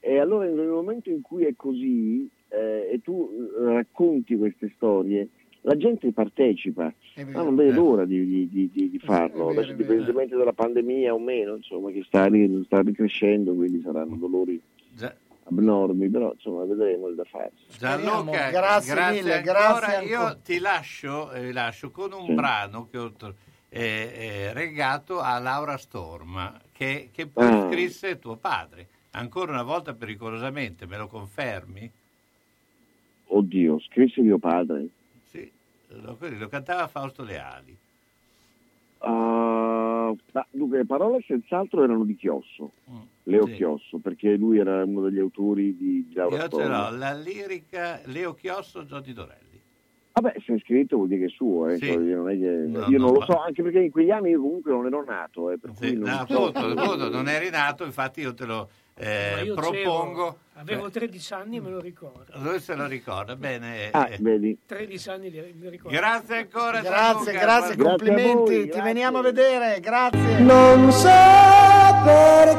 E 0.07 0.18
allora 0.18 0.44
nel 0.44 0.66
momento 0.68 1.09
in 1.09 1.22
cui 1.22 1.44
è 1.44 1.55
così 1.57 2.28
eh, 2.48 2.90
e 2.92 3.00
tu 3.02 3.30
eh, 3.32 3.72
racconti 3.72 4.36
queste 4.36 4.70
storie, 4.76 5.28
la 5.62 5.78
gente 5.78 6.12
partecipa, 6.12 6.92
ma 7.32 7.42
non 7.42 7.55
vede 7.57 7.72
l'ora 7.72 8.05
di, 8.05 8.22
di- 8.26 8.48
di- 8.70 8.90
di- 8.90 8.98
farlo, 8.98 9.48
adesso 9.48 9.72
dipendentemente 9.72 10.36
dalla 10.36 10.52
pandemia 10.52 11.14
o 11.14 11.18
meno, 11.18 11.55
insomma, 11.55 11.90
che 11.90 12.02
sta, 12.07 12.28
sta 12.66 12.80
ricrescendo, 12.82 13.55
quindi 13.55 13.80
saranno 13.80 14.14
dolori 14.16 14.61
Già- 14.92 15.14
abnormi, 15.44 16.11
però 16.11 16.32
insomma 16.34 16.64
vedremo 16.66 17.09
il 17.09 17.14
da 17.14 17.24
farsi. 17.24 17.64
Gianluca, 17.78 18.50
Grazie 18.50 18.94
mille, 19.11 19.40
grazie 19.40 19.94
ancora. 19.96 20.00
Io 20.02 20.38
ti 20.44 20.59
lascio, 20.59 21.32
eh, 21.32 21.50
lascio 21.50 21.90
con 21.90 22.12
un 22.12 22.26
Sì. 22.26 22.34
brano 22.34 22.88
che 22.90 22.98
ho 22.98 23.11
tro- 23.12 23.34
eh, 23.70 24.12
eh, 24.14 24.52
regato 24.52 25.18
a 25.20 25.38
Laura 25.38 25.78
Storm, 25.78 26.61
che, 26.72 27.09
che 27.11 27.26
poi 27.26 27.46
Ah. 27.46 27.68
scrisse 27.70 28.18
tuo 28.18 28.36
padre. 28.36 28.88
Ancora 29.16 29.52
una 29.52 29.62
volta 29.62 29.94
pericolosamente, 29.94 30.86
me 30.86 30.96
lo 30.96 31.06
confermi? 31.06 31.90
Oddio, 33.26 33.78
scrisse 33.80 34.20
mio 34.22 34.38
padre. 34.38 34.88
Sì, 35.30 35.48
lo, 35.88 36.16
lo 36.20 36.48
cantava 36.48 36.88
Fausto 36.88 37.22
Leali. 37.22 37.76
Ah, 38.98 40.12
ma, 40.32 40.46
dunque, 40.50 40.78
le 40.78 40.86
parole 40.86 41.22
senz'altro 41.26 41.84
erano 41.84 42.04
di 42.04 42.16
Chiosso, 42.16 42.72
Leo 43.24 43.44
Mm, 43.44 43.50
sì. 43.50 43.54
Chiosso, 43.54 43.98
perché 43.98 44.34
lui 44.34 44.58
era 44.58 44.82
uno 44.82 45.02
degli 45.02 45.20
autori 45.20 45.76
di, 45.76 46.06
di 46.08 46.14
Laura 46.14 46.36
Io 46.36 46.48
ce 46.48 46.66
l'ho, 46.66 46.90
la 46.96 47.12
lirica 47.14 48.00
Leo 48.06 48.34
Chiosso, 48.34 48.84
Giordi 48.84 49.12
Dorelli. 49.12 49.42
Vabbè, 50.12 50.34
se 50.44 50.54
è 50.54 50.58
scritto 50.58 50.96
vuol 50.96 51.08
dire 51.08 51.20
che 51.20 51.26
è 51.26 51.30
suo, 51.30 51.68
eh, 51.68 51.76
Sì. 51.76 51.86
cioè, 51.86 51.96
non 51.98 52.30
è 52.30 52.38
che- 52.38 52.46
No, 52.46 52.88
io 52.88 52.98
no, 52.98 53.04
non 53.04 53.12
lo 53.12 53.18
ma- 53.20 53.26
so, 53.26 53.40
anche 53.40 53.62
perché 53.62 53.80
in 53.80 53.90
quegli 53.90 54.10
anni 54.10 54.30
io 54.30 54.40
comunque 54.40 54.72
non 54.72 54.86
ero 54.86 55.04
nato, 55.04 55.50
eh, 55.50 55.58
per 55.58 55.70
Sì, 55.74 55.88
cui 55.88 55.96
non 55.98 56.08
no, 56.08 56.26
so. 56.26 56.46
appunto, 56.46 57.08
non 57.08 57.28
eri 57.28 57.50
nato, 57.50 57.84
infatti 57.84 58.20
io 58.20 58.32
te 58.34 58.44
lo 58.44 58.70
eh, 58.97 59.32
Ma 59.34 59.40
io 59.42 59.55
propongo. 59.55 60.38
avevo 60.55 60.90
13 60.90 61.34
anni 61.34 61.57
e 61.57 61.61
me 61.61 61.70
lo 61.70 61.80
ricordo. 61.80 62.32
Lui 62.36 62.61
se 62.61 62.74
lo 62.74 62.86
ricorda, 62.86 63.34
bene. 63.36 63.90
Ah, 63.90 64.09
eh. 64.11 64.16
vedi. 64.20 64.59
13 64.66 65.11
anni 65.11 65.30
mi 65.30 65.68
ricordo. 65.68 65.97
Grazie 65.97 66.36
ancora. 66.38 66.80
Grazie, 66.80 67.32
Gianluca. 67.32 67.32
grazie, 67.32 67.76
Guarda- 67.76 68.05
complimenti. 68.05 68.68
Ti 68.68 68.80
veniamo 68.80 69.18
a 69.18 69.22
vedere, 69.22 69.80
grazie. 69.80 70.38
Non 70.38 70.90
so 70.92 71.09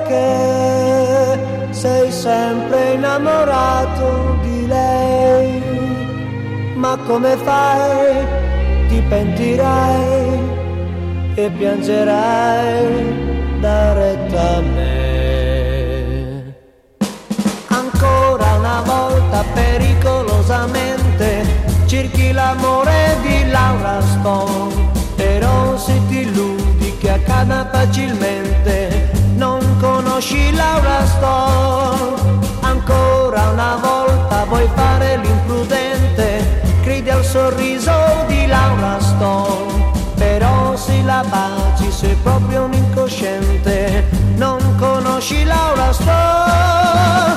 perché 0.05 1.73
sei 1.73 2.11
sempre 2.11 2.93
innamorato 2.93 4.37
di 4.41 4.67
lei, 4.67 5.61
ma 6.75 6.97
come 7.05 7.35
fai? 7.37 8.43
Ti 8.87 9.01
pentirai 9.09 10.39
e 11.35 11.49
piangerai 11.49 13.23
da 13.59 13.93
retta 13.93 14.61
volta 18.81 19.43
pericolosamente 19.53 21.45
cerchi 21.85 22.31
l'amore 22.31 23.17
di 23.21 23.49
Laura 23.49 24.01
Stone, 24.01 24.91
però 25.15 25.77
se 25.77 26.01
ti 26.07 26.21
illudi 26.21 26.97
che 26.97 27.11
accada 27.11 27.69
facilmente, 27.71 29.11
non 29.35 29.59
conosci 29.79 30.53
Laura 30.53 31.05
Stone. 31.05 32.43
Ancora 32.61 33.49
una 33.49 33.77
volta 33.81 34.45
vuoi 34.45 34.67
fare 34.73 35.17
l'imprudente, 35.17 36.61
credi 36.81 37.09
al 37.09 37.23
sorriso 37.23 37.93
di 38.27 38.45
Laura 38.47 38.99
Stone, 38.99 39.91
però 40.15 40.75
se 40.75 41.01
la 41.03 41.23
baci 41.29 41.91
sei 41.91 42.15
proprio 42.23 42.65
un 42.65 42.73
incosciente, 42.73 44.05
non 44.35 44.59
conosci 44.77 45.43
Laura 45.43 45.93
Stone. 45.93 47.34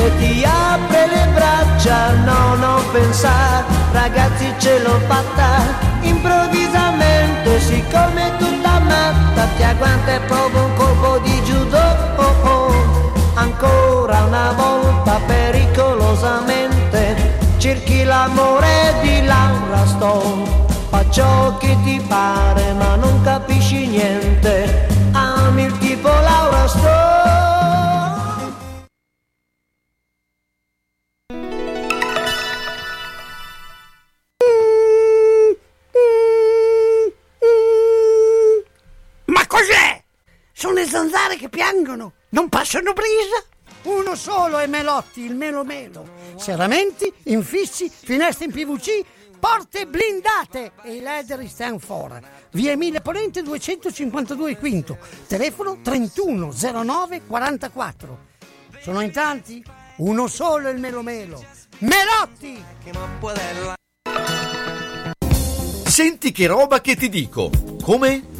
Languidamente 0.00 0.16
ti 0.18 0.44
apre 0.44 1.06
le 1.06 1.28
braccia, 1.34 2.12
no, 2.24 2.54
non 2.56 2.82
pensare, 2.90 3.64
ragazzi 3.92 4.52
ce 4.58 4.82
l'ho 4.82 4.98
fatta, 5.06 5.62
improvvisamente 6.00 7.60
siccome 7.60 8.32
tutta 8.38 8.80
matta, 8.80 9.46
ti 9.56 9.62
agguanta 9.62 10.14
e 10.14 10.20
provo 10.20 10.64
un 10.64 10.74
colpo 10.76 11.18
di 11.18 11.38
judo, 11.42 11.78
oh, 12.16 12.34
oh. 12.42 12.72
ancora 13.34 14.24
una 14.24 14.52
volta 14.52 15.20
pericolosamente, 15.26 17.36
cerchi 17.58 18.02
l'amore 18.04 18.94
di 19.02 19.22
Laura 19.26 19.84
Stone, 19.84 20.48
fa 20.88 21.04
che 21.58 21.76
ti 21.84 22.00
pare 22.08 22.72
ma 22.72 22.96
non 22.96 23.20
capisci 23.22 23.86
niente, 23.86 24.79
zanzare 40.90 41.36
che 41.36 41.48
piangono, 41.48 42.14
non 42.30 42.48
passano 42.48 42.92
brisa. 42.92 43.44
Uno 43.82 44.14
solo 44.16 44.58
è 44.58 44.66
Melotti, 44.66 45.24
il 45.24 45.36
Melo 45.36 45.64
Melo. 45.64 46.06
Serramenti, 46.36 47.10
infissi, 47.24 47.88
finestre 47.88 48.46
in 48.46 48.52
PVC, 48.52 49.04
porte 49.38 49.86
blindate 49.86 50.72
e 50.82 50.96
i 50.96 51.00
leder 51.00 51.48
stand 51.48 51.80
for. 51.80 52.20
Via 52.50 52.72
Emile 52.72 53.00
Ponente 53.00 53.40
252 53.42 54.58
Quinto, 54.58 54.98
telefono 55.28 55.78
3109 55.80 57.22
44. 57.26 58.18
Sono 58.80 59.00
in 59.00 59.12
tanti? 59.12 59.64
Uno 59.98 60.26
solo 60.26 60.68
è 60.68 60.72
il 60.72 60.80
Melo 60.80 61.02
Melo. 61.02 61.42
Melotti! 61.78 62.62
Senti 65.84 66.32
che 66.32 66.46
roba 66.46 66.80
che 66.80 66.96
ti 66.96 67.08
dico. 67.08 67.50
Come? 67.82 68.39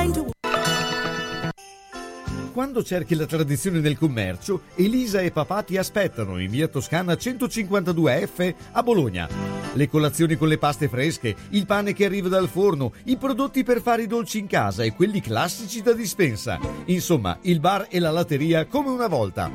Quando 2.53 2.83
cerchi 2.83 3.15
la 3.15 3.25
tradizione 3.25 3.79
del 3.79 3.97
commercio, 3.97 4.63
Elisa 4.75 5.21
e 5.21 5.31
papà 5.31 5.63
ti 5.63 5.77
aspettano 5.77 6.37
in 6.37 6.51
via 6.51 6.67
Toscana 6.67 7.13
152F 7.13 8.55
a 8.73 8.83
Bologna. 8.83 9.29
Le 9.73 9.87
colazioni 9.87 10.35
con 10.35 10.49
le 10.49 10.57
paste 10.57 10.89
fresche, 10.89 11.33
il 11.51 11.65
pane 11.65 11.93
che 11.93 12.03
arriva 12.03 12.27
dal 12.27 12.49
forno, 12.49 12.91
i 13.05 13.15
prodotti 13.15 13.63
per 13.63 13.81
fare 13.81 14.01
i 14.01 14.07
dolci 14.07 14.37
in 14.37 14.47
casa 14.47 14.83
e 14.83 14.93
quelli 14.93 15.21
classici 15.21 15.81
da 15.81 15.93
dispensa. 15.93 16.59
Insomma, 16.85 17.37
il 17.43 17.61
bar 17.61 17.87
e 17.89 17.99
la 17.99 18.11
latteria 18.11 18.65
come 18.65 18.89
una 18.89 19.07
volta. 19.07 19.49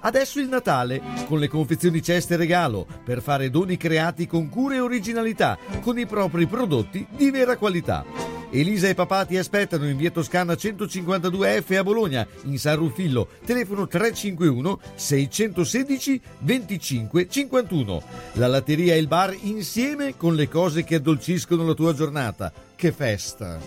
Adesso 0.00 0.40
il 0.40 0.48
Natale, 0.48 1.00
con 1.28 1.38
le 1.38 1.46
confezioni 1.46 2.02
ceste 2.02 2.34
regalo, 2.34 2.84
per 3.04 3.22
fare 3.22 3.48
doni 3.48 3.76
creati 3.76 4.26
con 4.26 4.48
cura 4.48 4.74
e 4.74 4.80
originalità, 4.80 5.56
con 5.82 5.98
i 6.00 6.06
propri 6.06 6.46
prodotti 6.46 7.06
di 7.16 7.30
vera 7.30 7.56
qualità. 7.56 8.39
Elisa 8.50 8.88
e 8.88 8.94
papà 8.94 9.24
ti 9.24 9.36
aspettano 9.36 9.88
in 9.88 9.96
via 9.96 10.10
Toscana 10.10 10.54
152F 10.54 11.76
a 11.76 11.82
Bologna, 11.84 12.26
in 12.44 12.58
San 12.58 12.76
Ruffillo, 12.76 13.28
telefono 13.44 13.86
351 13.86 14.80
616 14.94 16.20
25 16.38 17.28
51. 17.28 18.02
La 18.32 18.48
latteria 18.48 18.94
e 18.94 18.98
il 18.98 19.06
bar 19.06 19.36
insieme 19.42 20.16
con 20.16 20.34
le 20.34 20.48
cose 20.48 20.82
che 20.82 20.96
addolciscono 20.96 21.64
la 21.64 21.74
tua 21.74 21.94
giornata. 21.94 22.52
Che 22.74 22.92
festa! 22.92 23.58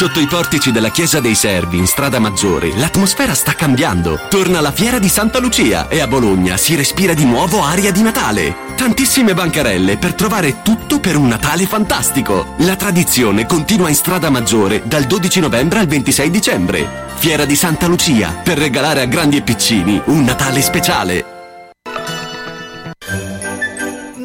Sotto 0.00 0.18
i 0.18 0.26
portici 0.26 0.72
della 0.72 0.88
Chiesa 0.88 1.20
dei 1.20 1.34
Servi 1.34 1.76
in 1.76 1.86
Strada 1.86 2.18
Maggiore 2.18 2.74
l'atmosfera 2.74 3.34
sta 3.34 3.52
cambiando. 3.52 4.18
Torna 4.30 4.62
la 4.62 4.72
fiera 4.72 4.98
di 4.98 5.10
Santa 5.10 5.38
Lucia 5.38 5.88
e 5.88 6.00
a 6.00 6.06
Bologna 6.06 6.56
si 6.56 6.74
respira 6.74 7.12
di 7.12 7.26
nuovo 7.26 7.62
aria 7.62 7.92
di 7.92 8.00
Natale. 8.00 8.56
Tantissime 8.76 9.34
bancarelle 9.34 9.98
per 9.98 10.14
trovare 10.14 10.62
tutto 10.62 11.00
per 11.00 11.16
un 11.16 11.28
Natale 11.28 11.66
fantastico. 11.66 12.54
La 12.60 12.76
tradizione 12.76 13.44
continua 13.44 13.90
in 13.90 13.94
Strada 13.94 14.30
Maggiore 14.30 14.80
dal 14.86 15.04
12 15.04 15.40
novembre 15.40 15.80
al 15.80 15.86
26 15.86 16.30
dicembre. 16.30 17.08
Fiera 17.16 17.44
di 17.44 17.54
Santa 17.54 17.86
Lucia 17.86 18.40
per 18.42 18.56
regalare 18.56 19.02
a 19.02 19.04
grandi 19.04 19.36
e 19.36 19.42
piccini 19.42 20.00
un 20.06 20.24
Natale 20.24 20.62
speciale. 20.62 21.39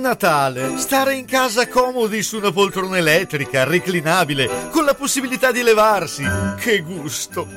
Natale, 0.06 0.78
stare 0.78 1.16
in 1.16 1.26
casa 1.26 1.68
comodi 1.68 2.22
su 2.22 2.38
una 2.38 2.52
poltrona 2.52 3.00
elettrica, 3.00 3.64
reclinabile, 3.64 4.70
con 4.70 4.86
la 4.86 4.94
possibilità 4.94 5.52
di 5.52 5.64
levarsi. 5.64 6.24
Che 6.60 6.82
gusto! 6.82 7.48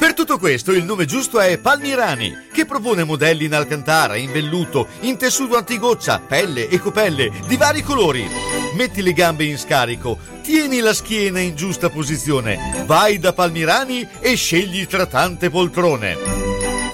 Per 0.00 0.14
tutto 0.14 0.38
questo 0.38 0.72
il 0.72 0.84
nome 0.84 1.04
giusto 1.04 1.38
è 1.38 1.58
Palmirani, 1.58 2.46
che 2.50 2.64
propone 2.64 3.04
modelli 3.04 3.44
in 3.44 3.52
alcantara, 3.52 4.16
in 4.16 4.32
velluto, 4.32 4.86
in 5.00 5.18
tessuto 5.18 5.58
antigoccia, 5.58 6.18
pelle 6.26 6.68
e 6.68 6.80
copelle 6.80 7.30
di 7.46 7.58
vari 7.58 7.82
colori. 7.82 8.26
Metti 8.74 9.02
le 9.02 9.12
gambe 9.12 9.44
in 9.44 9.58
scarico, 9.58 10.18
tieni 10.40 10.80
la 10.80 10.94
schiena 10.94 11.40
in 11.40 11.56
giusta 11.56 11.90
posizione, 11.90 12.84
vai 12.86 13.18
da 13.18 13.34
Palmirani 13.34 14.08
e 14.20 14.34
scegli 14.34 14.86
tra 14.86 15.04
tante 15.04 15.50
poltrone. 15.50 16.47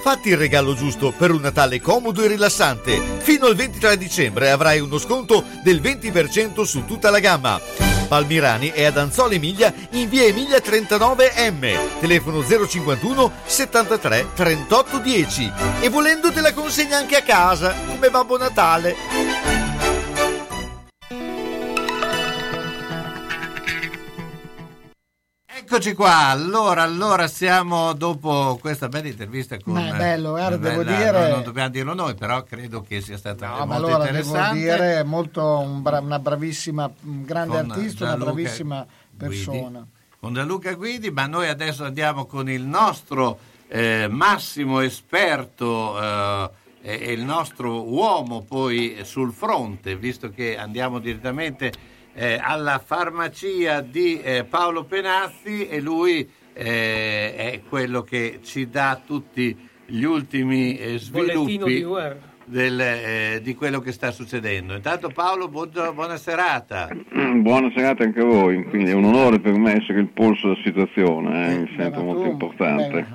Fatti 0.05 0.29
il 0.29 0.37
regalo 0.37 0.75
giusto 0.75 1.11
per 1.11 1.31
un 1.31 1.41
Natale 1.41 1.81
comodo 1.81 2.21
e 2.21 2.27
rilassante. 2.27 3.01
Fino 3.21 3.47
al 3.47 3.55
23 3.55 3.97
dicembre 3.97 4.51
avrai 4.51 4.79
uno 4.79 4.99
sconto 4.99 5.43
del 5.63 5.81
20% 5.81 6.61
su 6.61 6.85
tutta 6.85 7.09
la 7.09 7.17
gamma. 7.17 7.59
Palmirani 8.07 8.69
è 8.69 8.83
ad 8.83 8.99
Anzola 8.99 9.33
Emilia 9.33 9.73
in 9.93 10.07
via 10.07 10.25
Emilia 10.25 10.59
39M, 10.59 11.99
telefono 11.99 12.45
051 12.45 13.31
73 13.45 14.27
38 14.35 14.99
10 14.99 15.51
e 15.79 15.89
volendo 15.89 16.31
te 16.31 16.41
la 16.41 16.53
consegna 16.53 16.97
anche 16.97 17.15
a 17.15 17.23
casa 17.23 17.73
come 17.87 18.11
Babbo 18.11 18.37
Natale. 18.37 19.64
Eccoci 25.67 25.93
qua, 25.95 26.27
allora, 26.27 26.83
allora 26.83 27.27
siamo 27.27 27.93
dopo 27.93 28.55
questa 28.61 28.87
bella 28.87 29.07
intervista 29.07 29.57
con... 29.59 29.73
Ma 29.73 29.87
è 29.87 29.97
bello, 29.97 30.29
guarda, 30.29 30.57
devo 30.57 30.83
bella- 30.83 30.95
dire- 30.95 31.27
no, 31.29 31.35
non 31.37 31.43
dobbiamo 31.43 31.69
dirlo 31.69 31.93
noi, 31.95 32.13
però 32.13 32.43
credo 32.43 32.83
che 32.83 33.01
sia 33.01 33.17
stata 33.17 33.47
No, 33.47 33.57
ma 33.57 33.65
molto 33.65 33.87
allora 33.87 34.03
devo 34.11 34.17
interessante. 34.19 34.59
dire 34.59 35.03
molto 35.03 35.57
un 35.57 35.81
bra- 35.81 36.01
una 36.01 36.19
bravissima, 36.19 36.91
un 37.05 37.23
grande 37.23 37.61
Con 37.61 37.71
artista, 37.71 38.03
una 38.03 38.11
Gianluca 38.13 38.31
bravissima 38.31 38.75
Guidi. 38.85 39.17
persona. 39.17 39.87
Con 40.19 40.33
Gianluca 40.35 40.73
Guidi, 40.75 41.09
ma 41.09 41.25
noi 41.25 41.47
adesso 41.49 41.83
andiamo 41.83 42.25
con 42.27 42.47
il 42.47 42.61
nostro 42.61 43.39
eh, 43.67 44.07
massimo 44.07 44.81
esperto 44.81 45.99
eh, 45.99 46.49
e 46.83 47.11
il 47.11 47.23
nostro 47.23 47.89
uomo 47.91 48.43
poi 48.47 48.99
sul 49.01 49.33
fronte, 49.33 49.95
visto 49.95 50.29
che 50.29 50.59
andiamo 50.59 50.99
direttamente 50.99 51.71
eh, 52.15 52.39
alla 52.41 52.81
farmacia 52.83 53.81
di 53.81 54.19
eh, 54.21 54.45
Paolo 54.45 54.85
Penazzi 54.85 55.67
e 55.67 55.81
lui 55.81 56.27
eh, 56.53 57.35
è 57.35 57.61
quello 57.67 58.01
che 58.03 58.39
ci 58.41 58.69
dà 58.69 58.99
tutti 59.05 59.55
gli 59.85 60.03
ultimi 60.03 60.77
eh, 60.77 60.97
sviluppi 60.97 61.83
del, 62.47 62.79
eh, 62.79 63.39
di 63.43 63.53
quello 63.55 63.79
che 63.79 63.91
sta 63.91 64.11
succedendo. 64.11 64.73
Intanto 64.75 65.09
Paolo, 65.09 65.49
buona, 65.49 65.91
buona 65.91 66.17
serata. 66.17 66.87
Mm, 67.15 67.41
Buona 67.41 67.71
serata 67.75 68.03
anche 68.03 68.19
a 68.21 68.23
voi, 68.23 68.63
quindi 68.65 68.91
è 68.91 68.93
un 68.93 69.03
onore 69.03 69.39
per 69.39 69.53
me 69.53 69.75
essere 69.77 69.99
il 69.99 70.07
polso 70.09 70.47
della 70.49 70.61
situazione, 70.63 71.53
eh, 71.53 71.59
mi 71.59 71.73
sento 71.75 72.01
molto 72.03 72.25
importante. 72.25 73.05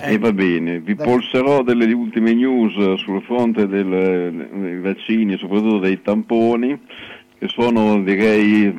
E 0.00 0.16
va 0.18 0.32
bene, 0.32 0.78
vi 0.78 0.94
polserò 0.94 1.62
delle 1.62 1.92
ultime 1.92 2.32
news 2.32 3.00
sul 3.00 3.20
fronte 3.22 3.66
del- 3.66 4.48
dei 4.52 4.80
vaccini, 4.80 5.36
soprattutto 5.38 5.78
dei 5.78 6.00
tamponi, 6.02 6.80
che 7.38 7.46
sono 7.48 8.02
direi 8.02 8.74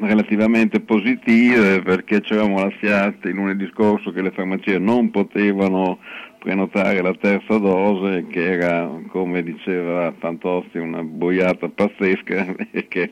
relativamente 0.00 0.80
positive 0.80 1.80
perché 1.80 2.20
ci 2.20 2.34
eravamo 2.34 2.60
lasciati 2.60 3.30
lunedì 3.30 3.66
scorso 3.72 4.12
che 4.12 4.20
le 4.20 4.30
farmacie 4.30 4.78
non 4.78 5.10
potevano 5.10 5.98
prenotare 6.38 7.00
la 7.00 7.14
terza 7.14 7.56
dose 7.56 8.26
che 8.26 8.52
era 8.52 8.90
come 9.08 9.42
diceva 9.42 10.12
Fantozzi 10.18 10.76
una 10.76 11.02
boiata 11.02 11.68
pazzesca 11.68 12.54
perché 12.70 13.10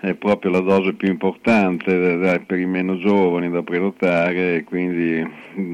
è 0.00 0.14
proprio 0.14 0.50
la 0.50 0.60
dose 0.60 0.94
più 0.94 1.08
importante 1.08 2.18
da- 2.18 2.40
per 2.40 2.58
i 2.58 2.66
meno 2.66 2.98
giovani 2.98 3.50
da 3.50 3.62
prenotare 3.62 4.56
e 4.56 4.64
quindi 4.64 5.24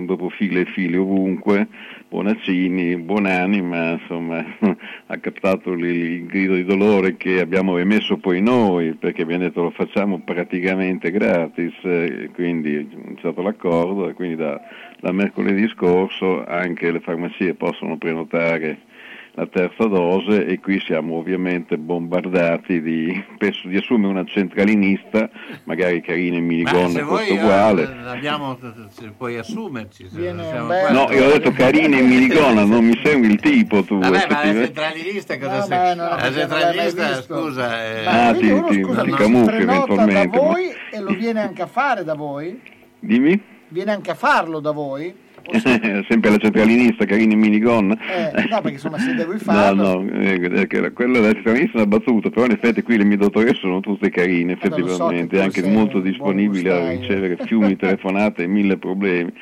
dopo 0.04 0.28
file 0.28 0.60
e 0.60 0.64
file 0.66 0.98
ovunque 0.98 1.68
Bonaccini, 2.10 2.96
Buonanima, 2.96 3.92
insomma, 3.92 4.44
ha 5.06 5.16
captato 5.18 5.70
il, 5.70 6.26
grido 6.26 6.54
di 6.54 6.64
dolore 6.64 7.16
che 7.16 7.38
abbiamo 7.38 7.78
emesso 7.78 8.16
poi 8.16 8.42
noi, 8.42 8.94
perché 8.94 9.22
abbiamo 9.22 9.44
detto 9.44 9.62
lo 9.62 9.70
facciamo 9.70 10.18
praticamente 10.18 11.12
gratis, 11.12 11.72
e 11.84 12.30
quindi 12.34 12.88
c'è 13.14 13.18
stato 13.20 13.42
l'accordo 13.42 14.08
e 14.08 14.14
quindi 14.14 14.34
da, 14.34 14.60
da 14.98 15.12
mercoledì 15.12 15.68
scorso 15.68 16.44
anche 16.44 16.90
le 16.90 16.98
farmacie 16.98 17.54
possono 17.54 17.96
prenotare 17.96 18.88
la 19.34 19.46
terza 19.46 19.84
dose 19.86 20.44
e 20.46 20.58
qui 20.60 20.80
siamo 20.80 21.16
ovviamente 21.16 21.78
bombardati 21.78 22.82
di, 22.82 23.24
penso 23.38 23.68
di 23.68 23.76
assumere 23.76 24.08
una 24.12 24.24
centralinista, 24.24 25.30
magari 25.64 26.00
Carina 26.02 26.36
e 26.36 26.40
Ma 26.40 26.46
Minigonna 26.46 26.82
questo 26.82 27.04
vuoi 27.04 27.28
eh, 27.28 27.32
uguale. 27.32 27.96
abbiamo, 28.06 28.58
se 28.90 29.10
puoi 29.16 29.36
assumerci. 29.38 30.08
No, 30.12 31.08
io 31.12 31.26
ho 31.26 31.30
detto 31.32 31.52
Carina 31.52 31.96
e 31.96 32.02
Minigonna, 32.02 32.64
non 32.64 32.84
mi 32.84 32.98
sembri 33.02 33.30
il 33.30 33.40
tipo 33.40 33.82
tu. 33.84 33.98
Vabbè, 33.98 34.26
ma 34.28 34.44
la 34.44 34.52
centralinista 34.52 35.38
cosa 35.38 35.56
No, 35.56 35.62
sei? 35.62 35.96
La 35.96 36.32
centralinista, 36.32 37.22
scusa, 37.22 37.84
eh, 37.84 38.04
Ma 38.04 38.26
Ah, 38.28 38.32
ti- 38.34 38.40
ti- 38.40 38.82
scusa, 38.82 39.02
ti 39.04 39.10
camuffi 39.12 39.44
prenota 39.46 39.94
da 39.94 40.02
eventualmente, 40.02 40.38
ma- 40.40 40.46
voi 40.46 40.64
e 40.92 41.00
lo 41.00 41.12
viene 41.14 41.40
anche 41.40 41.62
a 41.62 41.66
fare 41.66 42.04
da 42.04 42.14
voi? 42.14 42.60
Dimmi? 42.98 43.40
Viene 43.68 43.92
anche 43.92 44.10
a 44.10 44.14
farlo 44.14 44.58
da 44.60 44.72
voi? 44.72 45.14
Sempre 46.08 46.30
la 46.30 46.36
centralinista, 46.38 47.04
Carina 47.04 47.32
e 47.32 47.36
Minigonna. 47.36 47.94
Eh, 47.94 48.46
no, 48.48 48.60
perché 48.60 48.72
insomma 48.72 48.98
se 48.98 49.14
devi 49.14 49.32
No, 49.34 49.38
farlo... 49.38 50.02
no, 50.02 50.10
eh, 50.10 50.50
eh, 50.60 50.66
che 50.66 50.80
la- 50.80 50.90
quella 50.90 51.20
della 51.20 51.32
centralinista 51.32 51.78
è 51.78 51.80
una 51.82 51.86
battuta, 51.86 52.30
però 52.30 52.46
in 52.46 52.52
effetti 52.52 52.82
qui 52.82 52.96
le 52.96 53.04
mie 53.04 53.16
dottoresse 53.16 53.60
sono 53.60 53.80
tutte 53.80 54.10
carine, 54.10 54.52
Eh, 54.52 54.56
so 54.60 54.66
effettivamente, 54.66 55.36
tu 55.36 55.42
anche 55.42 55.62
molto 55.68 56.00
disponibili 56.00 56.68
a 56.68 56.90
ricevere 56.90 57.36
fiumi 57.46 57.76
telefonate 57.76 58.42
e 58.42 58.46
mille 58.46 58.76
problemi. 58.76 59.32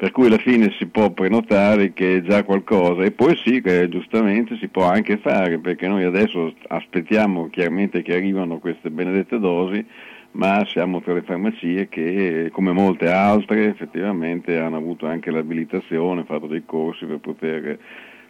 Per 0.00 0.12
cui 0.12 0.28
alla 0.28 0.38
fine 0.38 0.74
si 0.78 0.86
può 0.86 1.10
prenotare 1.10 1.92
che 1.92 2.16
è 2.16 2.22
già 2.22 2.42
qualcosa 2.42 3.02
e 3.04 3.10
poi 3.10 3.36
sì 3.44 3.60
che 3.60 3.86
giustamente 3.90 4.56
si 4.56 4.68
può 4.68 4.84
anche 4.84 5.18
fare 5.18 5.58
perché 5.58 5.88
noi 5.88 6.04
adesso 6.04 6.54
aspettiamo 6.68 7.50
chiaramente 7.50 8.00
che 8.00 8.14
arrivano 8.14 8.58
queste 8.60 8.88
benedette 8.88 9.38
dosi 9.38 9.84
ma 10.32 10.64
siamo 10.66 11.00
tra 11.00 11.12
le 11.14 11.22
farmacie 11.22 11.88
che, 11.88 12.48
come 12.52 12.72
molte 12.72 13.10
altre, 13.10 13.66
effettivamente 13.68 14.58
hanno 14.58 14.76
avuto 14.76 15.06
anche 15.06 15.30
l'abilitazione, 15.30 16.24
fatto 16.24 16.46
dei 16.46 16.62
corsi 16.64 17.04
per 17.06 17.18
poter 17.18 17.78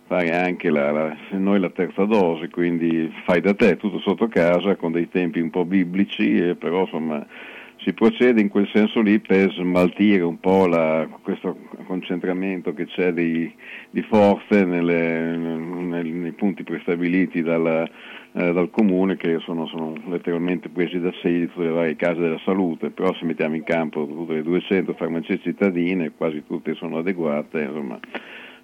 fare 0.07 0.35
anche 0.35 0.71
la, 0.71 0.91
la- 0.91 1.17
noi 1.33 1.61
la 1.61 1.71
terza 1.71 2.05
dose, 2.05 2.49
quindi 2.49 3.13
fai 3.25 3.41
da 3.41 3.55
te, 3.55 3.77
tutto 3.77 3.99
sotto 4.01 4.29
casa, 4.29 4.77
con 4.77 4.93
dei 4.93 5.09
tempi 5.09 5.41
un 5.41 5.51
po' 5.51 5.65
biblici, 5.65 6.37
eh, 6.37 6.55
però 6.57 6.81
insomma 6.83 7.25
si 7.83 7.93
procede 7.95 8.41
in 8.41 8.49
quel 8.49 8.69
senso 8.73 9.01
lì 9.01 9.21
per 9.21 9.53
smaltire 9.53 10.23
un 10.23 10.39
po' 10.41 10.67
la- 10.67 11.07
questo 11.23 11.57
concentramento 11.87 12.75
che 12.75 12.87
c'è 12.87 13.13
di, 13.13 13.51
di 13.91 14.03
forze 14.03 14.65
nelle- 14.65 15.37
nel- 15.37 16.07
nei 16.07 16.33
punti 16.33 16.63
prestabiliti 16.65 17.43
dalla- 17.43 17.89
eh, 18.33 18.53
dal 18.53 18.71
comune 18.71 19.17
che 19.17 19.39
sono, 19.41 19.67
sono 19.67 19.95
letteralmente 20.09 20.69
presi 20.69 21.01
da 21.01 21.11
tutte 21.11 21.51
le 21.57 21.71
varie 21.71 21.97
case 21.97 22.21
della 22.21 22.41
salute, 22.45 22.91
però 22.91 23.13
se 23.15 23.25
mettiamo 23.25 23.57
in 23.57 23.65
campo 23.65 24.07
tutte 24.07 24.35
le 24.35 24.43
200 24.43 24.95
farmacie 24.95 25.41
cittadine, 25.41 26.13
quasi 26.17 26.45
tutte 26.47 26.75
sono 26.75 26.99
adeguate, 26.99 27.63
insomma, 27.63 27.99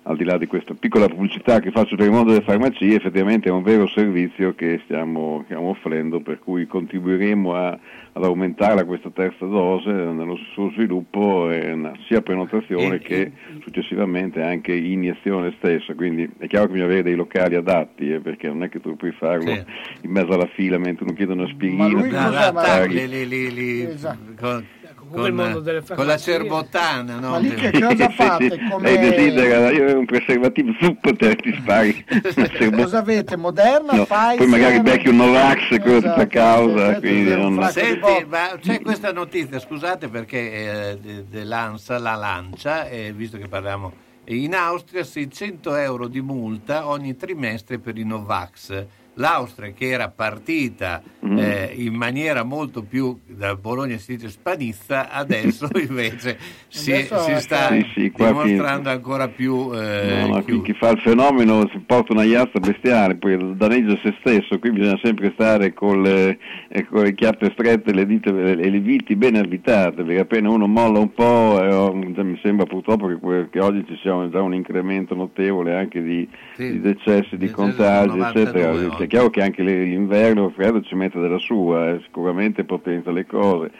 al 0.08 0.16
di 0.16 0.24
là 0.24 0.38
di 0.38 0.46
questa 0.46 0.74
piccola 0.74 1.08
pubblicità 1.08 1.58
che 1.58 1.72
faccio 1.72 1.96
per 1.96 2.06
il 2.06 2.12
mondo 2.12 2.30
delle 2.30 2.44
farmacie, 2.44 2.94
effettivamente 2.94 3.48
è 3.48 3.52
un 3.52 3.62
vero 3.62 3.88
servizio 3.88 4.54
che 4.54 4.80
stiamo, 4.84 5.42
stiamo 5.46 5.70
offrendo, 5.70 6.20
per 6.20 6.38
cui 6.38 6.66
contribuiremo 6.66 7.54
a- 7.54 7.78
ad 8.12 8.24
aumentare 8.24 8.84
questa 8.84 9.10
terza 9.10 9.46
dose 9.46 9.90
nello 9.90 10.36
suo 10.54 10.70
sviluppo, 10.70 11.50
eh, 11.50 11.76
sia 12.06 12.22
prenotazione 12.22 12.98
che 13.00 13.32
successivamente 13.80 14.42
anche 14.42 14.72
iniezione 14.72 15.52
stessa, 15.58 15.94
quindi 15.94 16.28
è 16.38 16.46
chiaro 16.46 16.66
che 16.66 16.72
bisogna 16.72 16.88
avere 16.90 17.02
dei 17.02 17.14
locali 17.14 17.54
adatti, 17.56 18.10
eh, 18.12 18.20
perché 18.20 18.48
non 18.48 18.62
è 18.62 18.68
che 18.70 18.80
tu 18.80 18.96
puoi 18.96 19.12
farlo 19.12 19.52
Sì. 19.52 19.64
in 20.02 20.10
mezzo 20.10 20.32
alla 20.32 20.48
fila 20.54 20.78
mentre 20.78 21.04
uno 21.04 21.12
chiede 21.12 21.32
un'aspirina. 21.32 21.82
Ma 21.84 21.88
lui 21.90 22.08
cosa- 22.08 22.84
li- 22.86 23.08
li- 23.08 23.52
li- 23.54 23.82
Esatto. 23.82 24.64
Con, 25.10 25.62
con 25.94 26.06
la 26.06 26.16
cerbottana, 26.16 27.18
no? 27.18 27.30
Ma 27.30 27.38
lì 27.38 27.54
che 27.54 27.70
cosa 27.80 28.08
fate? 28.08 28.50
Sì, 28.50 28.68
Come- 28.68 28.90
Lei 28.92 29.10
desidera, 29.10 29.70
io 29.70 29.82
avevo 29.82 29.98
un 30.00 30.04
preservativo 30.06 30.72
super 30.80 31.16
te 31.16 31.36
ti 31.36 31.54
spari. 31.60 32.04
Cosa 32.76 32.98
avete? 32.98 33.36
Moderna, 33.36 33.92
No, 33.94 34.04
Pfizer? 34.04 34.36
poi 34.36 34.46
magari 34.46 34.80
becchi 34.80 35.08
un 35.08 35.16
Novax 35.16 35.70
Esatto, 35.70 35.82
questa 35.82 36.26
causa, 36.26 36.84
esatto, 36.88 37.00
quindi 37.00 37.30
è 37.30 37.34
un 37.34 37.54
non... 37.54 37.70
Senti, 37.70 38.24
ma 38.28 38.56
c'è 38.60 38.80
questa 38.80 39.12
notizia, 39.12 39.58
scusate 39.58 40.08
perché 40.08 40.90
eh, 40.90 40.98
de- 41.00 41.24
dell'ANSA 41.28 41.98
la 41.98 42.14
lancia, 42.14 42.88
eh, 42.88 43.12
visto 43.14 43.38
che 43.38 43.48
parliamo, 43.48 43.92
in 44.26 44.54
Austria 44.54 45.04
600 45.04 45.76
euro 45.76 46.08
di 46.08 46.20
multa 46.20 46.88
ogni 46.88 47.16
trimestre 47.16 47.78
per 47.78 47.96
i 47.96 48.04
Novax. 48.04 48.86
L'Austria 49.16 49.72
che 49.72 49.88
era 49.90 50.08
partita 50.08 51.02
Mm. 51.26 51.38
eh, 51.38 51.72
in 51.74 51.92
maniera 51.94 52.44
molto 52.44 52.84
più 52.84 53.18
da 53.26 53.56
Bologna 53.56 53.96
si 53.96 54.14
dice 54.14 54.28
spanizza, 54.28 55.10
adesso 55.10 55.66
invece 55.74 56.38
si, 56.68 56.92
Adesso 56.92 57.18
si 57.18 57.40
sta 57.40 57.68
Sì, 57.72 57.84
sì, 57.94 58.12
dimostrando 58.14 58.90
ancora 58.90 59.26
più... 59.26 59.70
eh, 59.74 60.28
No, 60.30 60.40
chi, 60.44 60.62
chi 60.62 60.72
fa 60.74 60.90
il 60.90 61.00
fenomeno 61.00 61.68
si 61.72 61.80
porta 61.84 62.12
una 62.12 62.22
iazza 62.22 62.60
bestiale, 62.60 63.16
poi 63.16 63.56
danneggia 63.56 63.98
se 64.04 64.14
stesso, 64.20 64.58
qui 64.60 64.70
bisogna 64.70 65.00
sempre 65.02 65.32
stare 65.34 65.74
con 65.74 66.00
le, 66.00 66.38
eh, 66.68 66.86
con 66.86 67.02
le 67.02 67.12
chiappe 67.14 67.50
strette 67.54 67.90
e 67.90 67.94
le, 67.94 68.06
dita 68.06 68.30
e 68.30 68.54
le 68.70 68.78
viti 68.78 69.16
ben 69.16 69.34
avvitate, 69.34 70.04
perché 70.04 70.20
appena 70.20 70.48
uno 70.50 70.68
molla 70.68 71.00
un 71.00 71.12
po', 71.12 71.60
eh, 71.60 71.74
oh, 71.74 71.92
mi 71.92 72.38
sembra 72.40 72.66
purtroppo 72.66 73.08
che, 73.08 73.48
che 73.50 73.58
oggi 73.60 73.84
ci 73.88 73.98
sia 74.00 74.12
già 74.30 74.42
un 74.42 74.54
incremento 74.54 75.16
notevole 75.16 75.74
anche 75.74 76.00
di, 76.02 76.28
Sì. 76.54 76.70
di 76.70 76.80
decessi, 76.80 77.30
di 77.36 77.46
Decessi 77.46 77.52
contagi, 77.52 78.18
eccetera. 78.20 78.72
92 79.06 79.08
È 79.08 79.08
chiaro 79.08 79.30
che 79.30 79.42
anche 79.42 79.62
l'inverno, 79.62 80.46
il 80.46 80.52
freddo 80.52 80.82
ci 80.82 80.94
mette 80.94 81.20
della 81.20 81.38
sua, 81.38 81.90
eh, 81.90 82.00
sicuramente 82.02 82.64
potenzia 82.64 83.12
le 83.12 83.26
cose 83.26 83.70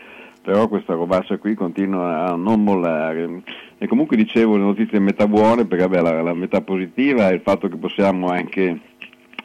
però 0.47 0.68
questa 0.68 0.95
robaccia 0.95 1.39
qui 1.39 1.55
continua 1.55 2.29
a 2.29 2.37
non 2.37 2.62
mollare. 2.62 3.43
E 3.79 3.89
comunque 3.89 4.16
dicevo 4.16 4.57
le 4.57 4.62
notizie 4.62 5.01
metà 5.01 5.27
buone, 5.27 5.66
perché 5.66 5.89
vabbè, 5.89 6.01
la, 6.01 6.22
la 6.22 6.35
metà 6.35 6.61
positiva 6.61 7.29
è 7.29 7.33
il 7.33 7.41
fatto 7.41 7.66
che 7.66 7.74
possiamo 7.74 8.29
anche 8.29 8.79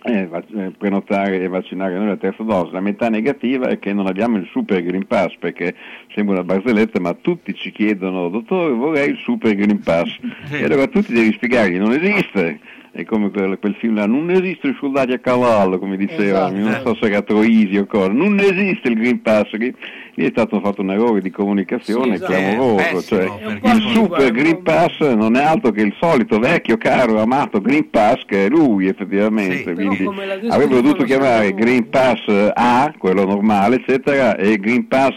eh, 0.03 0.27
vac- 0.27 0.53
eh, 0.53 0.71
prenotare 0.77 1.41
e 1.41 1.47
vaccinare 1.47 1.97
noi 1.97 2.05
la 2.05 2.17
terza 2.17 2.43
dose. 2.43 2.71
La 2.71 2.81
metà 2.81 3.09
negativa 3.09 3.67
è 3.67 3.79
che 3.79 3.93
non 3.93 4.05
abbiamo 4.05 4.37
il 4.37 4.47
super 4.51 4.83
Green 4.83 5.07
Pass, 5.07 5.35
perché 5.37 5.73
sembra 6.13 6.35
una 6.35 6.43
barzelletta, 6.43 6.99
ma 6.99 7.15
tutti 7.15 7.55
ci 7.55 7.71
chiedono, 7.71 8.29
dottore 8.29 8.71
vorrei 8.71 9.09
il 9.09 9.17
super 9.17 9.55
Green 9.55 9.79
Pass. 9.79 10.15
E 10.51 10.63
allora 10.63 10.85
tutti 10.85 11.13
devi 11.13 11.31
spiegargli, 11.31 11.77
non 11.77 11.93
esiste. 11.93 12.59
È 12.93 13.05
come 13.05 13.29
quel, 13.31 13.57
quel 13.57 13.73
film 13.79 13.95
là, 13.95 14.05
non 14.05 14.29
esiste 14.29 14.67
i 14.67 14.75
soldati 14.77 15.13
a 15.13 15.19
cavallo, 15.19 15.79
come 15.79 15.95
diceva, 15.95 16.51
Esatto. 16.51 16.55
non 16.57 16.81
so 16.83 16.95
se 16.95 17.05
era 17.05 17.21
Troisi 17.21 17.77
o 17.77 17.85
cosa, 17.85 18.11
non 18.11 18.37
esiste 18.37 18.89
il 18.89 18.95
Green 18.95 19.21
Pass, 19.21 19.49
lì, 19.53 19.73
lì 20.15 20.25
è 20.25 20.29
stato 20.29 20.59
fatto 20.59 20.81
un 20.81 20.91
errore 20.91 21.21
di 21.21 21.29
comunicazione 21.29 22.17
Sì, 22.17 22.23
esatto. 22.23 22.33
clamoroso, 22.33 22.79
È 22.79 22.91
pessimo, 22.91 23.19
cioè, 23.21 23.73
il 23.75 23.81
super 23.93 24.31
Green 24.33 24.61
Pass 24.61 24.99
non 25.13 25.37
è 25.37 25.41
altro 25.41 25.71
che 25.71 25.81
il 25.83 25.95
solito 26.01 26.37
vecchio, 26.37 26.75
caro, 26.75 27.21
amato 27.21 27.61
Green 27.61 27.89
Pass 27.89 28.25
che 28.25 28.47
è 28.47 28.49
lui 28.49 28.87
effettivamente, 28.87 29.63
Sì. 29.69 29.73
Quindi 29.73 30.05
avrebbero 30.49 30.81
dovuto 30.81 31.05
chiamare. 31.05 31.53
Green 31.53 31.87
Pass 31.89 32.51
A, 32.53 32.93
quello 32.97 33.23
normale, 33.25 33.77
eccetera, 33.77 34.35
e 34.35 34.57
Green 34.57 34.87
Pass 34.89 35.13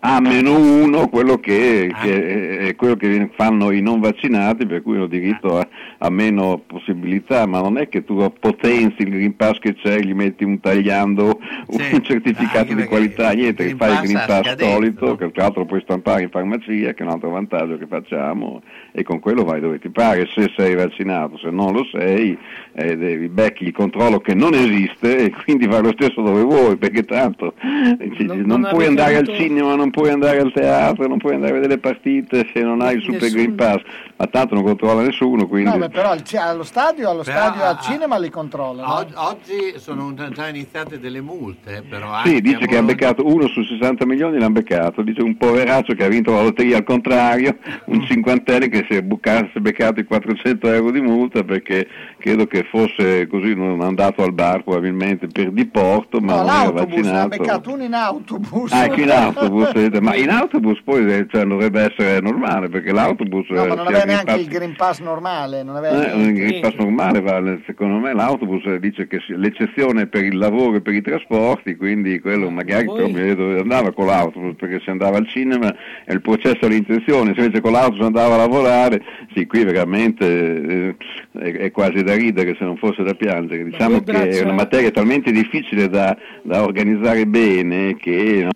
A-1, 0.00 1.08
quello 1.10 1.38
che, 1.38 1.90
Ah. 1.92 2.00
che 2.00 2.58
è 2.68 2.76
quello 2.76 2.96
che 2.96 3.30
fanno 3.34 3.70
i 3.70 3.80
non 3.80 4.00
vaccinati, 4.00 4.66
per 4.66 4.82
cui 4.82 4.96
hanno 4.96 5.06
diritto 5.06 5.58
a, 5.58 5.66
a 5.98 6.10
meno 6.10 6.62
possibilità, 6.66 7.46
ma 7.46 7.60
non 7.60 7.78
è 7.78 7.88
che 7.88 8.04
tu 8.04 8.16
potenzi 8.38 9.02
il 9.02 9.10
Green 9.10 9.36
Pass 9.36 9.58
che 9.58 9.74
c'è, 9.74 9.98
gli 10.00 10.12
metti 10.14 10.44
un 10.44 10.60
tagliando 10.60 11.38
Sì. 11.68 11.94
un 11.94 12.02
certificato 12.04 12.58
Anche 12.58 12.74
di 12.74 12.84
qualità, 12.84 13.30
niente, 13.32 13.66
che 13.66 13.74
fai 13.76 13.92
il 13.94 14.00
Green 14.10 14.24
Pass 14.26 14.56
solito, 14.56 15.16
che 15.16 15.30
tra 15.32 15.42
l'altro 15.44 15.64
puoi 15.64 15.80
stampare 15.82 16.22
in 16.22 16.30
farmacia, 16.30 16.92
che 16.92 16.94
è 16.96 17.02
un 17.02 17.08
altro 17.10 17.30
vantaggio 17.30 17.76
che 17.78 17.86
facciamo, 17.86 18.62
e 18.92 19.02
con 19.02 19.18
quello 19.20 19.44
vai 19.44 19.60
dove 19.60 19.78
ti 19.78 19.88
pare 19.90 20.28
se 20.34 20.52
sei 20.56 20.74
vaccinato, 20.74 21.38
se 21.38 21.50
non 21.50 21.72
lo 21.72 21.84
sei 21.92 22.36
eh, 22.80 22.96
devi 22.96 23.28
becchi 23.28 23.64
il 23.64 23.72
controllo 23.72 24.20
che 24.20 24.34
non 24.34 24.54
esiste 24.54 25.18
e 25.24 25.30
quindi 25.30 25.66
vai 25.66 25.82
lo 25.82 25.92
stesso 25.92 26.22
dove 26.22 26.42
vuoi, 26.42 26.76
perché 26.76 27.04
tanto 27.04 27.54
eh, 27.60 28.12
Non- 28.24 28.40
non, 28.44 28.60
non 28.60 28.70
puoi 28.70 28.86
andare 28.86 29.16
avuto- 29.16 29.32
al 29.32 29.36
cinema, 29.36 29.74
non 29.74 29.90
puoi 29.90 30.10
andare 30.10 30.38
al 30.38 30.52
teatro, 30.52 31.06
non 31.08 31.18
puoi 31.18 31.34
andare 31.34 31.52
a 31.52 31.54
vedere 31.56 31.78
partite 31.78 32.46
se 32.52 32.60
non 32.62 32.80
hai 32.80 32.96
il 32.96 33.02
Super 33.02 33.20
Nessun- 33.22 33.36
Green 33.36 33.54
Pass, 33.56 33.82
ma 34.16 34.26
tanto 34.26 34.54
non 34.54 34.62
controlla 34.62 35.02
nessuno, 35.02 35.46
quindi... 35.48 35.70
No, 35.70 35.78
beh, 35.78 35.88
però 35.88 36.10
al 36.10 36.22
allo 36.36 36.62
stadio, 36.62 37.10
allo 37.10 37.22
Però, 37.22 37.36
stadio 37.36 37.62
al 37.64 37.80
cinema 37.80 38.16
li 38.18 38.30
controllano. 38.30 38.92
Og- 38.94 39.12
oggi 39.16 39.78
sono 39.78 40.14
già 40.32 40.48
iniziate 40.48 41.00
delle 41.00 41.20
multe, 41.20 41.82
però 41.88 42.20
Sì, 42.24 42.40
dice 42.40 42.66
che 42.66 42.76
ha 42.76 42.82
beccato 42.82 43.26
uno 43.26 43.48
su 43.48 43.62
60 43.64 44.06
milioni, 44.06 44.38
l'ha 44.38 44.50
beccato. 44.50 45.02
Dice 45.02 45.22
un 45.22 45.36
poveraccio 45.36 45.94
che 45.94 46.04
ha 46.04 46.08
vinto 46.08 46.32
la 46.32 46.42
lotteria 46.42 46.76
al 46.76 46.84
contrario, 46.84 47.56
un 47.86 48.02
cinquantenne 48.04 48.68
che 48.68 48.86
si 48.88 48.96
è, 48.96 49.02
buca- 49.02 49.48
si 49.52 49.58
è 49.58 49.60
beccato 49.60 49.98
i 50.00 50.04
400 50.04 50.70
euro 50.72 50.90
di 50.92 51.00
multa 51.00 51.42
perché 51.44 51.86
credo 52.18 52.46
che 52.46 52.66
fosse 52.70 53.26
così 53.26 53.54
non 53.54 53.80
andato 53.80 54.22
al 54.22 54.32
bar 54.32 54.62
probabilmente 54.62 55.26
per 55.26 55.50
diporto, 55.50 56.20
ma 56.20 56.34
No, 56.34 56.42
non 56.42 56.46
era 56.48 56.62
l'autobus, 56.64 56.94
ne 56.94 57.08
ha 57.10 57.12
vaccinato. 57.12 57.28
beccato 57.28 57.72
uno 57.72 57.82
in 57.84 57.94
autobus. 57.94 58.72
Ah, 58.72 58.84
ecco 58.84 59.00
in 59.00 59.10
autobus, 59.10 59.72
vedete, 59.72 60.00
ma 60.00 60.14
in 60.14 60.30
autobus 60.30 60.80
poi 60.82 61.12
eh, 61.12 61.26
cioè, 61.30 61.44
dovrebbe 61.44 61.80
essere 61.80 62.20
normale 62.20 62.68
perché 62.68 62.92
l'autobus 62.92 63.48
No, 63.50 63.64
eh, 63.64 63.68
ma 63.68 63.74
non 63.74 63.86
sia 63.86 63.96
aveva 63.96 63.98
Green 64.04 64.06
neanche 64.08 64.32
Pass- 64.32 64.40
il 64.40 64.48
Green 64.48 64.74
Pass 64.76 65.00
normale, 65.00 65.62
non 65.62 65.76
aveva 65.76 66.12
eh, 66.12 66.16
niente. 66.16 66.40
Green 66.40 66.60
Pass 66.60 66.74
normale 66.76 67.20
vale, 67.20 67.62
secondo 67.66 67.98
me 67.98 68.12
l'autobus 68.14 68.64
eh, 68.66 68.78
dice 68.78 69.06
che 69.06 69.20
si- 69.26 69.34
l'eccezione 69.36 70.02
è 70.02 70.06
per 70.06 70.24
il 70.24 70.36
lavoro 70.36 70.76
e 70.76 70.80
per 70.80 70.94
i 70.94 71.02
trasporti, 71.02 71.76
quindi 71.76 72.20
quello 72.20 72.50
magari 72.50 72.84
Poi- 72.86 73.34
dove 73.34 73.60
andava 73.60 73.92
con 73.92 74.06
l'autobus 74.06 74.54
perché 74.56 74.80
si 74.80 74.90
andava 74.90 75.16
al 75.16 75.26
cinema 75.28 75.68
e 76.04 76.12
il 76.12 76.20
processo 76.20 76.66
all'intenzione, 76.66 77.32
se 77.34 77.40
invece 77.40 77.60
con 77.60 77.72
l'autobus 77.72 78.04
andava 78.04 78.34
a 78.34 78.38
lavorare, 78.38 79.02
sì, 79.34 79.46
qui 79.46 79.64
veramente 79.64 80.26
eh, 80.26 80.96
è, 81.38 81.52
è 81.64 81.70
quasi 81.70 82.02
da 82.02 82.14
ridere 82.14 82.54
se 82.58 82.64
non 82.64 82.76
fosse 82.76 83.02
da 83.02 83.14
piangere. 83.14 83.64
Diciamo 83.64 84.02
che 84.02 84.28
è 84.28 84.42
una 84.42 84.52
materia 84.52 84.90
talmente 84.90 85.30
difficile 85.30 85.88
da, 85.88 86.16
da 86.42 86.62
organizzare 86.62 87.26
bene 87.26 87.96
che 87.96 88.48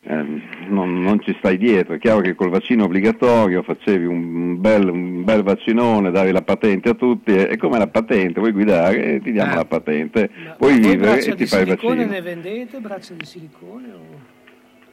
eh, 0.00 0.24
non, 0.68 1.02
non 1.02 1.20
ci 1.22 1.34
stai 1.38 1.58
dietro, 1.58 1.94
è 1.94 1.98
chiaro 1.98 2.20
che 2.20 2.34
col 2.34 2.50
vaccino 2.50 2.84
obbligatorio 2.84 3.62
facevi 3.62 4.04
un 4.06 4.60
bel, 4.60 4.88
un 4.88 5.22
bel 5.24 5.42
vaccinone, 5.42 6.10
davi 6.10 6.32
la 6.32 6.42
patente 6.42 6.90
a 6.90 6.94
tutti, 6.94 7.30
e, 7.30 7.48
e 7.50 7.56
come 7.56 7.78
la 7.78 7.88
patente, 7.88 8.40
vuoi 8.40 8.52
guidare, 8.52 9.14
e 9.14 9.20
ti 9.20 9.32
diamo 9.32 9.52
Eh. 9.52 9.56
la 9.56 9.64
patente, 9.64 10.30
voi 10.58 10.78
vivere 10.78 11.20
e 11.20 11.34
ti 11.34 11.46
fai 11.46 11.60
il 11.60 11.66
silicone 11.66 12.06
vaccino. 12.06 12.12
ne 12.12 12.20
vendete? 12.22 12.78
Braccia 12.80 13.14
di 13.14 13.24
silicone? 13.24 13.86
O... 13.92 14.36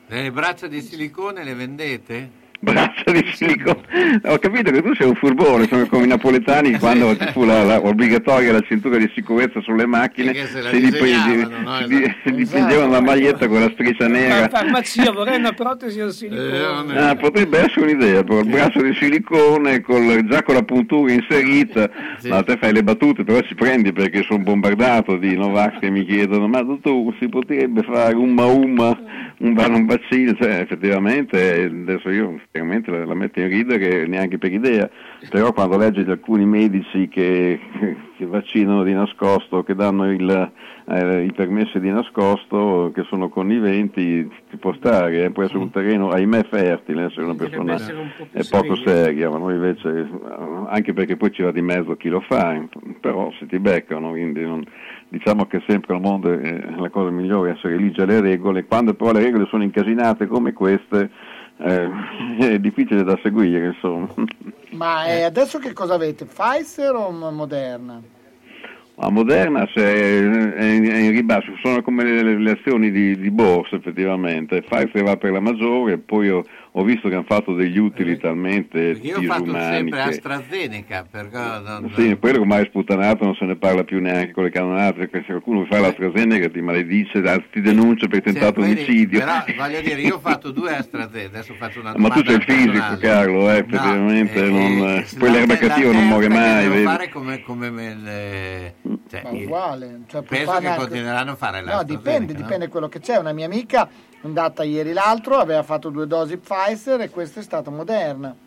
Le 0.07 0.31
braccia 0.31 0.67
di 0.67 0.81
silicone 0.81 1.43
le 1.43 1.53
vendete? 1.53 2.43
Braccia 2.65 3.11
di 3.11 3.23
silicone. 3.33 4.19
Ho 4.23 4.39
capito 4.39 4.71
che 4.71 4.81
tu 4.81 4.93
sei 4.95 5.07
un 5.07 5.13
furbone, 5.15 5.67
sono 5.67 5.85
come 5.85 6.05
i 6.05 6.07
napoletani 6.07 6.77
quando 6.79 7.15
ci 7.15 7.27
fu 7.31 7.43
la, 7.45 7.63
la 7.63 7.79
obbligatoria 7.85 8.51
la 8.51 8.61
cintura 8.61 8.97
di 8.97 9.09
sicurezza 9.13 9.61
sulle 9.61 9.85
macchine, 9.85 10.33
la 10.33 10.69
si 10.69 10.79
disegnavano, 10.79 11.59
no? 11.61 11.77
Esatto. 11.79 12.31
dipingevano 12.31 12.91
la 12.91 13.01
maglietta 13.01 13.47
con 13.47 13.59
la 13.59 13.69
striscia 13.71 14.07
Ma 14.07 14.15
nera. 14.17 14.39
in 14.43 14.49
farmacia 14.49 15.11
vorrei 15.11 15.37
una 15.37 15.51
protesi 15.53 15.99
al 15.99 16.09
Eh, 16.09 16.11
silicone. 16.11 16.97
Ah, 16.99 17.15
potrebbe 17.15 17.59
essere 17.59 17.81
un'idea, 17.81 18.23
però 18.23 18.39
il 18.39 18.49
braccio 18.49 18.81
di 18.81 18.93
silicone 18.95 19.81
col- 19.81 20.25
già 20.27 20.41
con 20.41 20.55
la 20.55 20.63
puntura 20.63 21.11
inserita, 21.13 21.89
Sì. 22.17 22.29
ma 22.29 22.41
te 22.41 22.57
fai 22.57 22.73
le 22.73 22.83
battute, 22.83 23.23
però 23.23 23.41
ci 23.41 23.53
prendi 23.53 23.93
perché 23.93 24.23
sono 24.23 24.43
bombardato 24.43 25.17
di 25.17 25.35
Novax 25.35 25.79
che 25.79 25.89
mi 25.91 26.03
chiedono, 26.03 26.47
ma 26.47 26.61
dottor 26.63 27.13
si 27.19 27.29
potrebbe 27.29 27.83
fare 27.83 28.15
un 28.15 28.31
mauma, 28.33 28.97
un, 29.37 29.85
vaccino, 29.85 30.33
cioè 30.33 30.59
effettivamente 30.61 31.65
adesso 31.65 32.09
io 32.09 32.39
veramente 32.55 32.89
la, 32.89 33.05
la 33.05 33.13
metto 33.13 33.39
in 33.39 33.49
ridere 33.49 34.07
neanche 34.07 34.37
per 34.37 34.51
idea, 34.51 34.89
però 35.29 35.51
quando 35.51 35.77
leggi 35.77 36.03
di 36.03 36.11
alcuni 36.11 36.45
medici 36.45 37.07
che, 37.09 37.59
che 38.17 38.25
vaccinano 38.25 38.83
di 38.83 38.93
nascosto, 38.93 39.63
che 39.63 39.75
danno 39.75 40.09
il, 40.11 40.51
eh, 40.87 41.23
i 41.23 41.31
permessi 41.33 41.79
di 41.79 41.89
nascosto, 41.89 42.91
che 42.93 43.03
sono 43.09 43.29
conniventi, 43.29 44.29
ci 44.49 44.57
può 44.57 44.73
stare, 44.73 45.25
eh, 45.25 45.31
può 45.31 45.43
essere 45.43 45.59
un 45.59 45.71
terreno 45.71 46.09
ahimè 46.09 46.45
fertile, 46.49 47.05
essere 47.05 47.23
una 47.25 47.35
persona 47.35 47.73
essere 47.73 47.99
un 47.99 48.09
po' 48.17 48.27
è 48.31 48.47
poco 48.49 48.75
seria, 48.85 49.29
ma 49.29 49.37
noi 49.37 49.55
invece, 49.55 49.89
eh, 49.89 50.07
anche 50.69 50.93
perché 50.93 51.17
poi 51.17 51.31
ci 51.31 51.41
va 51.41 51.51
di 51.51 51.61
mezzo 51.61 51.95
chi 51.97 52.09
lo 52.09 52.21
fa, 52.21 52.57
però 53.01 53.31
se 53.37 53.45
ti 53.47 53.59
beccano, 53.59 54.11
quindi 54.11 54.41
non- 54.41 54.63
diciamo 55.07 55.45
che 55.45 55.61
sempre 55.67 55.93
al 55.93 56.01
mondo 56.01 56.31
eh, 56.31 56.63
la 56.77 56.89
cosa 56.89 57.09
migliore 57.09 57.51
è 57.51 57.53
essere 57.53 57.77
ligi 57.77 58.01
alle 58.01 58.21
regole, 58.21 58.65
quando 58.65 58.93
però 58.93 59.11
le 59.11 59.21
regole 59.21 59.45
sono 59.49 59.63
incasinate 59.63 60.25
come 60.25 60.53
queste 60.53 61.09
eh, 61.57 61.89
è 62.53 62.59
difficile 62.59 63.03
da 63.03 63.17
seguire, 63.21 63.67
insomma. 63.67 64.07
Ma 64.71 65.05
eh, 65.05 65.23
adesso 65.23 65.59
che 65.59 65.73
cosa 65.73 65.93
avete? 65.93 66.25
Pfizer 66.25 66.93
o 66.93 67.11
Moderna? 67.11 68.01
La 68.97 69.09
Moderna 69.09 69.67
se 69.73 69.81
è, 69.83 70.17
in, 70.21 70.85
è 70.85 70.97
in 70.99 71.11
ribasso, 71.11 71.51
sono 71.61 71.81
come 71.81 72.03
le, 72.03 72.23
le- 72.23 72.39
le 72.39 72.51
azioni 72.51 72.91
di, 72.91 73.17
di 73.17 73.29
borsa 73.29 73.75
effettivamente, 73.75 74.61
Pfizer 74.61 75.03
va 75.03 75.17
per 75.17 75.31
la 75.31 75.41
maggiore, 75.41 75.97
poi 75.97 76.29
ho, 76.77 76.83
visto 76.83 77.07
che 77.07 77.15
hanno 77.15 77.23
fatto 77.25 77.53
degli 77.53 77.77
utili 77.77 78.17
talmente 78.17 78.79
Perché 78.91 79.07
io 79.07 79.17
ho 79.19 79.21
fatto 79.21 79.51
sempre 79.57 80.03
che- 80.03 80.09
AstraZeneca, 80.09 81.07
perché 81.09 81.37
non- 81.37 81.91
Sì, 81.95 82.17
quello 82.19 82.41
ormai 82.41 82.63
è 82.63 82.67
sputanato, 82.67 83.23
non 83.23 83.33
se 83.35 83.45
ne 83.45 83.55
parla 83.55 83.83
più 83.85 84.01
neanche 84.01 84.33
con 84.33 84.43
le 84.43 84.49
canonate, 84.49 84.93
perché 85.07 85.19
se 85.19 85.27
qualcuno 85.27 85.65
fa 85.65 85.79
l'AstraZeneca 85.79 86.49
ti 86.49 86.59
maledice, 86.59 87.21
ti 87.51 87.61
denuncia 87.61 88.07
per 88.07 88.21
tentato 88.21 88.61
Sì, 88.61 88.67
vedi, 88.67 88.81
omicidio. 88.81 89.19
Però 89.19 89.43
voglio 89.55 89.81
dire, 89.81 90.01
io 90.01 90.15
ho 90.15 90.19
fatto 90.19 90.51
due 90.51 90.75
AstraZeneca, 90.75 91.37
adesso 91.37 91.53
faccio 91.53 91.79
una 91.79 91.93
Ma 91.97 92.09
tu 92.09 92.23
sei 92.25 92.35
il 92.35 92.43
fisico. 92.43 92.97
Carlo, 92.99 93.39
eh, 93.49 93.53
No, 93.53 93.57
effettivamente, 93.57 94.45
eh, 94.45 94.49
non- 94.49 94.87
eh, 94.89 95.05
poi 95.17 95.31
l'erba 95.31 95.57
cattiva 95.57 95.91
non 95.93 96.07
muore 96.07 96.27
che 96.27 96.33
mai, 96.33 96.67
devo 96.67 96.89
fare 96.89 97.09
come, 97.09 97.41
come 97.41 97.69
me 97.69 97.95
le- 97.95 98.75
cioè, 99.09 99.21
Ma 99.23 99.29
uguale. 99.29 99.99
Cioè, 100.07 100.23
penso 100.23 100.57
che 100.59 100.67
anche- 100.67 100.79
continueranno 100.81 101.31
a 101.31 101.35
fare 101.35 101.59
No, 101.61 101.67
l'AstraZeneca, 101.67 102.01
dipende, 102.09 102.33
no? 102.33 102.39
dipende 102.39 102.67
quello 102.67 102.89
che 102.89 102.99
c'è. 102.99 103.17
Una 103.17 103.31
mia 103.33 103.45
amica 103.45 103.87
è 103.87 104.25
andata 104.25 104.63
ieri 104.63 104.91
l'altro, 104.93 105.35
aveva 105.37 105.61
fatto 105.63 105.89
due 105.89 106.07
dosi 106.07 106.37
Pfizer 106.37 106.63
e 107.03 107.09
questa 107.09 107.39
è 107.39 107.43
stata 107.43 107.69
Moderna. 107.69 108.44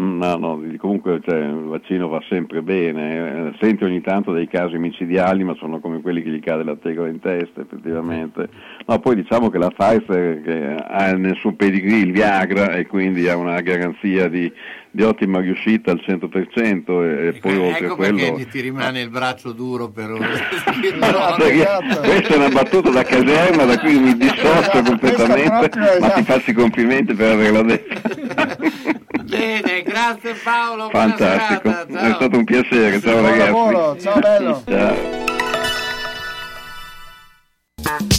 No, 0.00 0.36
no, 0.36 0.62
comunque 0.78 1.20
cioè, 1.22 1.36
il 1.36 1.66
vaccino 1.66 2.08
va 2.08 2.22
sempre 2.26 2.62
bene, 2.62 3.48
eh, 3.48 3.56
senti 3.60 3.84
ogni 3.84 4.00
tanto 4.00 4.32
dei 4.32 4.48
casi 4.48 4.78
micidiali 4.78 5.44
ma 5.44 5.54
sono 5.56 5.78
come 5.78 6.00
quelli 6.00 6.22
che 6.22 6.30
gli 6.30 6.40
cade 6.40 6.64
la 6.64 6.74
tegola 6.74 7.08
in 7.08 7.20
testa 7.20 7.60
effettivamente. 7.60 8.48
No, 8.86 8.98
poi 8.98 9.16
diciamo 9.16 9.50
che 9.50 9.58
la 9.58 9.68
Pfizer 9.68 10.40
che 10.40 10.74
ha 10.74 11.12
nel 11.12 11.36
suo 11.36 11.52
pedigree 11.52 11.98
il 11.98 12.12
Viagra 12.12 12.72
e 12.76 12.86
quindi 12.86 13.28
ha 13.28 13.36
una 13.36 13.60
garanzia 13.60 14.28
di, 14.28 14.50
di 14.90 15.02
ottima 15.02 15.40
riuscita 15.40 15.90
al 15.90 16.00
100% 16.02 17.02
e, 17.02 17.26
e 17.26 17.32
poi 17.34 17.56
oltre 17.58 17.84
ecco 17.84 17.92
a 17.92 17.96
quello... 17.96 18.16
perché 18.16 18.46
ti 18.46 18.60
rimane 18.60 19.02
il 19.02 19.10
braccio 19.10 19.52
duro 19.52 19.90
per 19.90 20.12
un... 20.12 20.20
Perché 21.36 21.66
questa 21.98 22.34
è 22.34 22.36
una 22.38 22.48
battuta 22.48 22.88
da 22.88 23.02
caserma 23.02 23.64
da 23.64 23.78
cui 23.78 23.98
mi 23.98 24.16
dissocio 24.16 24.82
completamente, 24.82 25.70
ma 26.00 26.08
ti 26.08 26.22
faccio 26.22 26.50
i 26.52 26.54
complimenti 26.54 27.12
per 27.12 27.32
averla 27.32 27.62
detta. 27.62 28.98
Bene, 29.40 29.82
grazie 29.82 30.34
Paolo. 30.34 30.88
buona 30.90 31.16
Fantastico, 31.16 31.96
è 31.96 32.12
stato 32.14 32.36
un 32.36 32.44
piacere, 32.44 33.00
ciao 33.00 33.12
Buon 33.20 33.24
ragazzi. 33.30 33.50
lavoro, 33.50 33.96
ciao 33.98 34.18
bello. 34.18 34.62
Ciao. 34.68 35.29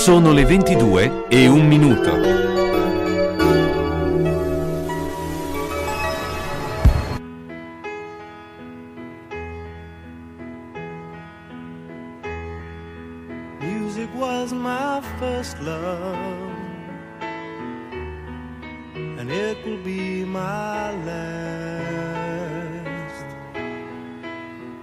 Sono 0.00 0.32
le 0.32 0.46
22 0.46 1.26
e 1.28 1.46
un 1.46 1.66
minuto. 1.68 2.16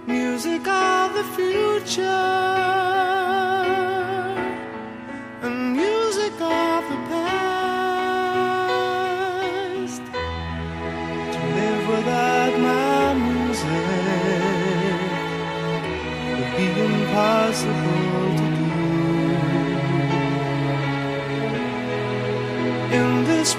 Music 0.06 0.64
of 0.68 1.12
the 1.14 1.24
future, 1.34 2.47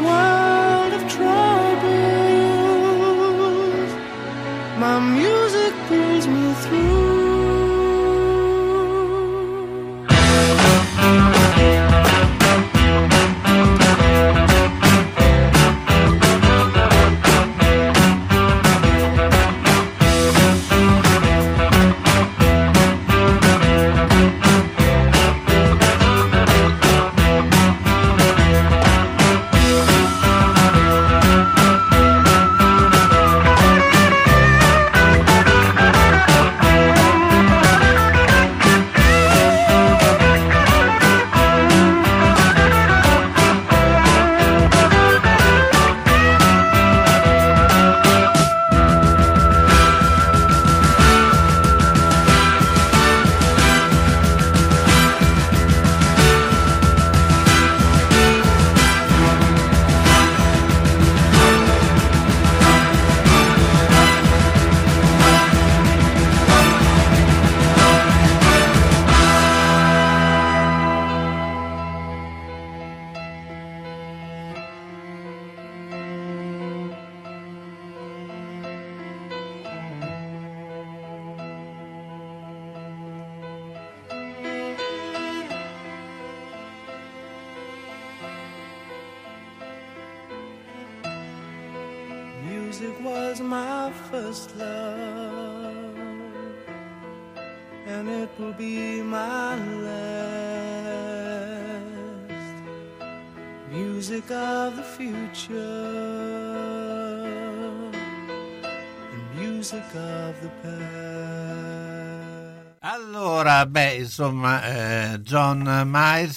world 0.02 0.29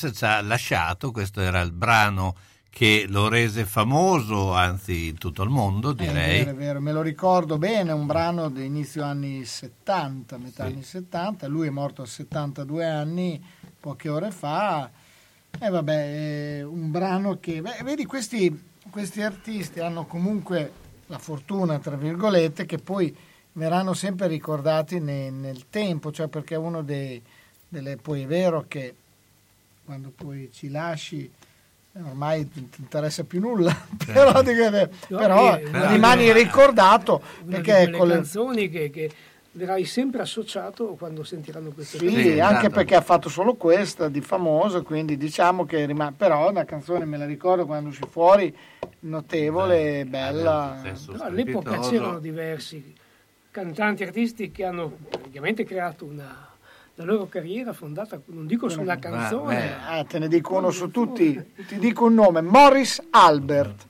Miles 0.03 0.17
ci 0.17 0.25
ha 0.25 0.41
lasciato, 0.41 1.11
questo 1.13 1.41
era 1.41 1.61
il 1.61 1.73
brano 1.73 2.35
che 2.69 3.05
lo 3.09 3.29
rese 3.29 3.65
famoso, 3.67 4.53
anzi 4.55 5.09
in 5.09 5.19
tutto 5.19 5.43
il 5.43 5.51
mondo 5.51 5.93
direi. 5.93 6.41
È 6.41 6.45
vero, 6.45 6.51
è 6.51 6.55
vero, 6.55 6.81
me 6.81 6.93
lo 6.93 7.03
ricordo 7.03 7.59
bene, 7.59 7.93
un 7.93 8.07
brano 8.07 8.49
di 8.49 8.65
inizio 8.65 9.05
anni 9.05 9.45
70, 9.45 10.39
metà 10.39 10.67
Sì. 10.67 10.73
anni 10.73 10.83
70, 10.83 11.47
lui 11.49 11.67
è 11.67 11.71
morto 11.71 12.03
a 12.03 12.07
72 12.07 12.85
anni, 12.87 13.43
poche 13.79 14.09
ore 14.09 14.31
fa, 14.31 14.91
e 15.59 15.69
vabbè, 15.69 16.59
è 16.59 16.65
un 16.65 16.91
brano 16.91 17.39
che, 17.39 17.61
beh, 17.61 17.81
vedi, 17.85 18.07
questi, 18.07 18.59
questi 18.91 19.21
artisti 19.21 19.81
hanno 19.81 20.07
comunque 20.07 20.73
la 21.07 21.19
fortuna, 21.19 21.79
tra 21.79 21.97
virgolette, 21.97 22.65
che 22.65 22.79
poi 22.79 23.15
verranno 23.53 23.93
sempre 23.93 24.29
ricordati 24.29 24.99
ne- 24.99 25.29
nel 25.31 25.67
tempo, 25.69 26.11
cioè 26.11 26.29
perché 26.29 26.57
uno 26.57 26.83
dei, 26.83 27.21
delle, 27.69 27.99
poi 27.99 28.23
è 28.23 28.27
vero 28.27 28.65
che 28.67 28.95
quando 29.85 30.13
poi 30.15 30.51
ci 30.53 30.71
lasci 30.71 31.31
eh, 31.95 32.01
ormai 32.03 32.49
non 32.55 32.69
ti 32.71 32.81
interessa 32.81 33.25
più 33.25 33.41
nulla, 33.41 33.75
però, 34.07 34.41
eh, 34.43 34.89
No, 35.09 35.19
però 35.19 35.59
una- 35.69 35.89
rimani 35.89 36.33
ricordato 36.33 37.23
Una 37.45 37.59
di 37.59 37.63
perché 37.63 37.91
con 37.97 38.07
le- 38.09 38.15
canzoni 38.15 38.69
che, 38.71 38.91
che 38.91 39.11
verrai 39.55 39.85
sempre 39.85 40.23
associato 40.23 40.95
quando 40.95 41.23
sentiranno 41.25 41.71
queste 41.73 41.99
Sì, 41.99 42.05
canzoni. 42.07 42.41
anche 42.41 42.71
perché 42.71 42.95
ha 42.95 43.03
fatto 43.03 43.29
solo 43.29 43.55
questa 43.55 44.09
di 44.09 44.23
famoso, 44.23 44.83
quindi 44.83 45.19
diciamo 45.19 45.67
che 45.67 45.85
rimane. 45.85 46.15
Però 46.17 46.49
una 46.49 46.65
canzone 46.65 47.05
me 47.05 47.19
la 47.19 47.27
ricordo 47.27 47.67
quando 47.67 47.91
uscì 47.91 48.07
fuori, 48.09 48.57
notevole, 49.01 50.05
bella. 50.07 50.79
Però 51.07 51.25
all'epoca 51.25 51.79
c'erano 51.81 52.19
diversi 52.19 52.95
cantanti, 53.51 54.03
artisti 54.03 54.51
che 54.51 54.65
hanno 54.65 54.97
praticamente 55.11 55.65
creato 55.65 56.07
una, 56.07 56.49
la 56.95 57.05
loro 57.05 57.27
carriera 57.27 57.73
fondata, 57.73 58.21
non 58.27 58.47
dico 58.47 58.69
su 58.69 58.81
una 58.81 58.99
canzone, 58.99 59.75
Ah, 59.87 60.05
te 60.05 60.19
ne 60.19 60.29
dico 60.29 60.57
uno 60.57 60.71
su 60.71 60.91
tutti, 60.91 61.41
ti 61.67 61.79
dico 61.79 62.05
un 62.05 62.15
nome, 62.15 62.43
Morris 62.43 63.03
Albert, 63.11 63.87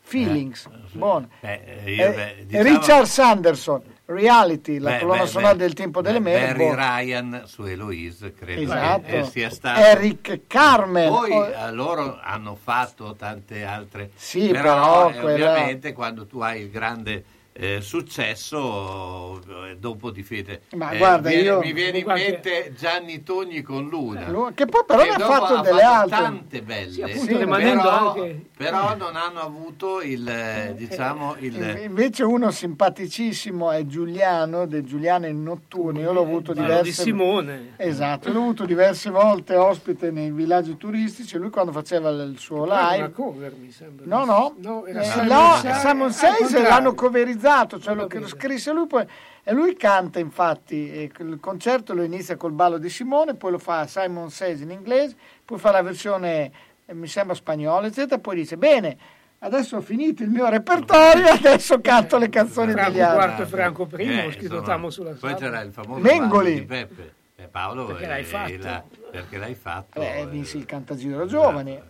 Feelings, 0.00 0.68
buono. 0.92 1.28
Beh, 1.40 1.82
eh, 1.84 1.94
io, 1.94 2.06
Eh, 2.06 2.12
beh, 2.14 2.46
diciamo- 2.46 2.68
Richard 2.78 3.04
Sanderson, 3.06 3.82
Reality, 4.06 4.78
la 4.78 4.92
Beh, 4.92 4.98
colonna 5.00 5.22
beh, 5.22 5.28
sonora 5.28 5.52
beh, 5.52 5.58
del 5.58 5.72
tempo 5.74 6.00
delle 6.00 6.18
mele. 6.20 6.46
Barry 6.46 6.66
boh. 6.68 6.74
Ryan 6.74 7.42
su 7.44 7.64
Eloise, 7.64 8.32
credo 8.32 8.62
Esatto. 8.62 9.02
che 9.06 9.18
eh, 9.18 9.24
sia 9.24 9.50
stato. 9.50 9.80
Eric 9.80 10.40
Carmen. 10.46 11.08
Poi 11.10 11.30
Oh, 11.32 11.44
eh, 11.46 11.72
loro 11.72 12.18
hanno 12.22 12.54
fatto 12.54 13.14
tante 13.18 13.64
altre. 13.64 14.10
Sì, 14.14 14.48
però, 14.48 14.62
però 14.62 15.10
eh, 15.10 15.20
quella- 15.20 15.50
ovviamente 15.50 15.92
quando 15.92 16.24
tu 16.24 16.38
hai 16.40 16.62
il 16.62 16.70
grande 16.70 17.24
eh, 17.60 17.80
successo, 17.80 19.40
eh, 19.66 19.76
dopo 19.78 20.12
ti 20.12 20.22
fede. 20.22 20.62
Ma 20.76 20.90
eh, 20.90 20.98
guarda, 20.98 21.28
viene- 21.28 21.42
io- 21.44 21.58
mi 21.60 21.72
viene 21.72 21.98
in 21.98 22.04
Qualche- 22.04 22.30
mente 22.30 22.72
Gianni 22.78 23.22
Togni 23.22 23.62
con 23.62 23.88
Luna. 23.88 24.28
Lu- 24.28 24.54
che 24.54 24.66
poi 24.66 24.82
però 24.86 25.02
Che 25.02 25.08
ne 25.08 25.14
ha 25.14 25.26
fatto 25.26 25.60
delle 25.60 25.82
altre. 25.82 26.16
tante 26.18 26.62
belle. 26.62 26.92
Sì, 26.92 27.02
appunto, 27.02 27.38
rimanendo 27.38 27.82
però, 27.82 28.08
anche- 28.14 28.40
però 28.56 28.96
non 28.96 29.16
hanno 29.16 29.40
avuto 29.40 30.00
il 30.02 30.28
eh, 30.28 30.74
diciamo 30.76 31.34
il 31.40 31.54
Inve- 31.56 31.82
Invece 31.84 32.22
uno 32.24 32.50
simpaticissimo 32.50 33.70
è 33.72 33.84
Giuliano, 33.86 34.66
del 34.66 34.84
Giuliano 34.84 35.26
in 35.26 35.42
Notturni. 35.42 36.00
Io 36.00 36.12
l'ho 36.12 36.22
avuto 36.22 36.52
diverse 36.52 36.82
di 36.84 36.92
Simone. 36.92 37.72
Esatto, 37.76 38.30
l'ho 38.32 38.38
avuto 38.40 38.64
diverse 38.66 39.10
volte 39.10 39.56
ospite 39.56 40.10
nei 40.10 40.30
villaggi 40.30 40.76
turistici. 40.76 41.36
Lui 41.38 41.50
quando 41.50 41.72
faceva 41.72 42.08
il 42.10 42.36
suo 42.38 42.64
live. 42.64 42.96
una 42.98 43.08
cover, 43.10 43.52
mi 43.58 43.70
sembra. 43.72 44.06
No, 44.06 44.24
no, 44.24 44.54
No, 44.58 44.86
era 44.86 45.00
Eh, 45.00 45.04
Simon 45.04 45.26
no. 45.26 45.74
Simon 45.78 46.06
Al 46.06 46.12
Says 46.12 46.52
l'hanno 46.62 46.94
coverizzato, 46.94 47.46
cioè 47.78 47.92
Ho 47.92 47.94
lo, 47.94 48.08
lo 48.10 48.26
scrisse 48.28 48.72
lui 48.72 48.86
poi, 48.86 49.04
e 49.42 49.52
lui 49.52 49.74
canta 49.76 50.18
infatti, 50.18 50.90
e 50.92 51.10
il 51.18 51.38
concerto 51.40 51.94
lo 51.94 52.02
inizia 52.02 52.36
col 52.36 52.52
ballo 52.52 52.78
di 52.78 52.88
Simone, 52.90 53.34
poi 53.34 53.52
lo 53.52 53.58
fa 53.58 53.86
Simon 53.86 54.30
Says 54.30 54.60
in 54.60 54.70
inglese, 54.70 55.16
poi 55.44 55.58
fa 55.58 55.70
la 55.70 55.82
versione, 55.82 56.50
eh, 56.86 56.94
mi 56.94 57.06
sembra 57.06 57.34
spagnola, 57.34 57.86
eccetera, 57.86 58.20
poi 58.20 58.36
dice, 58.36 58.56
bene, 58.56 58.96
adesso 59.40 59.76
ho 59.76 59.80
finito 59.80 60.22
il 60.22 60.30
mio 60.30 60.48
repertorio, 60.48 61.26
adesso 61.28 61.80
canto 61.80 62.18
le 62.18 62.28
canzoni 62.28 62.72
Franco 62.72 62.90
degli 62.90 63.00
altri. 63.00 63.32
IV 63.32 63.40
e 63.40 63.46
Franco 63.46 63.88
I, 63.96 64.02
Eh, 64.02 64.26
ho 64.26 64.30
scritto 64.30 64.44
insomma, 64.44 64.62
Tammo 64.62 64.90
sulla 64.90 65.10
Poi 65.10 65.18
sabbia. 65.30 65.36
c'era 65.36 65.60
il 65.62 65.72
famoso 65.72 66.00
Mengoli. 66.00 66.54
di 66.54 66.64
Peppe. 66.64 67.14
Eh, 67.36 67.46
Paolo 67.46 67.86
Perché 67.86 68.02
eh, 68.04 68.08
l'hai 68.08 68.24
fatto? 68.24 68.56
la- 68.58 68.84
perché 69.12 69.38
l'hai 69.38 69.54
fatto? 69.54 70.00
Eh, 70.00 70.20
eh, 70.22 70.26
vinse 70.26 70.56
il 70.56 70.66
Cantagiro 70.66 71.24
Giovani. 71.26 71.80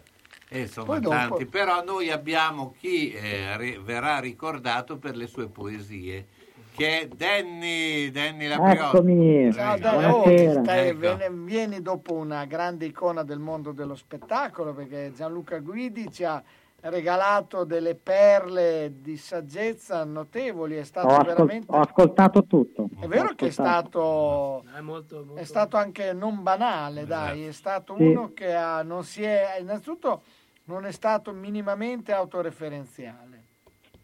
Eh, 0.51 0.61
insomma, 0.61 0.99
dopo- 0.99 1.15
tanti. 1.15 1.47
Però 1.47 1.83
noi 1.85 2.11
abbiamo 2.11 2.75
chi 2.79 3.13
eh, 3.13 3.57
ri- 3.57 3.79
verrà 3.83 4.19
ricordato 4.19 4.97
per 4.99 5.17
le 5.17 5.27
sue 5.27 5.49
poesie, 5.49 6.27
che 6.75 7.01
è 7.01 7.09
Danny, 7.09 8.11
Danny 8.11 8.47
Lapriotti. 8.47 8.97
Eccomi, 8.97 9.53
Ciao, 9.53 9.79
dai, 9.79 10.05
oh, 10.05 10.61
stai- 10.63 10.89
Ecco. 10.89 10.99
vieni, 10.99 11.45
vieni 11.45 11.83
dopo 11.83 12.15
una 12.15 12.45
grande 12.45 12.87
icona 12.87 13.23
del 13.25 13.39
mondo 13.41 13.73
dello 13.73 13.95
spettacolo 13.97 14.73
perché 14.73 15.13
Gianluca 15.15 15.59
Guidi 15.59 16.11
ci 16.13 16.23
ha 16.25 16.41
regalato 16.81 17.65
delle 17.65 17.97
perle 17.97 18.93
di 19.01 19.17
saggezza 19.17 20.05
notevoli, 20.05 20.77
è 20.77 20.85
stato 20.85 21.09
Ho, 21.09 21.11
ascol- 21.17 21.27
veramente... 21.27 21.67
ho 21.73 21.81
ascoltato 21.81 22.45
tutto. 22.45 22.89
È 23.01 23.07
vero 23.09 23.35
che 23.35 23.47
è 23.49 23.51
stato, 23.51 24.63
È 24.77 24.81
molto, 24.81 25.25
molto... 25.25 25.41
è 25.41 25.45
stato 25.45 25.77
anche 25.77 26.13
non 26.13 26.45
banale, 26.45 27.05
dai, 27.05 27.47
è 27.47 27.53
stato 27.53 27.97
Sì. 27.97 28.05
uno 28.05 28.31
che 28.33 28.55
ha, 28.55 28.83
non 28.83 29.03
si 29.03 29.25
è, 29.25 29.57
innanzitutto 29.61 30.23
non 30.69 30.85
è 30.85 30.93
stato 30.93 31.33
minimamente 31.33 32.13
autoreferenziale. 32.13 33.43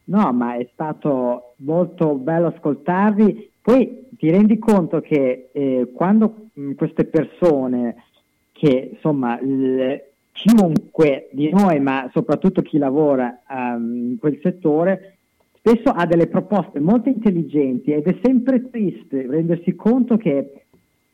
No, 0.05 0.33
ma 0.33 0.57
è 0.57 0.69
stato 0.73 1.55
molto 1.57 2.15
bello 2.15 2.49
ascoltarvi. 2.49 3.51
Poi 3.61 4.09
ti 4.19 4.31
rendi 4.31 4.59
conto 4.59 5.01
che 5.01 5.51
eh, 5.53 5.91
quando 5.95 6.49
mh, 6.53 6.73
queste 6.73 7.05
persone, 7.05 7.97
che 8.53 8.91
insomma 8.93 9.39
il- 9.41 10.03
chiunque 10.33 11.29
di 11.31 11.49
noi, 11.51 11.79
ma 11.81 12.11
soprattutto 12.13 12.61
chi 12.61 12.77
lavora 12.77 13.43
ehm, 13.49 14.11
in 14.11 14.19
quel 14.19 14.41
settore, 14.43 15.19
spesso 15.59 15.91
ha 15.91 16.05
delle 16.07 16.27
proposte 16.27 16.81
molto 16.81 17.09
intelligenti 17.09 17.93
ed 17.93 18.07
è 18.07 18.19
sempre 18.21 18.69
triste 18.69 19.27
rendersi 19.29 19.75
conto 19.77 20.17
che 20.17 20.65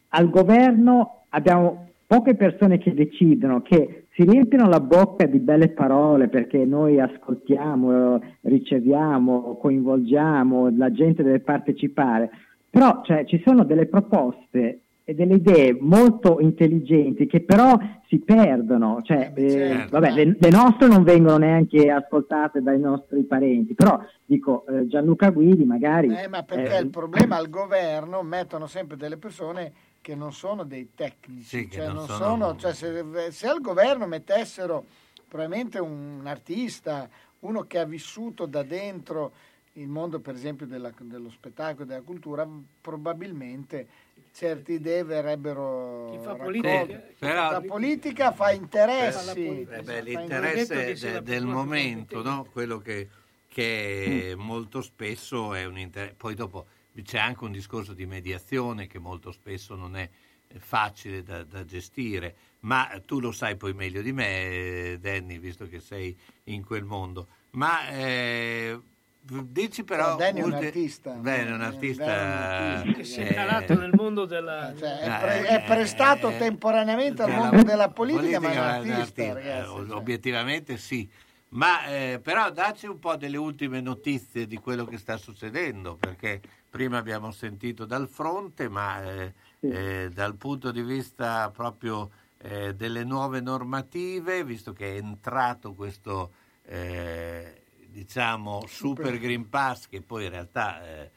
al 0.09 0.31
governo 0.31 1.25
abbiamo 1.29 1.91
poche 2.07 2.35
persone 2.35 2.79
che 2.79 2.95
decidono, 2.95 3.61
che 3.63 4.07
si 4.21 4.27
riempiono 4.27 4.69
la 4.69 4.81
bocca 4.81 5.25
di 5.25 5.39
belle 5.39 5.71
parole 5.71 6.29
perché 6.29 6.67
noi 6.67 7.01
ascoltiamo, 7.01 8.17
eh, 8.17 8.37
riceviamo, 8.43 9.57
coinvolgiamo, 9.57 10.77
la 10.77 10.93
gente 10.93 11.23
deve 11.23 11.41
partecipare, 11.41 12.29
però 12.69 13.01
cioè, 13.03 13.25
ci 13.25 13.43
sono 13.43 13.65
delle 13.65 13.87
proposte 13.87 14.81
e 15.05 15.15
delle 15.15 15.37
idee 15.37 15.75
molto 15.81 16.39
intelligenti 16.39 17.27
che 17.27 17.41
però 17.41 17.79
si 18.09 18.19
perdono, 18.19 19.01
cioè, 19.03 19.33
eh, 19.35 19.51
certo, 19.51 19.99
vabbè, 19.99 20.13
le, 20.13 20.37
le 20.39 20.51
nostre 20.51 20.87
non 20.87 21.03
vengono 21.03 21.39
neanche 21.39 21.91
ascoltate 21.91 22.61
dai 22.61 22.79
nostri 22.79 23.23
parenti, 23.23 23.73
però 23.73 23.99
dico 24.27 24.67
eh, 24.67 24.87
Gianluca 24.87 25.31
Guidi 25.31 25.65
magari... 25.65 26.15
Eh, 26.15 26.29
ma 26.29 26.43
perché 26.43 26.77
eh, 26.77 26.83
il 26.83 26.91
problema 26.91 27.37
al 27.37 27.49
governo 27.49 28.23
mettono 28.23 28.67
sempre 28.67 28.99
delle 28.99 29.17
persone 29.17 29.73
che 30.01 30.15
non 30.15 30.33
sono 30.33 30.65
dei 30.65 30.91
tecnici, 30.95 31.45
Sì, 31.45 31.71
cioè, 31.71 31.87
non 31.87 31.97
non 31.97 32.07
sono- 32.07 32.19
sono- 32.19 32.57
cioè, 32.57 32.73
se, 32.75 33.31
se 33.31 33.47
al 33.47 33.61
governo 33.61 34.07
mettessero 34.07 34.85
probabilmente 35.29 35.79
un 35.79 36.23
artista, 36.27 37.09
uno 37.41 37.63
che 37.63 37.79
ha 37.79 37.85
vissuto 37.85 38.47
da 38.47 38.63
dentro 38.63 39.33
il 39.75 39.87
mondo 39.89 40.19
per 40.19 40.35
esempio 40.35 40.67
della- 40.67 40.93
dello 40.99 41.31
spettacolo 41.31 41.85
e 41.85 41.87
della 41.87 42.03
cultura, 42.03 42.47
probabilmente 42.81 43.87
certe 44.33 44.73
idee 44.75 45.05
verrebbero 45.05 46.09
Chi 46.13 46.19
fa 46.19 46.35
politica- 46.35 47.03
Però- 47.19 47.51
la 47.53 47.61
politica 47.61 48.33
fa 48.33 48.51
interessi, 48.53 49.67
Eh, 49.69 49.83
beh, 49.83 50.03
l'interesse 50.03 50.95
de- 50.95 51.23
del 51.23 51.47
momento, 51.47 52.23
no? 52.23 52.47
quello 52.51 52.79
che, 52.79 53.09
che 53.49 54.35
molto 54.37 54.83
spesso 54.83 55.55
è 55.55 55.65
un 55.65 55.79
interesse. 55.79 56.15
Poi 56.15 56.35
dopo 56.35 56.67
c'è 57.03 57.19
anche 57.19 57.45
un 57.45 57.53
discorso 57.53 57.95
di 57.95 58.07
mediazione 58.07 58.87
che 58.87 58.99
molto 58.99 59.33
spesso 59.33 59.75
non 59.75 59.97
è 59.97 60.09
eh, 60.49 60.59
facile 60.59 61.23
da, 61.23 61.45
da 61.45 61.65
gestire, 61.65 62.37
ma 62.61 63.01
tu 63.07 63.21
lo 63.21 63.33
sai 63.33 63.57
poi 63.57 63.73
meglio 63.73 64.03
di 64.03 64.13
me, 64.13 64.27
eh, 64.29 64.99
Danny, 65.01 65.39
visto 65.39 65.67
che 65.69 65.81
sei 65.81 66.17
in 66.45 66.65
quel 66.65 66.85
mondo. 66.85 67.29
Ma 67.53 67.89
eh, 67.89 68.79
dici 69.21 69.85
però... 69.85 70.11
No, 70.11 70.17
Danny 70.17 70.41
è 70.41 70.43
un 70.43 70.53
ulti- 70.53 70.67
artista. 70.67 71.13
Beh, 71.13 71.47
è 71.47 71.51
un 71.53 71.61
Eh, 71.61 71.65
artista... 71.65 72.05
Un 72.05 72.11
artista, 72.11 72.99
che 72.99 73.05
si 73.05 73.21
è 73.21 73.35
calato 73.35 73.75
nel 73.79 73.93
mondo 73.95 74.25
della... 74.25 74.75
Cioè, 74.77 74.99
è, 74.99 75.21
pre- 75.21 75.47
è 75.47 75.65
prestato 75.65 76.31
eh, 76.31 76.37
temporariamente 76.39 77.23
al 77.23 77.31
mondo 77.33 77.63
della 77.63 77.89
politica, 77.91 78.41
ma 78.41 78.51
è 78.53 78.59
un 78.59 78.75
politica, 78.77 78.97
artista, 78.97 79.23
eh, 79.23 79.35
ragazzi. 79.35 79.87
cioè. 79.87 79.91
Obiettivamente 79.95 80.77
sì, 80.77 81.09
Ma 81.51 81.87
eh, 81.87 82.21
però 82.23 82.51
dacci 82.51 82.87
un 82.87 82.99
po' 83.01 83.17
delle 83.17 83.37
ultime 83.37 83.81
notizie 83.81 84.47
di 84.47 84.57
quello 84.59 84.85
che 84.85 84.99
sta 84.99 85.17
succedendo, 85.17 85.97
perché 85.97 86.41
prima 86.71 86.99
abbiamo 86.99 87.31
sentito 87.33 87.85
dal 87.85 88.09
fronte, 88.09 88.69
ma 88.69 89.03
eh, 89.03 89.35
eh, 89.61 90.09
dal 90.13 90.37
punto 90.37 90.71
di 90.71 90.83
vista 90.83 91.51
proprio 91.55 92.11
eh, 92.39 92.75
delle 92.75 93.05
nuove 93.05 93.41
normative, 93.41 94.45
visto 94.45 94.73
che 94.73 94.95
è 94.95 94.97
entrato 94.99 95.75
questo 95.75 96.31
eh, 96.65 97.63
diciamo 97.89 98.63
super 98.67 99.19
Green 99.19 99.49
Pass, 99.49 99.89
che 99.89 100.01
poi 100.01 100.25
in 100.25 100.31
realtà 100.31 100.81
eh, 100.87 101.11